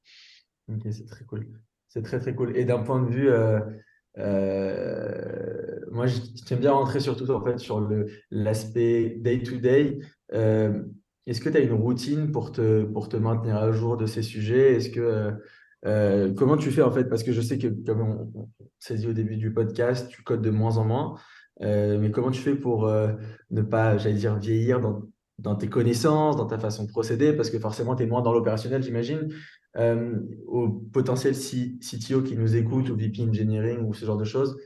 Ok, 0.68 0.83
c'est 0.90 1.07
très 1.07 1.24
cool. 1.24 1.46
C'est 1.88 2.03
très 2.03 2.20
très 2.20 2.35
cool. 2.35 2.57
Et 2.57 2.64
d'un 2.64 2.79
point 2.79 3.03
de 3.03 3.09
vue, 3.09 3.29
euh, 3.29 3.59
euh, 4.18 5.81
moi, 5.90 6.07
j'aime 6.07 6.61
bien 6.61 6.72
rentrer 6.72 7.00
surtout 7.00 7.29
en 7.31 7.44
fait 7.44 7.59
sur 7.59 7.88
l'aspect 8.31 9.16
day 9.20 9.42
to 9.42 9.57
day. 9.57 9.98
Est-ce 10.33 11.40
que 11.40 11.48
tu 11.48 11.57
as 11.57 11.61
une 11.61 11.72
routine 11.72 12.31
pour 12.31 12.53
te, 12.53 12.85
pour 12.85 13.09
te 13.09 13.16
maintenir 13.16 13.57
à 13.57 13.72
jour 13.72 13.96
de 13.96 14.07
ces 14.07 14.22
sujets? 14.22 14.76
Est-ce 14.76 14.90
que 14.90 15.33
comment 16.35 16.57
tu 16.57 16.70
fais 16.70 16.83
en 16.83 16.92
fait? 16.92 17.05
Parce 17.05 17.22
que 17.22 17.33
je 17.33 17.40
sais 17.40 17.59
que 17.59 17.68
comme 17.68 18.00
on, 18.00 18.48
s'est 18.79 18.94
dit 18.94 19.09
au 19.09 19.12
début 19.12 19.37
du 19.37 19.53
podcast, 19.53 20.09
tu 20.09 20.22
codes 20.22 20.42
de 20.42 20.50
moins 20.50 20.79
en 20.79 20.85
moins. 20.85 21.18
mais 21.61 22.11
comment 22.12 22.31
tu 22.31 22.40
fais 22.40 22.55
pour 22.55 22.88
ne 22.88 23.62
pas, 23.62 23.98
j'allais 23.98 24.14
dire, 24.14 24.38
vieillir 24.38 24.81
dans, 24.81 25.03
dans 25.40 25.57
tes 25.57 25.68
connaissances, 25.68 26.37
dans 26.37 26.46
ta 26.46 26.59
façon 26.59 26.85
de 26.85 26.88
procéder, 26.88 27.33
parce 27.33 27.50
que 27.50 27.59
forcément, 27.59 27.96
tu 27.96 28.03
es 28.03 28.07
moins 28.07 28.22
dans 28.22 28.33
l'opérationnel, 28.33 28.83
j'imagine. 28.83 29.29
Euh, 29.76 30.18
au 30.48 30.68
potentiel 30.68 31.35
CTO 31.35 32.22
qui 32.22 32.37
nous 32.37 32.57
écoute 32.57 32.90
ou 32.90 32.96
VP 32.96 33.22
Engineering 33.22 33.87
ou 33.87 33.94
ce 33.94 34.05
genre 34.05 34.16
de 34.16 34.24
choses, 34.24 34.59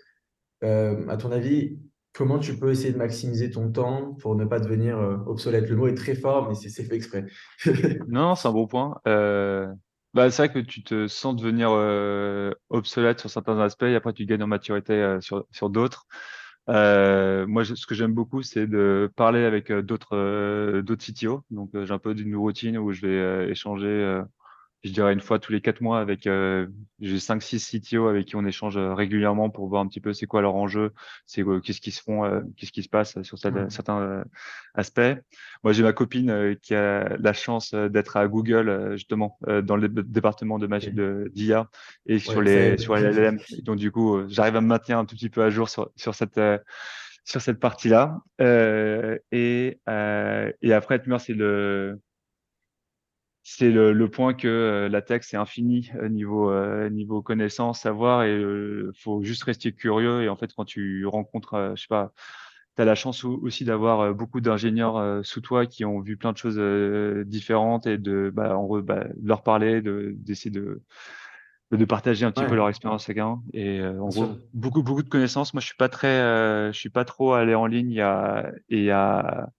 euh, 0.62 1.06
à 1.08 1.18
ton 1.18 1.30
avis, 1.30 1.78
comment 2.14 2.38
tu 2.38 2.58
peux 2.58 2.70
essayer 2.70 2.92
de 2.92 2.96
maximiser 2.96 3.50
ton 3.50 3.70
temps 3.70 4.14
pour 4.14 4.34
ne 4.34 4.46
pas 4.46 4.60
devenir 4.60 4.98
euh, 4.98 5.18
obsolète? 5.26 5.68
Le 5.68 5.76
mot 5.76 5.88
est 5.88 5.94
très 5.94 6.14
fort, 6.14 6.48
mais 6.48 6.54
c'est 6.54 6.82
fait 6.82 6.96
exprès. 6.96 7.26
non, 8.08 8.34
c'est 8.34 8.48
un 8.48 8.52
bon 8.52 8.66
point. 8.66 8.98
Bah, 9.04 10.30
c'est 10.30 10.46
vrai 10.46 10.52
que 10.52 10.60
tu 10.60 10.84
te 10.84 11.08
sens 11.08 11.34
devenir 11.36 11.70
obsolète 12.70 13.20
sur 13.20 13.28
certains 13.28 13.58
aspects 13.58 13.82
et 13.82 13.96
après 13.96 14.12
tu 14.12 14.26
gagnes 14.26 14.44
en 14.44 14.46
maturité 14.46 15.18
sur, 15.20 15.44
sur 15.50 15.70
d'autres. 15.70 16.06
Euh, 16.70 17.46
moi, 17.46 17.64
ce 17.64 17.86
que 17.86 17.94
j'aime 17.94 18.14
beaucoup, 18.14 18.42
c'est 18.42 18.66
de 18.66 19.12
parler 19.16 19.44
avec 19.44 19.70
euh, 19.70 19.82
d'autres 19.82 20.16
euh, 20.16 20.82
d'autres 20.82 21.04
CTO. 21.04 21.44
Donc, 21.50 21.70
j'ai 21.84 21.92
un 21.92 21.98
peu 21.98 22.14
d'une 22.14 22.34
routine 22.36 22.78
où 22.78 22.92
je 22.92 23.02
vais 23.06 23.50
échanger 23.50 24.22
je 24.84 24.92
dirais 24.92 25.14
une 25.14 25.20
fois 25.20 25.38
tous 25.38 25.50
les 25.50 25.62
quatre 25.62 25.80
mois 25.80 25.98
avec 25.98 26.26
euh, 26.26 26.66
j'ai 27.00 27.18
cinq 27.18 27.42
six 27.42 27.58
CTO 27.58 28.06
avec 28.06 28.26
qui 28.26 28.36
on 28.36 28.44
échange 28.44 28.76
euh, 28.76 28.92
régulièrement 28.92 29.48
pour 29.48 29.66
voir 29.66 29.80
un 29.80 29.88
petit 29.88 30.00
peu 30.00 30.12
c'est 30.12 30.26
quoi 30.26 30.42
leur 30.42 30.54
enjeu, 30.54 30.92
c'est 31.26 31.42
euh, 31.42 31.60
qu'est-ce 31.60 31.80
qui 31.80 31.90
se 31.90 32.02
font, 32.02 32.24
euh, 32.24 32.40
qu'est-ce 32.56 32.70
qui 32.70 32.82
se 32.82 32.88
passe 32.90 33.20
sur 33.22 33.38
certains 33.38 34.24
aspects. 34.74 35.00
Moi 35.62 35.72
j'ai 35.72 35.82
ma 35.82 35.94
copine 35.94 36.56
qui 36.60 36.74
a 36.74 37.16
la 37.16 37.32
chance 37.32 37.74
d'être 37.74 38.16
à 38.18 38.28
Google 38.28 38.92
justement 38.96 39.38
dans 39.62 39.76
le 39.76 39.88
département 39.88 40.58
de 40.58 40.66
magie 40.66 40.92
de 40.92 41.30
d'IA 41.34 41.68
et 42.06 42.18
sur 42.18 42.42
les 42.42 42.76
sur 42.76 42.94
les 42.94 43.02
LLM. 43.12 43.38
Donc 43.62 43.76
du 43.76 43.90
coup 43.90 44.28
j'arrive 44.28 44.56
à 44.56 44.60
me 44.60 44.66
maintenir 44.66 44.98
un 44.98 45.06
tout 45.06 45.16
petit 45.16 45.30
peu 45.30 45.42
à 45.42 45.50
jour 45.50 45.68
sur 45.70 45.90
sur 45.96 46.14
cette 46.14 46.38
sur 47.24 47.40
cette 47.40 47.58
partie-là. 47.58 48.18
Euh, 48.40 49.18
et, 49.32 49.80
euh, 49.88 50.52
et 50.62 50.72
après, 50.72 51.00
c'est 51.18 51.32
le, 51.32 51.98
c'est 53.46 53.70
le, 53.70 53.92
le, 53.92 54.10
point 54.10 54.32
que 54.32 54.48
euh, 54.48 54.88
la 54.88 55.02
tech 55.02 55.20
c'est 55.22 55.36
infini 55.36 55.90
euh, 55.96 56.08
niveau 56.08 56.50
euh, 56.50 56.88
niveau 56.88 57.20
connaissance, 57.20 57.80
savoir 57.80 58.24
et 58.24 58.34
il 58.34 58.90
faut 58.96 59.22
juste 59.22 59.44
rester 59.44 59.70
curieux 59.72 60.22
et 60.22 60.30
en 60.30 60.36
fait 60.36 60.52
quand 60.54 60.64
tu 60.64 61.06
rencontres 61.06 61.74
je 61.76 61.82
sais 61.82 61.88
pas 61.88 62.12
tu 62.74 62.82
as 62.82 62.86
la 62.86 62.94
chance 62.94 63.22
aussi 63.22 63.64
d'avoir 63.64 64.14
beaucoup 64.14 64.40
d'ingénieurs 64.40 65.24
sous 65.24 65.42
toi 65.42 65.66
qui 65.66 65.84
ont 65.84 66.00
vu 66.00 66.16
plein 66.16 66.32
de 66.32 66.38
choses 66.38 66.58
différentes 67.26 67.86
et 67.86 67.98
de 67.98 68.32
bah, 68.34 68.56
en, 68.56 68.80
bah, 68.80 69.04
leur 69.22 69.42
parler 69.42 69.82
de 69.82 70.14
d'essayer 70.16 70.50
de 70.50 70.82
de 71.70 71.84
partager 71.84 72.24
un 72.24 72.32
petit 72.32 72.44
peu 72.44 72.54
leur 72.54 72.68
expérience 72.68 73.06
chacun 73.06 73.42
et 73.52 73.84
en 73.84 74.08
gros 74.08 74.38
beaucoup 74.54 74.82
beaucoup 74.82 75.02
de 75.02 75.08
connaissances. 75.08 75.52
Moi 75.52 75.60
je 75.60 75.66
suis 75.66 75.76
pas 75.76 75.90
très 75.90 76.72
je 76.72 76.78
suis 76.78 76.90
pas 76.90 77.04
trop 77.04 77.34
allé 77.34 77.54
en 77.54 77.66
ligne 77.66 78.02
et 78.70 78.90
à 78.90 79.50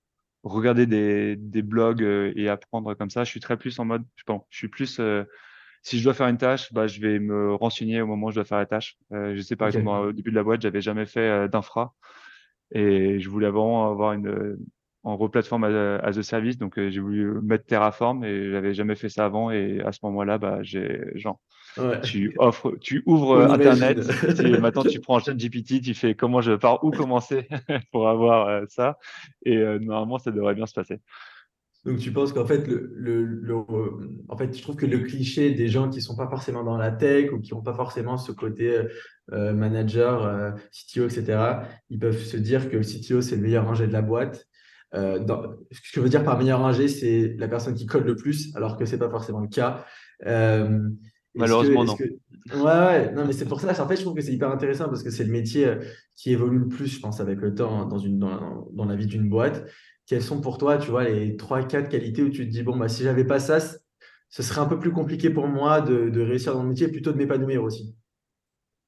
regarder 0.46 0.86
des, 0.86 1.36
des 1.36 1.62
blogs 1.64 2.04
euh, 2.04 2.32
et 2.36 2.48
apprendre 2.50 2.94
comme 2.94 3.10
ça. 3.10 3.24
Je 3.24 3.30
suis 3.30 3.40
très 3.40 3.58
plus 3.58 3.78
en 3.80 3.86
mode, 3.86 4.04
je 4.16 4.24
pense, 4.24 4.44
je 4.50 4.58
suis 4.58 4.68
plus, 4.70 5.00
euh, 5.00 5.24
si 5.82 6.00
je 6.00 6.04
dois 6.04 6.14
faire 6.14 6.28
une 6.28 6.38
tâche, 6.38 6.72
bah, 6.72 6.88
je 6.88 7.02
vais 7.02 7.20
me 7.20 7.54
renseigner 7.56 8.02
au 8.02 8.08
moment 8.08 8.28
où 8.28 8.30
je 8.32 8.36
dois 8.36 8.46
faire 8.46 8.60
la 8.60 8.66
tâche. 8.66 8.96
Euh, 9.12 9.36
je 9.36 9.42
sais, 9.42 9.56
par 9.56 9.68
exemple, 9.68 9.90
au 9.90 10.12
début 10.14 10.30
de 10.30 10.36
la 10.36 10.44
boîte, 10.44 10.62
j'avais 10.62 10.82
jamais 10.82 11.06
fait 11.06 11.50
d'infra 11.50 11.94
et 12.72 13.20
je 13.20 13.30
voulais 13.30 13.50
vraiment 13.50 13.92
avoir 13.92 14.14
une, 14.14 14.58
en 15.04 15.30
plateforme 15.30 15.66
as, 15.66 16.00
a 16.04 16.24
service. 16.24 16.58
Donc, 16.58 16.80
j'ai 16.80 17.00
voulu 17.00 17.40
mettre 17.42 17.66
Terraform 17.66 18.24
et 18.24 18.50
j'avais 18.50 18.74
jamais 18.74 18.96
fait 18.96 19.10
ça 19.10 19.26
avant. 19.26 19.52
Et 19.52 19.82
à 19.82 19.92
ce 19.92 20.00
moment-là, 20.04 20.38
bah, 20.38 20.60
j'ai, 20.62 21.04
genre, 21.16 21.40
tu 22.04 22.34
offres, 22.38 22.76
tu 22.82 23.04
ouvres 23.06 23.42
Internet. 23.42 24.00
et 24.40 24.58
maintenant, 24.60 24.84
tu 24.84 25.00
prends 25.00 25.20
ChatGPT, 25.20 25.82
tu 25.82 25.94
fais 25.94 26.16
comment 26.16 26.42
je 26.42 26.54
par 26.54 26.84
où 26.84 26.92
commencer 26.92 27.48
pour 27.92 28.10
avoir 28.10 28.48
euh, 28.48 28.66
ça. 28.70 28.98
Et 29.46 29.58
euh, 29.58 29.80
normalement, 29.80 30.18
ça 30.18 30.32
devrait 30.32 30.56
bien 30.56 30.66
se 30.66 30.74
passer. 30.74 31.00
Donc, 31.84 32.00
tu 32.00 32.12
penses 32.12 32.34
qu'en 32.34 32.48
fait, 32.48 32.68
le, 32.68 33.24
le, 33.24 33.56
en 34.28 34.38
fait, 34.38 34.56
je 34.58 34.62
trouve 34.62 34.76
que 34.76 34.88
le 34.88 35.00
cliché 35.00 35.52
des 35.52 35.68
gens 35.68 35.88
qui 35.88 36.02
sont 36.02 36.16
pas 36.16 36.28
forcément 36.28 36.64
dans 36.64 36.78
la 36.78 36.92
tech 36.92 37.32
ou 37.32 37.40
qui 37.40 37.54
n'ont 37.54 37.62
pas 37.62 37.76
forcément 37.76 38.18
ce 38.18 38.32
côté 38.32 38.82
euh, 39.32 39.54
manager, 39.54 40.56
CTO, 40.72 41.06
etc., 41.06 41.38
ils 41.92 42.00
peuvent 42.00 42.18
se 42.18 42.38
dire 42.38 42.72
que 42.72 42.78
le 42.78 42.84
CTO, 42.84 43.22
c'est 43.22 43.36
le 43.36 43.44
meilleur 43.44 43.70
ingé 43.70 43.86
de 43.86 43.94
la 43.94 44.02
boîte. 44.02 44.48
Dans, 44.94 45.44
ce 45.72 45.82
que 45.82 45.88
je 45.92 46.00
veux 46.00 46.08
dire 46.08 46.24
par 46.24 46.40
meilleur 46.40 46.66
ingé, 46.66 46.88
c'est 46.88 47.36
la 47.38 47.50
personne 47.50 47.76
qui 47.76 47.86
code 47.86 48.06
le 48.06 48.16
plus, 48.16 48.56
alors 48.56 48.78
que 48.78 48.86
c'est 48.86 48.98
pas 48.98 49.10
forcément 49.10 49.42
le 49.42 49.50
cas. 49.50 49.86
Malheureusement, 51.36 51.84
non. 51.84 51.98
Ouais, 52.54 52.62
ouais, 52.62 53.12
non, 53.14 53.26
mais 53.26 53.34
c'est 53.34 53.48
pour 53.48 53.60
ça. 53.60 53.72
En 53.84 53.88
fait, 53.88 53.96
je 53.96 54.02
trouve 54.02 54.16
que 54.16 54.22
c'est 54.22 54.34
hyper 54.34 54.52
intéressant 54.52 54.86
parce 54.88 55.04
que 55.04 55.10
c'est 55.10 55.24
le 55.24 55.32
métier 55.32 55.66
euh, 55.66 55.80
qui 56.16 56.32
évolue 56.32 56.60
le 56.60 56.68
plus, 56.68 56.88
je 56.88 57.00
pense, 57.00 57.20
avec 57.20 57.40
le 57.40 57.56
temps 57.56 57.86
dans, 57.86 57.98
une, 57.98 58.20
dans, 58.20 58.68
dans 58.72 58.86
la 58.86 58.96
vie 58.96 59.08
d'une 59.08 59.28
boîte. 59.28 59.66
Quelles 60.06 60.22
sont 60.22 60.42
pour 60.42 60.58
toi, 60.60 60.78
tu 60.78 60.92
vois, 60.92 61.04
les 61.04 61.36
3-4 61.38 61.90
qualités 61.90 62.22
où 62.22 62.30
tu 62.30 62.46
te 62.46 62.52
dis, 62.52 62.62
bon, 62.64 62.78
bah, 62.78 62.88
si 62.88 63.04
j'avais 63.04 63.24
pas 63.26 63.40
ça, 63.40 63.60
ce 64.30 64.44
serait 64.44 64.62
un 64.62 64.68
peu 64.68 64.80
plus 64.80 64.92
compliqué 64.92 65.30
pour 65.32 65.48
moi 65.48 65.82
de, 65.82 66.10
de 66.10 66.22
réussir 66.22 66.54
dans 66.54 66.64
le 66.64 66.70
métier, 66.70 66.88
plutôt 66.88 67.12
de 67.12 67.18
m'épanouir 67.18 67.64
aussi? 67.64 67.96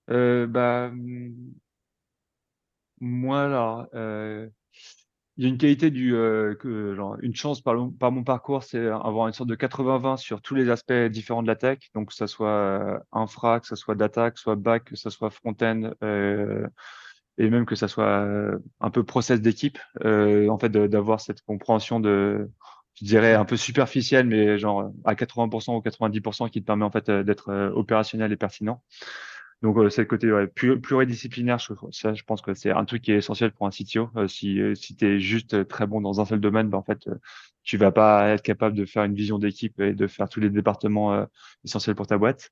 Euh, 0.10 0.48
bah, 0.48 0.92
Moi, 3.00 3.44
alors, 3.44 3.88
euh, 3.94 4.50
il 5.38 5.44
y 5.44 5.48
a 5.48 5.50
une 5.50 5.58
qualité 5.58 5.92
du 5.92 6.16
euh, 6.16 6.56
genre 6.96 7.16
une 7.22 7.36
chance 7.36 7.62
par, 7.62 7.76
mon 7.76 8.24
parcours, 8.24 8.64
c'est 8.64 8.88
avoir 8.88 9.28
une 9.28 9.34
sorte 9.34 9.50
de 9.50 9.56
80-20 9.56 10.18
sur 10.18 10.42
tous 10.42 10.56
les 10.56 10.70
aspects 10.70 10.94
différents 10.94 11.44
de 11.44 11.48
la 11.48 11.56
tech, 11.56 11.80
donc 11.94 12.10
que 12.10 12.16
ça 12.16 12.26
soit 12.26 12.50
euh, 12.50 13.00
infra, 13.12 13.60
que 13.60 13.68
ça 13.68 13.76
soit 13.76 13.94
data, 13.94 14.32
que 14.32 14.40
ce 14.40 14.44
soit 14.44 14.56
back, 14.56 14.86
que 14.86 14.96
ça 14.96 15.12
soit 15.12 15.30
front-end, 15.30 15.92
euh, 16.04 16.68
et 17.38 17.52
même 17.52 17.68
que 17.68 17.76
ça 17.76 17.88
soit 17.88 18.06
euh, 18.06 18.58
un 18.80 18.90
peu 18.90 19.04
process 19.04 19.40
d'équipe. 19.40 19.78
Euh, 20.04 20.50
en 20.50 20.58
fait, 20.58 20.70
d'avoir 20.70 21.22
cette 21.22 21.42
compréhension 21.44 22.00
de, 22.00 22.50
je 22.96 23.06
dirais 23.06 23.36
un 23.36 23.46
peu 23.46 23.58
superficielle, 23.58 24.26
mais 24.26 24.58
genre 24.58 24.92
à 25.06 25.14
80% 25.14 25.76
ou 25.76 25.82
90% 25.82 26.50
qui 26.50 26.62
te 26.62 26.66
permet 26.66 26.86
en 26.86 26.92
fait 26.92 27.12
d'être 27.12 27.72
opérationnel 27.76 28.32
et 28.32 28.38
pertinent. 28.38 28.82
Donc, 29.64 29.78
euh, 29.78 29.90
c'est 29.90 30.02
le 30.02 30.08
côté 30.08 30.32
ouais, 30.32 30.48
pluridisciplinaire. 30.48 31.58
Je, 31.58 31.74
ça, 31.92 32.14
je 32.14 32.24
pense 32.24 32.42
que 32.42 32.54
c'est 32.54 32.72
un 32.72 32.86
truc 32.86 33.02
qui 33.02 33.12
est 33.12 33.18
essentiel 33.18 33.52
pour 33.52 33.66
un 33.66 33.72
CTO. 33.72 34.10
Euh, 34.16 34.28
si 34.28 34.62
euh, 34.62 34.76
si 34.76 34.96
tu 34.96 35.06
es 35.06 35.20
juste 35.20 35.56
euh, 35.56 35.64
très 35.64 35.88
bon 35.88 36.00
dans 36.02 36.22
un 36.22 36.26
seul 36.26 36.40
domaine, 36.40 36.70
ben, 36.70 36.78
en 36.78 36.84
fait, 36.84 37.10
tu 37.64 37.78
vas 37.78 37.92
pas 37.92 38.30
être 38.30 38.44
capable 38.44 38.76
de 38.76 38.86
faire 38.86 39.04
une 39.04 39.16
vision 39.16 39.40
d'équipe 39.40 39.80
et 39.82 39.94
de 39.94 40.08
faire 40.08 40.30
tous 40.30 40.40
les 40.40 40.50
départements 40.50 41.26
essentiels 41.66 41.96
pour 41.96 42.08
ta 42.08 42.18
boîte. 42.18 42.52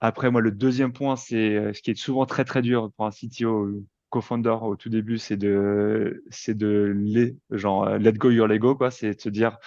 après, 0.00 0.30
moi, 0.30 0.40
le 0.40 0.50
deuxième 0.52 0.92
point, 0.92 1.16
c'est 1.16 1.72
ce 1.72 1.82
qui 1.82 1.90
est 1.92 1.94
souvent 1.94 2.26
très 2.26 2.44
très 2.44 2.62
dur 2.62 2.92
pour 2.96 3.06
un 3.06 3.10
CTO 3.10 3.82
co-founder 4.10 4.56
au 4.62 4.76
tout 4.76 4.88
début, 4.88 5.18
c'est 5.18 5.36
de 5.36 6.22
c'est 6.30 6.56
de 6.56 6.94
les, 6.96 7.36
genre 7.50 7.98
let 7.98 8.12
go 8.12 8.30
your 8.30 8.46
Lego 8.46 8.76
quoi, 8.76 8.90
c'est 8.92 9.14
de 9.14 9.20
se 9.20 9.28
dire 9.30 9.58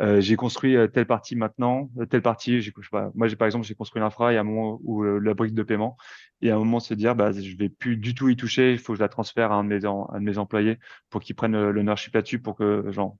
euh, 0.00 0.20
j'ai 0.20 0.36
construit 0.36 0.76
euh, 0.76 0.86
telle 0.86 1.06
partie 1.06 1.36
maintenant, 1.36 1.90
euh, 1.98 2.06
telle 2.06 2.22
partie. 2.22 2.60
Je 2.60 2.70
pas, 2.90 3.10
moi, 3.14 3.28
j'ai 3.28 3.36
par 3.36 3.46
exemple, 3.46 3.66
j'ai 3.66 3.74
construit 3.74 4.00
l'infra. 4.00 4.32
Il 4.32 4.36
y 4.36 4.38
a 4.38 4.40
un 4.40 4.44
moment 4.44 4.78
où 4.82 5.02
la 5.02 5.34
brique 5.34 5.54
de 5.54 5.62
paiement, 5.62 5.96
et 6.40 6.50
à 6.50 6.56
un 6.56 6.58
moment 6.58 6.80
se 6.80 6.94
dire, 6.94 7.14
bah, 7.14 7.32
je 7.32 7.56
vais 7.56 7.68
plus 7.68 7.96
du 7.96 8.14
tout 8.14 8.28
y 8.28 8.36
toucher. 8.36 8.72
Il 8.72 8.78
faut 8.78 8.92
que 8.92 8.98
je 8.98 9.02
la 9.02 9.08
transfère 9.08 9.52
à 9.52 9.56
un 9.56 9.64
de 9.64 9.68
mes, 9.68 9.84
un 9.84 10.20
de 10.20 10.24
mes 10.24 10.38
employés 10.38 10.78
pour 11.10 11.20
qu'ils 11.20 11.36
prennent 11.36 11.70
l'ownership 11.70 12.14
là-dessus, 12.14 12.38
pour 12.40 12.56
que, 12.56 12.90
genre, 12.90 13.16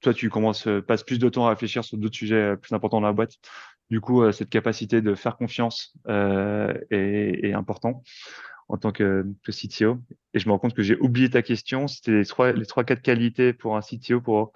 toi, 0.00 0.14
tu 0.14 0.30
commences, 0.30 0.68
passes 0.86 1.02
plus 1.02 1.18
de 1.18 1.28
temps 1.28 1.46
à 1.46 1.50
réfléchir 1.50 1.84
sur 1.84 1.98
d'autres 1.98 2.16
sujets 2.16 2.56
plus 2.56 2.72
importants 2.74 3.00
dans 3.00 3.06
la 3.06 3.12
boîte. 3.12 3.34
Du 3.90 4.00
coup, 4.00 4.30
cette 4.32 4.50
capacité 4.50 5.00
de 5.00 5.14
faire 5.14 5.36
confiance 5.36 5.96
euh, 6.08 6.74
est, 6.90 7.46
est 7.46 7.52
important 7.54 8.02
en 8.68 8.76
tant 8.76 8.92
que, 8.92 9.24
que, 9.44 9.52
CTO. 9.52 9.98
Et 10.34 10.38
je 10.38 10.46
me 10.46 10.52
rends 10.52 10.58
compte 10.58 10.74
que 10.74 10.82
j'ai 10.82 10.96
oublié 10.96 11.30
ta 11.30 11.42
question. 11.42 11.88
C'était 11.88 12.12
les 12.12 12.26
trois, 12.26 12.52
les 12.52 12.66
trois, 12.66 12.84
quatre 12.84 13.00
qualités 13.00 13.52
pour 13.54 13.76
un 13.76 13.80
CTO 13.80 14.20
pour 14.20 14.38
euh, 14.40 14.46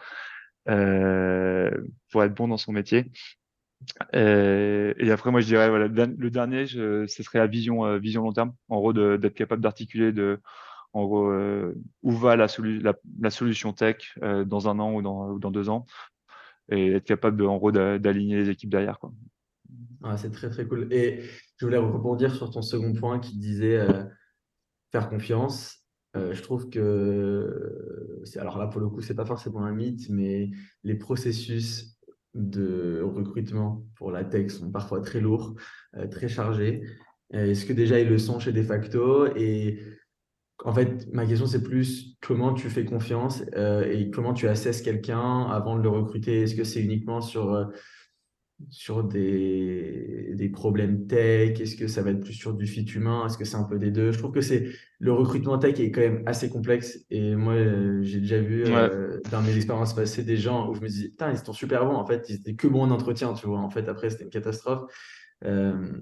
pour 0.67 2.25
être 2.25 2.35
bon 2.35 2.49
dans 2.49 2.57
son 2.57 2.73
métier. 2.73 3.11
Euh, 4.15 4.95
et 4.99 5.11
après, 5.11 5.31
moi, 5.31 5.41
je 5.41 5.47
dirais, 5.47 5.69
voilà, 5.69 5.87
le 5.89 6.31
dernier, 6.31 6.67
ce 6.67 7.07
serait 7.07 7.39
la 7.39 7.47
vision, 7.47 7.85
euh, 7.85 7.99
vision 7.99 8.23
long 8.23 8.33
terme. 8.33 8.55
En 8.69 8.79
gros, 8.79 8.93
d'être 8.93 9.35
capable 9.35 9.63
d'articuler 9.63 10.13
de, 10.13 10.41
en 10.93 11.05
gros, 11.05 11.31
euh, 11.31 11.75
où 12.03 12.13
va 12.13 12.37
la, 12.37 12.49
solution 13.31 13.73
tech 13.73 14.17
euh, 14.23 14.45
dans 14.45 14.69
un 14.69 14.79
an 14.79 14.95
ou 14.95 15.03
dans, 15.03 15.51
deux 15.51 15.69
ans, 15.69 15.87
et 16.71 16.93
être 16.93 17.05
capable, 17.05 17.45
en 17.47 17.57
gros, 17.57 17.73
d'aligner 17.73 18.37
les 18.37 18.51
équipes 18.51 18.71
derrière. 18.71 18.99
Quoi. 18.99 19.13
Ah, 20.03 20.17
c'est 20.17 20.31
très, 20.31 20.51
très 20.51 20.67
cool. 20.67 20.93
Et 20.93 21.23
je 21.57 21.67
voulais 21.67 21.79
rebondir 21.79 22.35
sur 22.35 22.51
ton 22.51 22.63
second 22.63 22.93
point 22.93 23.19
qui 23.19 23.39
disait 23.39 23.87
faire 24.91 25.09
confiance. 25.09 25.82
Euh, 26.15 26.35
je 26.35 26.43
trouve 26.43 26.69
que, 26.69 28.23
alors 28.37 28.59
là 28.59 28.67
pour 28.67 28.81
le 28.81 28.89
coup, 28.89 29.01
c'est 29.01 29.15
pas 29.15 29.25
forcément 29.25 29.65
un 29.65 29.73
mythe, 29.73 30.09
mais 30.11 30.51
les 30.85 30.95
processus 30.95 31.99
de 32.35 33.03
recrutement 33.03 33.85
pour 33.97 34.11
la 34.11 34.25
tech 34.25 34.51
sont 34.51 34.71
parfois 34.71 35.01
très 35.01 35.21
lourds, 35.21 35.55
euh, 35.97 36.07
très 36.07 36.29
chargés. 36.29 36.83
Euh, 37.35 37.47
est-ce 37.47 37.65
que 37.65 37.73
déjà 37.73 37.99
ils 37.99 38.09
le 38.09 38.19
sont 38.19 38.39
chez 38.41 38.53
Defacto 38.53 39.35
Et 39.37 39.81
en 40.65 40.73
fait, 40.73 41.09
ma 41.13 41.27
question 41.27 41.47
c'est 41.47 41.63
plus 41.63 42.17
comment 42.21 42.53
tu 42.53 42.69
fais 42.69 42.85
confiance 42.85 43.43
et 43.57 44.11
comment 44.11 44.33
tu 44.33 44.47
assesses 44.47 44.83
quelqu'un 44.83 45.47
avant 45.51 45.77
de 45.77 45.83
le 45.83 45.89
recruter? 45.89 46.43
Est-ce 46.43 46.55
que 46.55 46.63
c'est 46.63 46.81
uniquement 46.81 47.21
sur 47.21 47.69
sur 48.71 49.05
des, 49.05 50.33
des 50.35 50.49
problèmes 50.49 51.07
tech? 51.07 51.61
Est-ce 51.61 51.77
que 51.77 51.87
ça 51.87 52.03
va 52.03 52.11
être 52.11 52.21
plus 52.21 52.33
sur 52.33 52.55
du 52.55 52.67
fit 52.67 52.85
humain? 52.85 53.27
Est-ce 53.27 53.39
que 53.39 53.45
c'est 53.45 53.57
un 53.57 53.65
peu 53.65 53.79
des 53.79 53.91
deux? 53.91 54.13
Je 54.13 54.19
trouve 54.19 54.33
que 54.33 54.41
c'est 54.41 54.69
le 54.99 55.13
recrutement 55.13 55.59
tech 55.59 55.79
est 55.81 55.91
quand 55.91 56.01
même 56.01 56.23
assez 56.27 56.49
complexe. 56.49 57.05
Et 57.11 57.35
moi, 57.35 57.55
euh, 57.55 58.03
j'ai 58.03 58.21
déjà 58.21 58.41
vu 58.41 58.65
euh, 58.67 59.21
dans 59.31 59.43
mes 59.43 59.57
expériences 59.57 59.95
passées 59.95 60.23
des 60.25 60.37
gens 60.37 60.71
où 60.71 60.75
je 60.75 60.81
me 60.81 60.89
disais, 60.89 61.09
putain, 61.09 61.31
ils 61.31 61.39
sont 61.39 61.53
super 61.53 61.87
bons. 61.87 61.95
En 61.95 62.07
fait, 62.07 62.29
ils 62.29 62.37
étaient 62.37 62.55
que 62.55 62.67
bons 62.67 62.83
en 62.83 62.91
entretien, 62.91 63.35
tu 63.35 63.47
vois. 63.47 63.59
En 63.59 63.71
fait, 63.71 63.89
après, 63.89 64.11
c'était 64.11 64.25
une 64.25 64.31
catastrophe. 64.31 64.91
Euh, 65.45 66.01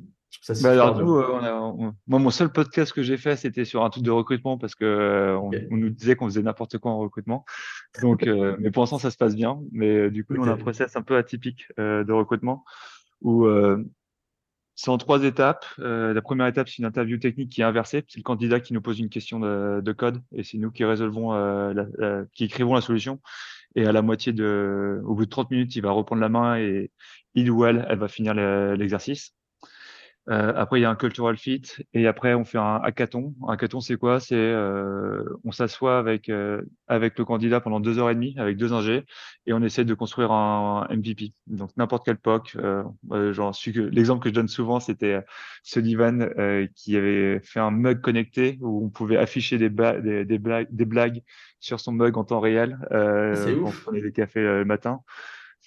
bah 0.63 0.71
alors, 0.73 1.01
nous, 1.01 1.17
euh, 1.17 1.91
moi, 2.07 2.19
mon 2.19 2.31
seul 2.31 2.51
podcast 2.51 2.93
que 2.93 3.03
j'ai 3.03 3.17
fait, 3.17 3.37
c'était 3.37 3.65
sur 3.65 3.85
un 3.85 3.91
truc 3.91 4.05
de 4.05 4.11
recrutement 4.11 4.59
parce 4.59 4.75
que 4.75 4.85
euh, 4.85 5.39
on, 5.39 5.77
nous 5.77 5.91
disait 5.91 6.17
qu'on 6.17 6.27
faisait 6.27 6.43
n'importe 6.43 6.79
quoi 6.79 6.93
en 6.93 6.99
recrutement. 6.99 7.45
Donc, 8.01 8.27
euh, 8.27 8.57
mais 8.61 8.71
pour 8.71 8.83
l'instant, 8.83 8.99
ça 8.99 9.11
se 9.11 9.17
passe 9.17 9.35
bien. 9.35 9.61
Mais 9.73 10.11
du 10.11 10.25
coup, 10.25 10.35
on 10.39 10.47
a 10.47 10.53
un 10.53 10.57
process 10.57 10.97
un 10.97 11.03
peu 11.03 11.17
atypique 11.17 11.67
de 11.79 12.13
recrutement 12.13 12.65
où 13.21 13.47
c'est 14.77 14.91
en 14.91 14.99
trois 14.99 15.23
étapes. 15.25 15.67
la 15.79 16.23
première 16.23 16.47
étape, 16.47 16.69
c'est 16.69 16.79
une 16.79 16.87
interview 16.87 17.19
technique 17.19 17.51
qui 17.51 17.61
est 17.61 17.65
inversée. 17.65 18.05
C'est 18.09 18.19
le 18.19 18.25
candidat 18.25 18.61
qui 18.61 18.73
nous 18.73 18.81
pose 18.81 18.99
une 18.99 19.11
question 19.11 19.41
de, 19.41 19.81
de 19.83 19.93
code 19.93 20.23
et 20.33 20.43
c'est 20.43 20.59
nous 20.59 20.71
qui 20.71 20.85
résolvons, 20.85 21.33
la, 21.33 21.87
qui 22.33 22.45
écrivons 22.45 22.75
la 22.75 22.81
solution. 22.81 23.21
Et 23.77 23.87
à 23.87 23.93
la 23.93 24.03
moitié 24.03 24.33
de, 24.33 25.01
au 25.05 25.15
bout 25.15 25.27
de 25.27 25.31
30 25.31 25.51
minutes, 25.51 25.77
il 25.77 25.83
va 25.83 25.91
reprendre 25.91 26.21
la 26.21 26.29
main 26.29 26.59
et 26.59 26.91
il 27.35 27.51
ou 27.51 27.65
elle, 27.65 27.87
elle 27.89 27.99
va 27.99 28.09
finir 28.09 28.35
l'exercice. 28.35 29.35
Euh, 30.31 30.53
après, 30.55 30.79
il 30.79 30.83
y 30.83 30.85
a 30.85 30.91
un 30.91 30.97
cultural 30.97 31.37
fit 31.37 31.63
et 31.93 32.07
après, 32.07 32.35
on 32.35 32.45
fait 32.45 32.59
un 32.59 32.77
hackathon. 32.77 33.35
Un 33.49 33.55
hackathon, 33.55 33.81
c'est 33.81 33.97
quoi? 33.97 34.21
C'est 34.21 34.37
euh, 34.37 35.25
on 35.45 35.51
s'assoit 35.51 35.99
avec 35.99 36.29
euh, 36.29 36.63
avec 36.87 37.19
le 37.19 37.25
candidat 37.25 37.61
pendant 37.61 37.81
deux 37.81 37.99
heures 37.99 38.11
et 38.11 38.15
demie 38.15 38.35
avec 38.39 38.57
deux 38.57 38.73
ingés 38.73 39.05
et 39.47 39.53
on 39.53 39.63
essaie 39.63 39.85
de 39.85 39.95
construire 39.95 40.31
un 40.31 40.87
MVP. 40.91 41.33
Donc 41.49 41.71
n'importe 41.77 42.05
quel 42.05 42.17
POC. 42.17 42.57
Euh, 42.57 42.85
genre 43.33 43.57
l'exemple 43.91 44.23
que 44.23 44.29
je 44.29 44.35
donne 44.35 44.49
souvent, 44.49 44.79
c'était 44.79 45.21
Sullivan 45.65 46.29
qui 46.77 46.97
avait 46.97 47.41
fait 47.41 47.61
un 47.61 47.73
mug 47.73 48.01
connecté 48.01 48.59
où 48.61 48.85
on 48.85 48.89
pouvait 48.89 49.17
afficher 49.17 49.59
des, 49.59 49.69
des, 49.69 50.25
des, 50.25 50.39
blagues, 50.39 50.69
des 50.71 50.85
blagues 50.85 51.23
sur 51.59 51.81
son 51.81 51.93
mug 51.93 52.17
en 52.17 52.25
temps 52.25 52.41
réel 52.41 52.79
Ah, 52.91 53.33
on 53.65 53.71
prenait 53.71 54.01
des 54.01 54.13
cafés 54.13 54.43
le 54.43 54.65
matin. 54.65 55.01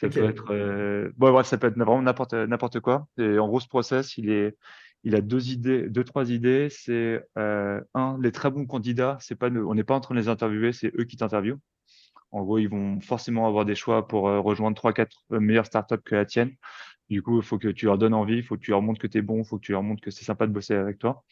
Ça 0.03 0.09
peut 0.09 0.29
être, 0.29 0.51
euh... 0.51 1.11
bon, 1.15 1.31
bref, 1.31 1.47
ça 1.47 1.57
peut 1.57 1.67
être 1.67 1.75
vraiment 1.77 2.01
n'importe 2.01 2.33
n'importe 2.33 2.79
quoi. 2.81 3.07
Et 3.17 3.39
en 3.39 3.47
gros, 3.47 3.59
ce 3.59 3.67
process, 3.67 4.17
il 4.17 4.29
est, 4.29 4.57
il 5.03 5.15
a 5.15 5.21
deux 5.21 5.51
idées, 5.51 5.89
deux 5.89 6.03
trois 6.03 6.29
idées. 6.29 6.67
C'est 6.69 7.23
euh, 7.37 7.81
un, 7.93 8.17
les 8.21 8.31
très 8.31 8.51
bons 8.51 8.65
candidats, 8.65 9.17
c'est 9.21 9.35
pas, 9.35 9.49
nous- 9.49 9.67
on 9.67 9.75
n'est 9.75 9.83
pas 9.83 9.95
en 9.95 10.01
train 10.01 10.15
de 10.15 10.19
les 10.19 10.27
interviewer, 10.29 10.73
c'est 10.73 10.91
eux 10.99 11.05
qui 11.05 11.17
t'interviewent. 11.17 11.59
En 12.31 12.43
gros, 12.43 12.57
ils 12.57 12.67
vont 12.67 12.99
forcément 12.99 13.47
avoir 13.47 13.63
des 13.63 13.75
choix 13.75 14.07
pour 14.07 14.27
euh, 14.27 14.39
rejoindre 14.39 14.75
trois, 14.75 14.91
quatre 14.93 15.23
meilleures 15.29 15.67
startups 15.67 16.01
que 16.03 16.15
la 16.15 16.25
tienne. 16.25 16.51
Du 17.09 17.21
coup, 17.21 17.37
il 17.37 17.43
faut 17.43 17.59
que 17.59 17.67
tu 17.67 17.85
leur 17.85 17.97
donnes 17.97 18.13
envie, 18.13 18.37
il 18.37 18.43
faut 18.43 18.55
que 18.55 18.61
tu 18.61 18.71
leur 18.71 18.81
montres 18.81 18.99
que 18.99 19.07
tu 19.07 19.19
es 19.19 19.21
bon, 19.21 19.39
il 19.39 19.45
faut 19.45 19.57
que 19.57 19.65
tu 19.65 19.71
leur 19.71 19.83
montres 19.83 20.01
que 20.01 20.11
c'est 20.11 20.25
sympa 20.25 20.47
de 20.47 20.51
bosser 20.51 20.73
avec 20.75 20.97
toi. 20.97 21.23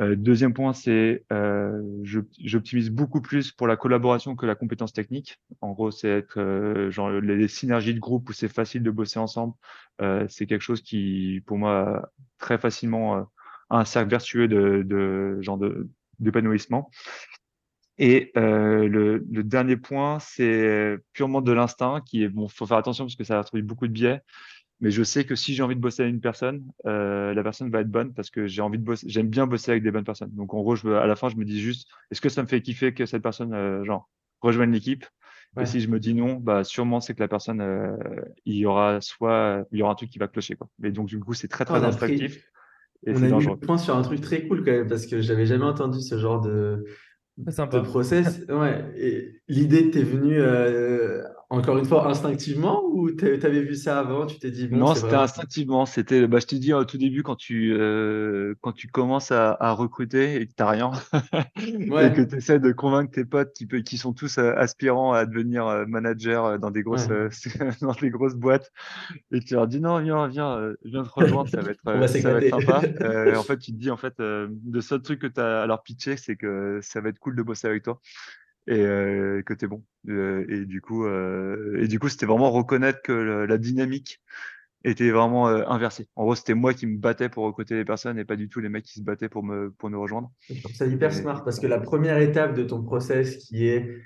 Euh, 0.00 0.16
deuxième 0.16 0.52
point, 0.54 0.72
c'est 0.72 1.24
euh, 1.32 1.80
j'optimise 2.02 2.90
beaucoup 2.90 3.20
plus 3.20 3.52
pour 3.52 3.68
la 3.68 3.76
collaboration 3.76 4.34
que 4.34 4.44
la 4.44 4.56
compétence 4.56 4.92
technique. 4.92 5.38
En 5.60 5.72
gros, 5.72 5.92
c'est 5.92 6.08
être 6.08 6.40
euh, 6.40 6.90
genre 6.90 7.10
les, 7.10 7.46
synergies 7.46 7.94
de 7.94 8.00
groupe 8.00 8.28
où 8.28 8.32
c'est 8.32 8.48
facile 8.48 8.82
de 8.82 8.90
bosser 8.90 9.20
ensemble. 9.20 9.54
Euh, 10.00 10.26
c'est 10.28 10.46
quelque 10.46 10.62
chose 10.62 10.82
qui, 10.82 11.42
pour 11.46 11.58
moi, 11.58 12.10
très 12.38 12.58
facilement 12.58 13.16
euh, 13.16 13.22
a 13.70 13.78
un 13.80 13.84
cercle 13.84 14.10
vertueux 14.10 14.48
de, 14.48 14.82
de 14.84 15.38
genre 15.40 15.58
de 15.58 15.88
d'épanouissement. 16.18 16.90
Et 17.98 18.32
le, 18.34 19.18
le 19.18 19.44
dernier 19.44 19.76
point, 19.76 20.18
c'est 20.18 20.96
purement 21.12 21.42
de 21.42 21.52
l'instinct, 21.52 22.00
qui 22.04 22.24
est 22.24 22.28
bon, 22.28 22.48
faut 22.48 22.66
faire 22.66 22.76
attention 22.76 23.04
parce 23.04 23.14
que 23.14 23.22
ça 23.22 23.38
introduit 23.38 23.62
beaucoup 23.62 23.86
de 23.86 23.92
biais. 23.92 24.20
Mais 24.80 24.90
je 24.90 25.02
sais 25.02 25.24
que 25.24 25.34
si 25.34 25.54
j'ai 25.54 25.62
envie 25.62 25.76
de 25.76 25.80
bosser 25.80 26.02
avec 26.02 26.14
une 26.14 26.20
personne, 26.20 26.64
euh, 26.86 27.32
la 27.32 27.42
personne 27.42 27.70
va 27.70 27.80
être 27.80 27.90
bonne 27.90 28.12
parce 28.12 28.30
que 28.30 28.46
j'ai 28.46 28.60
envie 28.60 28.78
de 28.78 28.84
bosser, 28.84 29.08
j'aime 29.08 29.28
bien 29.28 29.46
bosser 29.46 29.70
avec 29.70 29.82
des 29.82 29.90
bonnes 29.90 30.04
personnes. 30.04 30.32
Donc 30.32 30.52
en 30.54 30.62
gros, 30.62 30.76
je 30.76 30.88
à 30.88 31.06
la 31.06 31.16
fin, 31.16 31.28
je 31.28 31.36
me 31.36 31.44
dis 31.44 31.60
juste, 31.60 31.88
est-ce 32.10 32.20
que 32.20 32.28
ça 32.28 32.42
me 32.42 32.48
fait 32.48 32.60
kiffer 32.60 32.92
que 32.92 33.06
cette 33.06 33.22
personne, 33.22 33.54
euh, 33.54 33.84
genre, 33.84 34.10
rejoigne 34.40 34.72
l'équipe? 34.72 35.06
Et 35.60 35.66
si 35.66 35.80
je 35.80 35.88
me 35.88 36.00
dis 36.00 36.14
non, 36.14 36.34
bah 36.34 36.64
sûrement 36.64 36.98
c'est 37.00 37.14
que 37.14 37.20
la 37.20 37.28
personne, 37.28 37.60
euh, 37.60 37.96
il 38.44 38.56
y 38.56 38.66
aura 38.66 39.00
soit, 39.00 39.64
il 39.70 39.78
y 39.78 39.82
aura 39.82 39.92
un 39.92 39.94
truc 39.94 40.10
qui 40.10 40.18
va 40.18 40.26
clocher 40.26 40.56
quoi. 40.56 40.68
Mais 40.80 40.90
donc 40.90 41.06
du 41.06 41.20
coup, 41.20 41.32
c'est 41.32 41.46
très 41.46 41.64
très 41.64 41.78
pris, 41.96 42.24
et 43.06 43.12
on 43.12 43.22
a 43.22 43.28
mis 43.28 43.46
le 43.46 43.56
point 43.56 43.78
sur 43.78 43.96
un 43.96 44.02
truc 44.02 44.20
très 44.20 44.46
cool 44.46 44.64
quand 44.64 44.72
même 44.72 44.88
parce 44.88 45.06
que 45.06 45.20
j'avais 45.20 45.46
jamais 45.46 45.64
entendu 45.64 46.00
ce 46.00 46.18
genre 46.18 46.40
de, 46.40 46.84
de 47.36 47.80
process. 47.80 48.44
Ouais. 48.48 48.84
Et 48.96 49.42
l'idée 49.48 49.90
t'est 49.90 50.02
venue 50.02 50.40
euh, 50.40 51.22
encore 51.50 51.78
une 51.78 51.84
fois 51.84 52.08
instinctivement 52.08 52.82
ou 52.92 53.10
t'a- 53.10 53.38
t'avais 53.38 53.62
vu 53.62 53.74
ça 53.74 53.98
avant? 53.98 54.26
Tu 54.26 54.38
t'es 54.38 54.50
dit 54.50 54.66
bon, 54.66 54.78
Non, 54.78 54.94
c'était 54.94 55.08
vraiment. 55.08 55.22
instinctivement. 55.22 55.86
C'était, 55.86 56.26
bah, 56.26 56.38
je 56.40 56.46
t'ai 56.46 56.58
dit 56.58 56.72
au 56.72 56.84
tout 56.84 56.98
début 56.98 57.22
quand 57.22 57.36
tu 57.36 57.74
euh, 57.74 58.54
quand 58.60 58.72
tu 58.72 58.88
commences 58.88 59.30
à, 59.30 59.56
à 59.60 59.72
recruter 59.72 60.40
et 60.40 60.46
que 60.46 60.52
t'as 60.54 60.68
rien 60.70 60.90
et 61.56 62.12
que 62.12 62.22
tu 62.22 62.36
essaies 62.36 62.58
de 62.58 62.72
convaincre 62.72 63.12
tes 63.12 63.24
potes 63.24 63.52
qui, 63.84 63.98
sont 63.98 64.12
tous 64.12 64.38
euh, 64.38 64.54
aspirants 64.56 65.12
à 65.12 65.26
devenir 65.26 65.66
euh, 65.66 65.84
manager 65.86 66.44
euh, 66.44 66.58
dans 66.58 66.70
des 66.70 66.82
grosses 66.82 67.08
Ouais. 67.08 67.28
dans 67.80 67.92
des 67.92 68.10
grosses 68.10 68.34
boîtes 68.36 68.70
et 69.32 69.40
tu 69.40 69.54
leur 69.54 69.66
dis 69.66 69.80
non 69.80 70.00
viens 70.00 70.26
viens 70.28 70.72
viens 70.84 71.02
te 71.02 71.10
rejoindre 71.10 71.48
ça 71.48 71.62
va 71.62 71.70
être 71.70 71.82
ça 72.08 72.32
va 72.32 72.38
être 72.38 72.50
sympa. 72.50 72.80
En 73.38 73.42
fait 73.42 73.58
tu 73.58 73.72
te 73.72 73.76
dis 73.76 73.90
en 73.90 73.96
fait 73.96 74.14
le 74.18 74.80
seul 74.80 75.02
truc 75.02 75.20
que 75.20 75.26
tu 75.26 75.40
as 75.40 75.62
à 75.62 75.66
leur 75.66 75.82
pitcher 75.82 76.16
c'est 76.16 76.36
que 76.36 76.78
ça 76.82 77.00
va 77.00 77.10
être 77.10 77.18
cool 77.18 77.36
de 77.36 77.42
bosser 77.42 77.66
avec 77.68 77.82
toi 77.84 78.00
et 78.66 78.80
euh, 78.80 79.42
que 79.42 79.54
t'es 79.54 79.66
bon. 79.66 79.84
Euh, 80.08 80.44
et 80.48 80.66
du 80.66 80.80
coup, 80.80 81.04
euh, 81.06 81.78
et 81.82 81.88
du 81.88 81.98
coup, 81.98 82.08
c'était 82.08 82.26
vraiment 82.26 82.50
reconnaître 82.50 83.02
que 83.02 83.12
le- 83.12 83.46
la 83.46 83.58
dynamique 83.58 84.20
était 84.84 85.10
vraiment 85.10 85.48
inversée. 85.48 86.08
En 86.16 86.24
gros, 86.24 86.34
c'était 86.34 86.54
moi 86.54 86.74
qui 86.74 86.86
me 86.86 86.98
battais 86.98 87.28
pour 87.28 87.44
recruter 87.44 87.76
les 87.76 87.84
personnes 87.84 88.18
et 88.18 88.24
pas 88.24 88.36
du 88.36 88.48
tout 88.48 88.60
les 88.60 88.68
mecs 88.68 88.84
qui 88.84 89.00
se 89.00 89.04
battaient 89.04 89.28
pour 89.30 89.42
me 89.44 89.70
pour 89.72 89.90
nous 89.90 90.00
rejoindre. 90.00 90.30
Je 90.50 90.60
trouve 90.60 90.74
ça 90.74 90.86
hyper 90.86 91.12
Et, 91.12 91.14
smart 91.14 91.42
parce 91.44 91.58
que 91.58 91.66
la 91.66 91.78
première 91.80 92.18
étape 92.18 92.54
de 92.54 92.64
ton 92.64 92.82
process 92.82 93.36
qui 93.36 93.66
est 93.66 93.96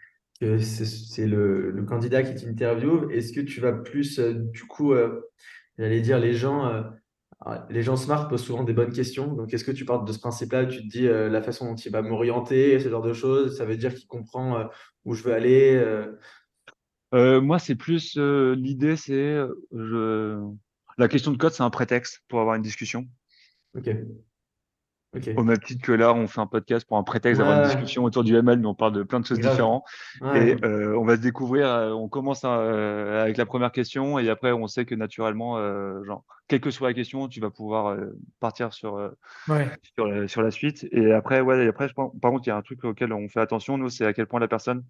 que 0.41 0.59
c'est 0.59 1.27
le, 1.27 1.71
le 1.73 1.83
candidat 1.85 2.23
qui 2.23 2.35
t'interviewe, 2.35 3.11
est-ce 3.11 3.33
que 3.33 3.41
tu 3.41 3.61
vas 3.61 3.73
plus, 3.73 4.21
du 4.21 4.65
coup, 4.67 4.95
j'allais 5.79 6.01
dire, 6.01 6.19
les 6.21 6.35
gens, 6.35 6.85
les 7.71 7.83
gens 7.83 7.97
smart 7.97 8.29
posent 8.29 8.45
souvent 8.45 8.65
des 8.65 8.73
bonnes 8.73 8.93
questions. 8.93 9.33
Donc, 9.33 9.53
est-ce 9.53 9.65
que 9.65 9.73
tu 9.73 9.85
parles 9.85 10.05
de 10.05 10.13
ce 10.13 10.19
principe-là, 10.19 10.67
tu 10.67 10.83
te 10.83 10.89
dis 10.89 11.07
euh, 11.07 11.29
la 11.29 11.43
façon 11.43 11.67
dont 11.67 11.77
il 11.77 11.93
va 11.93 12.03
m'orienter, 12.03 12.79
ce 12.81 12.89
genre 12.89 13.03
de 13.03 13.13
choses, 13.13 13.57
ça 13.57 13.65
veut 13.65 13.77
dire 13.77 13.95
qu'il 13.95 14.07
comprend 14.07 14.59
euh, 14.59 14.65
où 15.05 15.15
je 15.15 15.23
veux 15.23 15.33
aller 15.33 15.83
euh, 17.15 17.41
moi, 17.41 17.59
c'est 17.59 17.75
plus 17.75 18.19
l'idée, 18.19 18.97
c'est 18.97 19.39
je... 19.73 20.39
la 20.99 21.09
question 21.09 21.33
de 21.33 21.39
code, 21.39 21.53
c'est 21.53 21.63
un 21.63 21.71
prétexte 21.71 22.23
pour 22.29 22.41
avoir 22.41 22.57
une 22.57 22.63
discussion. 22.63 23.07
Ok, 23.75 23.89
Au 25.37 25.43
même 25.43 25.59
titre 25.59 25.83
que 25.83 25.93
là, 25.93 26.13
on 26.13 26.27
fait 26.27 26.41
un 26.41 26.47
podcast 26.47 26.87
pour 26.87 26.99
un 26.99 27.03
prétexte 27.03 27.41
Ouais, 27.41 27.47
d'avoir 27.49 27.65
une 27.65 27.71
discussion 27.73 28.05
autour 28.05 28.25
du 28.25 28.37
ML, 28.37 28.59
mais 28.61 28.67
on 28.67 28.75
parle 28.75 28.93
de 28.93 29.03
plein 29.03 29.21
de 29.21 29.25
choses 29.27 29.39
grave. 29.41 29.53
différentes. 29.53 29.85
Ouais, 30.21 30.51
Et 30.51 30.65
euh, 30.65 30.99
on 30.99 31.05
va 31.05 31.17
se 31.17 31.23
découvrir, 31.23 31.67
euh, 31.67 31.93
on 31.93 32.09
commence 32.09 32.43
euh, 32.45 33.23
avec 33.23 33.39
la 33.39 33.47
première 33.47 33.73
question 33.73 34.19
et 34.19 34.29
après 34.29 34.53
on 34.53 34.67
sait 34.67 34.85
que 34.85 34.95
naturellement, 34.95 35.57
genre, 36.05 36.25
quelle 36.47 36.61
que 36.61 36.71
soit 36.71 36.89
la 36.89 36.95
question, 36.95 37.27
tu 37.27 37.41
vas 37.41 37.51
pouvoir 37.51 37.97
partir 38.39 38.73
sur, 38.75 38.95
Ouais. 39.49 39.69
sur, 39.97 40.07
la, 40.07 40.29
sur 40.29 40.43
la 40.43 40.51
suite. 40.51 40.87
Et 40.93 41.13
après, 41.13 41.41
ouais, 41.41 41.65
et 41.65 41.69
après, 41.69 41.89
je 41.89 41.95
pense- 41.95 42.13
par 42.21 42.31
contre, 42.31 42.47
il 42.47 42.51
y 42.51 42.53
a 42.53 42.57
un 42.57 42.63
truc 42.63 42.85
auquel 42.85 43.13
on 43.13 43.29
fait 43.29 43.41
attention, 43.41 43.79
nous, 43.79 43.89
c'est 43.89 44.05
à 44.05 44.13
quel 44.13 44.27
point 44.27 44.41
la 44.41 44.49
personne, 44.49 44.85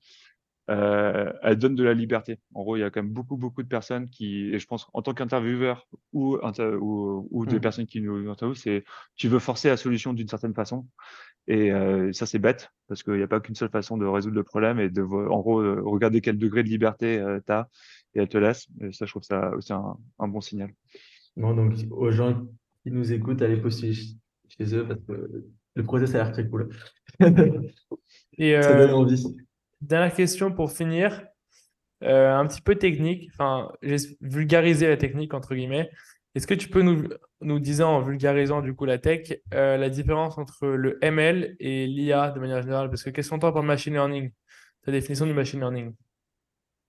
euh, 0.71 1.33
elle 1.43 1.57
donne 1.59 1.75
de 1.75 1.85
la 1.85 1.95
liberté. 1.95 2.39
En 2.55 2.63
gros, 2.63 2.77
il 2.77 2.81
y 2.81 2.83
a 2.83 2.91
quand 2.91 3.03
même 3.03 3.13
beaucoup, 3.13 3.37
beaucoup 3.37 3.63
de 3.63 3.69
personnes 3.69 4.09
qui, 4.11 4.51
et 4.55 4.59
je 4.59 4.67
pense 4.67 4.87
en 4.93 5.03
tant 5.03 5.15
qu'intervieweur 5.15 5.87
ou, 6.13 6.39
inter- 6.43 6.77
ou, 6.81 7.27
ou 7.31 7.47
des 7.47 7.59
Hmm. 7.59 7.61
personnes 7.61 7.87
qui 7.87 8.01
nous 8.01 8.31
interviewent, 8.31 8.55
c'est 8.57 8.85
tu 9.17 9.29
veux 9.29 9.39
forcer 9.39 9.69
la 9.69 9.77
solution 9.79 10.13
d'une 10.13 10.29
certaine 10.29 10.55
façon. 10.55 10.87
Et 11.49 11.73
euh, 11.73 12.13
ça, 12.13 12.27
c'est 12.27 12.39
bête, 12.39 12.71
parce 12.89 13.03
qu'il 13.03 13.15
n'y 13.15 13.23
a 13.23 13.29
pas 13.29 13.41
qu'une 13.41 13.55
seule 13.55 13.71
façon 13.71 13.97
de 13.99 14.07
résoudre 14.07 14.37
le 14.37 14.45
problème 14.45 14.81
et 14.81 14.91
de, 14.91 15.03
en 15.03 15.41
gros, 15.41 15.61
euh, 15.61 15.81
regarder 15.85 16.21
quel 16.21 16.39
degré 16.39 16.63
de 16.63 16.69
liberté 16.69 17.19
euh, 17.19 17.41
tu 17.47 17.53
as 17.53 17.69
et 18.15 18.21
elle 18.21 18.29
te 18.29 18.39
laisse. 18.39 18.67
Et 18.83 18.93
ça, 18.93 19.07
je 19.07 19.13
trouve 19.13 19.23
ça 19.23 19.51
aussi 19.57 19.73
un, 19.73 19.97
un 20.19 20.29
bon 20.29 20.41
signal. 20.41 20.71
Bon, 21.37 21.55
donc, 21.55 21.75
aux 21.91 22.11
gens 22.11 22.47
qui 22.83 22.91
nous 22.91 23.13
écoutent, 23.13 23.43
allez 23.43 23.57
postuler 23.61 23.95
ch- 23.95 24.15
chez 24.49 24.75
eux 24.75 24.87
parce 24.87 25.01
que 25.07 25.45
le 25.75 25.83
process 25.85 26.15
a 26.15 26.19
l'air 26.25 26.33
très 26.33 26.49
cool. 26.49 26.71
Et 28.39 28.55
Ça 28.61 28.75
donne 28.75 28.93
envie. 28.93 29.37
Dernière 29.81 30.15
question 30.15 30.53
pour 30.53 30.73
finir, 30.73 31.23
Euh, 32.05 32.33
un 32.33 32.47
petit 32.47 32.61
peu 32.61 32.77
technique. 32.77 33.29
Enfin, 33.33 33.73
j'ai 33.83 33.97
vulgarisé 34.21 34.87
la 34.87 34.97
technique 34.97 35.35
entre 35.35 35.55
guillemets. 35.55 35.91
Est-ce 36.35 36.47
que 36.47 36.55
tu 36.55 36.69
peux 36.69 36.83
nous, 36.83 37.09
nous 37.41 37.59
dire 37.59 37.89
en 37.89 38.01
vulgarisant 38.03 38.61
du 38.63 38.75
coup 38.75 38.85
la 38.85 38.99
tech, 38.99 39.33
euh, 39.55 39.77
la 39.77 39.91
différence 39.91 40.39
entre 40.39 40.69
le 40.69 40.99
ML 41.03 41.57
et 41.59 41.87
l'IA 41.87 42.31
de 42.31 42.41
manière 42.41 42.63
générale? 42.63 42.89
Parce 42.91 43.03
que 43.03 43.11
qu'est-ce 43.11 43.31
qu'on 43.31 43.37
entend 43.37 43.53
par 43.53 43.63
machine 43.65 43.95
learning? 43.95 44.31
Ta 44.85 44.93
définition 44.93 45.27
du 45.27 45.33
machine 45.35 45.59
learning. 45.61 45.95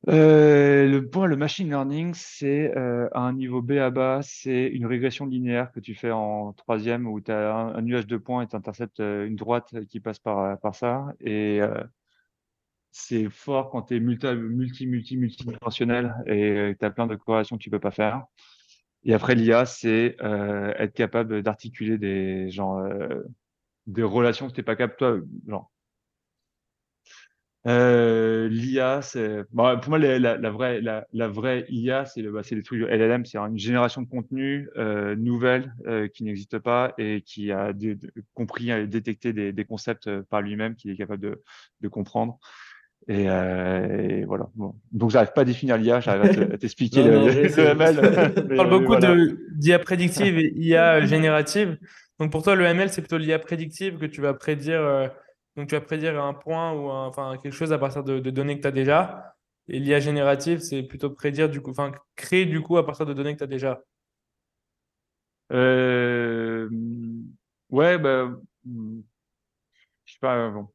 Euh, 0.08 0.88
le 0.88 1.10
point, 1.10 1.26
le 1.26 1.36
machine 1.36 1.68
learning, 1.68 2.14
c'est 2.14 2.72
à 2.76 3.20
un 3.20 3.34
niveau 3.34 3.62
B 3.62 3.72
à 3.74 3.90
bas, 3.90 4.20
c'est 4.22 4.68
une 4.68 4.86
régression 4.86 5.26
linéaire 5.26 5.72
que 5.72 5.80
tu 5.80 5.96
fais 5.96 6.12
en 6.12 6.54
troisième 6.54 7.08
où 7.08 7.20
tu 7.20 7.32
as 7.32 7.54
un, 7.54 7.82
nuage 7.82 8.08
de 8.08 8.18
points 8.18 8.44
et 8.44 8.48
tu 8.48 8.56
interceptes 8.56 9.00
une 9.00 9.36
droite 9.36 9.74
qui 9.90 10.00
passe 10.00 10.20
par, 10.20 10.60
par 10.60 10.76
ça. 10.76 11.08
Et 11.20 11.60
c'est 12.92 13.30
fort 13.30 13.70
quand 13.70 13.84
tu 13.84 13.96
es 13.96 14.00
multi, 14.00 14.28
multi, 14.36 14.88
multi, 14.88 15.18
multidimensionnel 15.18 16.16
et 16.28 16.76
tu 16.80 16.86
as 16.86 16.90
plein 16.90 17.08
de 17.08 17.16
corrélations 17.16 17.58
que 17.58 17.64
tu 17.64 17.70
peux 17.70 17.80
pas 17.80 17.92
faire. 17.92 18.24
Et 19.04 19.14
après, 19.14 19.36
l'IA, 19.36 19.66
c'est 19.66 20.18
euh, 20.22 20.74
être 20.78 20.94
capable 20.94 21.42
d'articuler 21.42 21.98
des, 21.98 22.50
genre, 22.52 22.80
euh, 22.80 23.24
des 23.88 24.04
relations 24.04 24.48
que 24.48 24.54
tu 24.54 24.60
n'es 24.60 24.66
pas 24.66 24.76
capable, 24.76 24.98
toi, 24.98 25.20
genre. 25.48 25.72
Euh, 27.68 28.48
l'IA, 28.48 29.02
c'est 29.02 29.44
bon, 29.52 29.78
pour 29.80 29.90
moi 29.90 30.00
la, 30.00 30.50
vraie 30.50 30.80
la, 30.80 31.06
IA, 31.70 32.06
c'est 32.06 32.22
le 32.22 32.32
bah, 32.32 32.42
c'est 32.42 32.56
les 32.56 32.64
trucs 32.64 32.82
LLM, 32.82 33.26
c'est 33.26 33.38
une 33.38 33.58
génération 33.58 34.02
de 34.02 34.08
contenu 34.08 34.70
euh, 34.78 35.16
nouvelle 35.18 35.76
euh, 35.86 36.08
qui 36.08 36.24
n'existe 36.24 36.58
pas 36.60 36.94
et 36.98 37.22
qui 37.22 37.52
a 37.52 37.74
compris 38.34 38.72
et 38.72 38.88
détecté 38.88 39.34
des, 39.34 39.66
concepts 39.66 40.08
euh, 40.08 40.24
par 40.30 40.42
lui-même, 40.42 40.76
qui 40.76 40.90
est 40.92 40.96
capable 40.96 41.38
de 41.82 41.88
comprendre. 41.90 42.40
Et, 43.08 43.28
euh, 43.30 44.20
et 44.20 44.26
voilà. 44.26 44.50
Bon. 44.56 44.76
Donc 44.91 45.10
j'arrive 45.10 45.32
pas 45.34 45.41
à 45.41 45.45
définir 45.45 45.78
l'IA, 45.78 46.00
j'arrive 46.00 46.22
à 46.24 46.30
te- 46.30 46.54
à 46.54 46.58
t'expliquer 46.58 47.04
le, 47.08 47.12
le. 47.12 47.60
ML, 47.60 48.00
On 48.54 48.56
parle 48.56 48.70
beaucoup 48.70 48.86
voilà. 48.88 49.16
de 49.16 49.39
d'IA 49.52 49.80
prédictive 49.80 50.38
et 50.38 50.54
IA 50.56 51.06
générative. 51.06 51.78
Donc 52.20 52.32
pour 52.32 52.43
toi, 52.43 52.56
le 52.56 52.66
ML, 52.66 52.89
c'est 52.89 53.02
plutôt 53.02 53.18
l'IA 53.18 53.39
prédictive 53.39 53.97
que 53.97 54.06
tu 54.06 54.22
vas 54.22 54.34
prédire. 54.34 54.82
euh, 54.82 55.08
donc 55.56 55.68
tu 55.70 55.76
vas 55.76 55.82
prédire 55.82 56.22
un 56.24 56.34
point 56.34 56.72
ou 56.74 56.89
un- 56.91 57.08
enfin 57.08 57.36
quelque 57.41 57.54
chose 57.54 57.74
à 57.74 57.80
partir 57.80 58.04
de, 58.04 58.20
de 58.20 58.30
données 58.30 58.58
que 58.58 58.62
tu 58.62 58.68
as 58.68 58.72
déjà. 58.72 59.36
Et 59.68 59.80
l'IA 59.80 60.00
générative, 60.00 60.60
c'est 60.60 60.84
plutôt 60.84 61.10
prédire 61.10 61.50
du 61.50 61.62
coup, 61.62 61.72
enfin 61.72 61.91
créer 62.16 62.45
du 62.45 62.62
coup 62.62 62.78
à 62.78 62.86
partir 62.86 63.06
de 63.06 63.14
données 63.14 63.34
que 63.34 63.39
tu 63.39 63.43
as 63.43 63.47
déjà. 63.47 63.82
Euh, 65.52 66.70
ouais, 67.70 67.97
bah, 67.97 68.30
je 70.06 70.14
sais 70.14 70.20
pas. 70.20 70.50
Bon. 70.50 70.68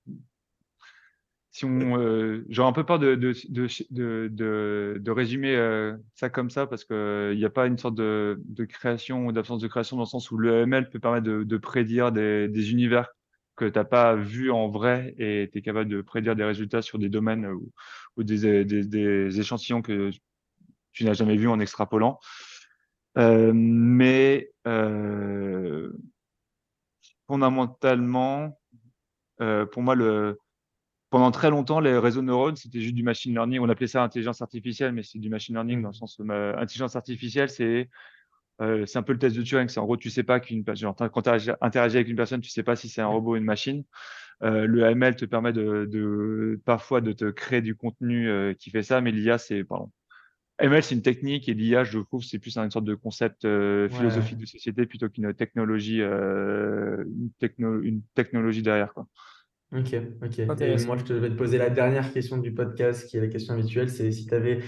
Si 1.54 1.64
on, 1.64 1.96
euh, 2.00 2.44
j'aurais 2.48 2.68
un 2.68 2.72
peu 2.72 2.82
peur 2.82 2.98
de, 2.98 3.14
de, 3.14 3.32
de, 3.48 4.28
de, 4.28 4.98
de 5.00 5.10
résumer 5.12 5.54
euh, 5.54 5.96
ça 6.16 6.28
comme 6.28 6.50
ça 6.50 6.66
parce 6.66 6.84
qu'il 6.84 7.36
n'y 7.36 7.44
a 7.44 7.50
pas 7.50 7.68
une 7.68 7.78
sorte 7.78 7.94
de, 7.94 8.42
création 8.68 9.26
ou 9.26 9.30
d'absence 9.30 9.60
de 9.60 9.68
création 9.68 9.96
dans 9.96 10.02
le 10.02 10.08
sens 10.08 10.32
où 10.32 10.36
le 10.36 10.62
ML 10.62 10.90
peut 10.90 10.98
permettre 10.98 11.26
de, 11.28 11.56
prédire 11.56 12.10
des, 12.10 12.48
des 12.48 12.72
univers 12.72 13.08
que 13.54 13.66
tu 13.66 13.78
n'as 13.78 13.84
pas 13.84 14.16
vu 14.16 14.50
en 14.50 14.68
vrai 14.68 15.14
et 15.16 15.48
tu 15.52 15.58
es 15.58 15.62
capable 15.62 15.88
de 15.88 16.02
prédire 16.02 16.34
des 16.34 16.42
résultats 16.42 16.82
sur 16.82 16.98
des 16.98 17.08
domaines 17.08 17.46
ou, 17.46 18.24
des, 18.24 18.64
des, 18.64 18.84
des, 18.84 19.38
échantillons 19.38 19.80
que 19.80 20.10
tu 20.90 21.04
n'as 21.04 21.12
jamais 21.12 21.36
vus 21.36 21.46
en 21.46 21.60
extrapolant. 21.60 22.18
Euh, 23.16 23.52
mais 23.54 24.50
euh, 24.66 25.92
fondamentalement, 27.28 28.58
euh, 29.40 29.66
pour 29.66 29.82
moi, 29.82 29.94
le, 29.94 30.36
pendant 31.14 31.30
très 31.30 31.48
longtemps, 31.48 31.78
les 31.78 31.96
réseaux 31.96 32.22
de 32.22 32.26
neurones, 32.26 32.56
c'était 32.56 32.80
juste 32.80 32.96
du 32.96 33.04
machine 33.04 33.32
learning. 33.32 33.60
On 33.60 33.68
appelait 33.68 33.86
ça 33.86 34.02
intelligence 34.02 34.42
artificielle, 34.42 34.90
mais 34.90 35.04
c'est 35.04 35.20
du 35.20 35.30
machine 35.30 35.54
learning 35.54 35.80
dans 35.80 35.90
le 35.90 35.94
sens 35.94 36.18
où 36.18 36.28
euh, 36.28 36.56
intelligence 36.56 36.96
artificielle, 36.96 37.48
c'est 37.48 37.88
euh, 38.60 38.84
c'est 38.84 38.98
un 38.98 39.04
peu 39.04 39.12
le 39.12 39.20
test 39.20 39.36
de 39.36 39.42
Turing. 39.42 39.68
C'est 39.68 39.78
en 39.78 39.84
gros, 39.84 39.96
tu 39.96 40.10
sais 40.10 40.24
pas 40.24 40.40
qu'une 40.40 40.64
genre, 40.74 40.96
quand 40.96 41.22
tu 41.22 41.30
interagis 41.60 41.98
avec 41.98 42.08
une 42.08 42.16
personne, 42.16 42.40
tu 42.40 42.50
sais 42.50 42.64
pas 42.64 42.74
si 42.74 42.88
c'est 42.88 43.00
un 43.00 43.06
robot 43.06 43.34
ou 43.34 43.36
une 43.36 43.44
machine. 43.44 43.84
Euh, 44.42 44.66
le 44.66 44.82
ML 44.82 45.14
te 45.14 45.24
permet 45.24 45.52
de, 45.52 45.88
de, 45.88 46.60
parfois 46.64 47.00
de 47.00 47.12
te 47.12 47.30
créer 47.30 47.62
du 47.62 47.76
contenu 47.76 48.28
euh, 48.28 48.52
qui 48.52 48.70
fait 48.70 48.82
ça, 48.82 49.00
mais 49.00 49.12
l'IA, 49.12 49.38
c'est 49.38 49.62
pardon. 49.62 49.92
ML, 50.58 50.82
c'est 50.82 50.96
une 50.96 51.02
technique 51.02 51.48
et 51.48 51.54
l'IA, 51.54 51.84
je 51.84 52.00
trouve, 52.00 52.24
c'est 52.24 52.40
plus 52.40 52.58
une 52.58 52.72
sorte 52.72 52.86
de 52.86 52.96
concept 52.96 53.42
philosophique 53.42 54.38
de 54.38 54.46
société 54.46 54.84
plutôt 54.84 55.08
qu'une 55.08 55.32
technologie, 55.32 56.00
une, 56.00 57.30
techno, 57.38 57.80
une 57.82 58.02
technologie 58.16 58.62
derrière. 58.62 58.92
Quoi. 58.94 59.06
Ok, 59.74 59.94
ok. 60.22 60.38
Et 60.38 60.86
moi, 60.86 60.96
je 61.04 61.14
vais 61.14 61.30
te 61.30 61.34
poser 61.34 61.58
la 61.58 61.68
dernière 61.68 62.12
question 62.12 62.38
du 62.38 62.52
podcast, 62.52 63.08
qui 63.08 63.16
est 63.16 63.20
la 63.20 63.26
question 63.26 63.54
habituelle, 63.54 63.90
c'est 63.90 64.12
si 64.12 64.26
tu 64.26 64.34
avais 64.34 64.60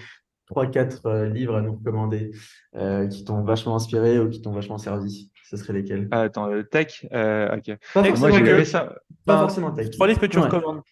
trois, 0.47 0.67
quatre 0.67 1.07
euh, 1.07 1.27
livres 1.27 1.57
à 1.57 1.63
nous 1.63 1.75
recommander 1.77 2.33
euh, 2.75 3.07
qui 3.07 3.25
t'ont 3.25 3.43
vachement 3.43 3.77
inspiré 3.77 4.19
ou 4.19 4.29
qui 4.29 4.43
t'ont 4.43 4.53
vachement 4.53 4.79
servi, 4.79 5.31
ce 5.49 5.57
serait 5.57 5.75
lesquels? 5.75 6.09
Ah, 6.11 6.23
Attends, 6.23 6.51
euh, 6.51 6.63
tech 6.63 7.05
Ok. 7.05 7.11
Pas 7.95 8.05
forcément, 8.05 8.29
moi, 8.29 8.41
que... 8.41 8.65
ça... 8.65 8.97
pas 9.25 9.39
forcément 9.39 9.71
tech. 9.71 9.91
Trois 9.91 10.09
livres 10.09 10.21
que 10.21 10.27
tu 10.27 10.39
ouais. 10.39 10.45
recommandes. 10.45 10.83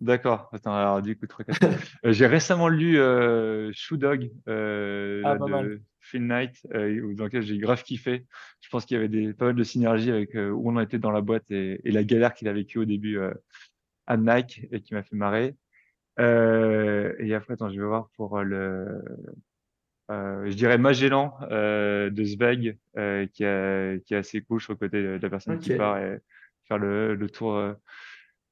D'accord. 0.00 0.48
Attends, 0.52 0.74
alors 0.74 1.02
du 1.02 1.16
coup, 1.16 1.26
trois, 1.26 1.44
quatre. 1.44 1.60
J'ai 2.04 2.26
récemment 2.26 2.68
lu 2.68 2.98
euh, 2.98 3.70
Shoe 3.72 3.96
Dog 3.96 4.30
ah, 4.46 4.50
de 4.50 5.80
Phil 6.12 6.26
Knight, 6.26 6.66
dans 6.70 7.24
lequel 7.24 7.42
j'ai 7.42 7.58
grave 7.58 7.82
kiffé. 7.82 8.26
Je 8.60 8.68
pense 8.68 8.84
qu'il 8.84 8.96
y 8.96 8.98
avait 8.98 9.08
des, 9.08 9.32
pas 9.32 9.46
mal 9.46 9.56
de 9.56 9.64
synergies 9.64 10.10
avec 10.10 10.34
où 10.34 10.70
on 10.70 10.78
était 10.78 10.98
dans 10.98 11.10
la 11.10 11.22
boîte 11.22 11.50
et, 11.50 11.80
et 11.84 11.90
la 11.90 12.04
galère 12.04 12.34
qu'il 12.34 12.48
a 12.48 12.52
vécue 12.52 12.78
au 12.78 12.84
début 12.84 13.18
à 14.06 14.16
Nike 14.16 14.68
et 14.70 14.80
qui 14.80 14.94
m'a 14.94 15.02
fait 15.02 15.16
marrer. 15.16 15.56
Euh, 16.20 17.14
et 17.18 17.34
après, 17.34 17.54
attends, 17.54 17.70
je 17.70 17.80
vais 17.80 17.86
voir 17.86 18.10
pour 18.16 18.42
le, 18.42 19.02
euh, 20.10 20.44
je 20.50 20.54
dirais 20.54 20.76
Magellan 20.76 21.34
euh, 21.50 22.10
de 22.10 22.22
Sveg, 22.22 22.76
euh, 22.98 23.26
qui, 23.32 23.46
a, 23.46 23.98
qui 23.98 24.12
est 24.12 24.18
assez 24.18 24.42
cool 24.42 24.60
sur 24.60 24.74
le 24.74 24.78
côté 24.78 25.02
de 25.02 25.18
la 25.20 25.30
personne 25.30 25.54
okay. 25.54 25.72
qui 25.72 25.76
part 25.76 25.96
et 25.98 26.18
faire 26.68 26.76
le, 26.76 27.14
le 27.14 27.30
tour, 27.30 27.56
euh, 27.56 27.72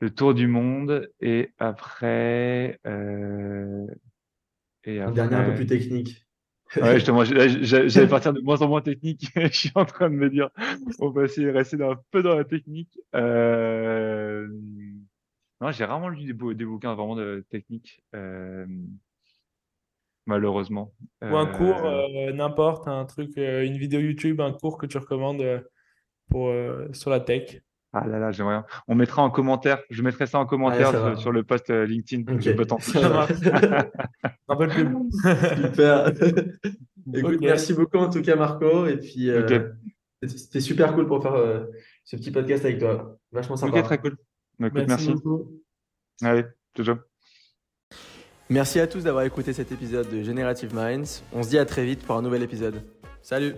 le 0.01 0.09
tour 0.09 0.33
du 0.33 0.47
monde. 0.47 1.11
Et 1.21 1.51
après, 1.59 2.81
euh, 2.87 3.87
et 4.85 5.01
après... 5.01 5.21
un 5.21 5.29
dernier 5.29 5.37
un 5.37 5.51
peu 5.51 5.57
plus 5.57 5.67
technique. 5.67 6.27
Ouais, 6.77 6.95
justement, 6.95 7.25
j'allais 7.25 8.09
partir 8.09 8.33
de 8.33 8.41
moins 8.41 8.61
en 8.63 8.69
moins 8.69 8.81
technique. 8.81 9.31
je 9.37 9.49
suis 9.49 9.73
en 9.75 9.85
train 9.85 10.11
de 10.11 10.15
me 10.15 10.31
dire, 10.31 10.51
on 10.99 11.11
va 11.11 11.25
essayer 11.25 11.47
de 11.47 11.53
rester 11.53 11.83
un 11.83 11.99
peu 12.11 12.23
dans 12.23 12.37
la 12.37 12.45
technique. 12.45 12.99
Euh... 13.15 14.49
Non, 15.61 15.73
j'ai 15.73 15.85
rarement 15.85 16.09
lu 16.09 16.25
des, 16.25 16.55
des, 16.55 16.65
bouquins 16.65 16.95
vraiment 16.95 17.17
de 17.17 17.45
technique, 17.51 18.03
euh, 18.15 18.65
malheureusement. 20.25 20.95
Ou 21.21 21.37
un 21.37 21.47
cours, 21.47 21.85
euh, 21.85 22.33
n'importe, 22.33 22.89
un 22.89 23.05
truc, 23.05 23.37
euh, 23.37 23.63
une 23.65 23.77
vidéo 23.77 24.01
YouTube, 24.01 24.41
un 24.41 24.53
cours 24.53 24.79
que 24.79 24.87
tu 24.87 24.97
recommandes 24.97 25.63
pour, 26.31 26.51
sur 26.93 27.11
la 27.11 27.21
tech. 27.21 27.61
Ah 27.93 28.07
là 28.07 28.19
là, 28.19 28.31
j'aimerais. 28.31 28.63
On 28.87 28.95
mettra 28.95 29.23
en 29.23 29.31
commentaire, 29.31 29.81
je 29.91 30.03
mettrai 30.03 30.27
ça 30.27 30.39
en 30.39 30.47
commentaire 30.47 30.91
sur, 30.91 31.21
sur, 31.21 31.33
le 31.33 31.43
post 31.43 31.71
LinkedIn. 31.71 32.23
Okay. 32.33 32.51
Je 32.51 32.53
peux 32.53 32.65
tenter. 32.65 33.03
un 34.49 34.57
peu 34.57 34.69
plus. 34.69 34.89
Super. 35.63 36.09
Écoute, 37.15 37.37
okay. 37.37 37.47
merci 37.47 37.75
beaucoup 37.75 37.97
en 37.97 38.09
tout 38.09 38.23
cas, 38.23 38.37
Marco. 38.37 38.87
Et 38.87 38.99
puis, 38.99 39.33
okay. 39.33 39.63
c'était 40.25 40.61
super 40.61 40.95
cool 40.95 41.07
pour 41.09 41.23
faire 41.23 41.67
ce 42.05 42.17
petit 42.17 42.31
podcast 42.31 42.65
avec 42.65 42.79
toi. 42.79 43.19
Vachement 43.33 43.57
sympa. 43.57 43.79
Ok, 43.79 43.85
très 43.85 43.99
cool. 43.99 44.17
Écoute, 44.63 44.85
merci. 44.87 45.09
merci. 45.09 45.23
Allez, 46.23 46.45
toujours. 46.75 46.99
Merci 48.51 48.81
à 48.81 48.87
tous 48.87 49.05
d'avoir 49.05 49.25
écouté 49.25 49.53
cet 49.53 49.71
épisode 49.71 50.09
de 50.11 50.23
Generative 50.23 50.75
Minds. 50.75 51.23
On 51.33 51.43
se 51.43 51.49
dit 51.49 51.59
à 51.59 51.65
très 51.65 51.85
vite 51.85 52.05
pour 52.05 52.17
un 52.17 52.23
nouvel 52.23 52.43
épisode. 52.43 52.83
Salut 53.23 53.55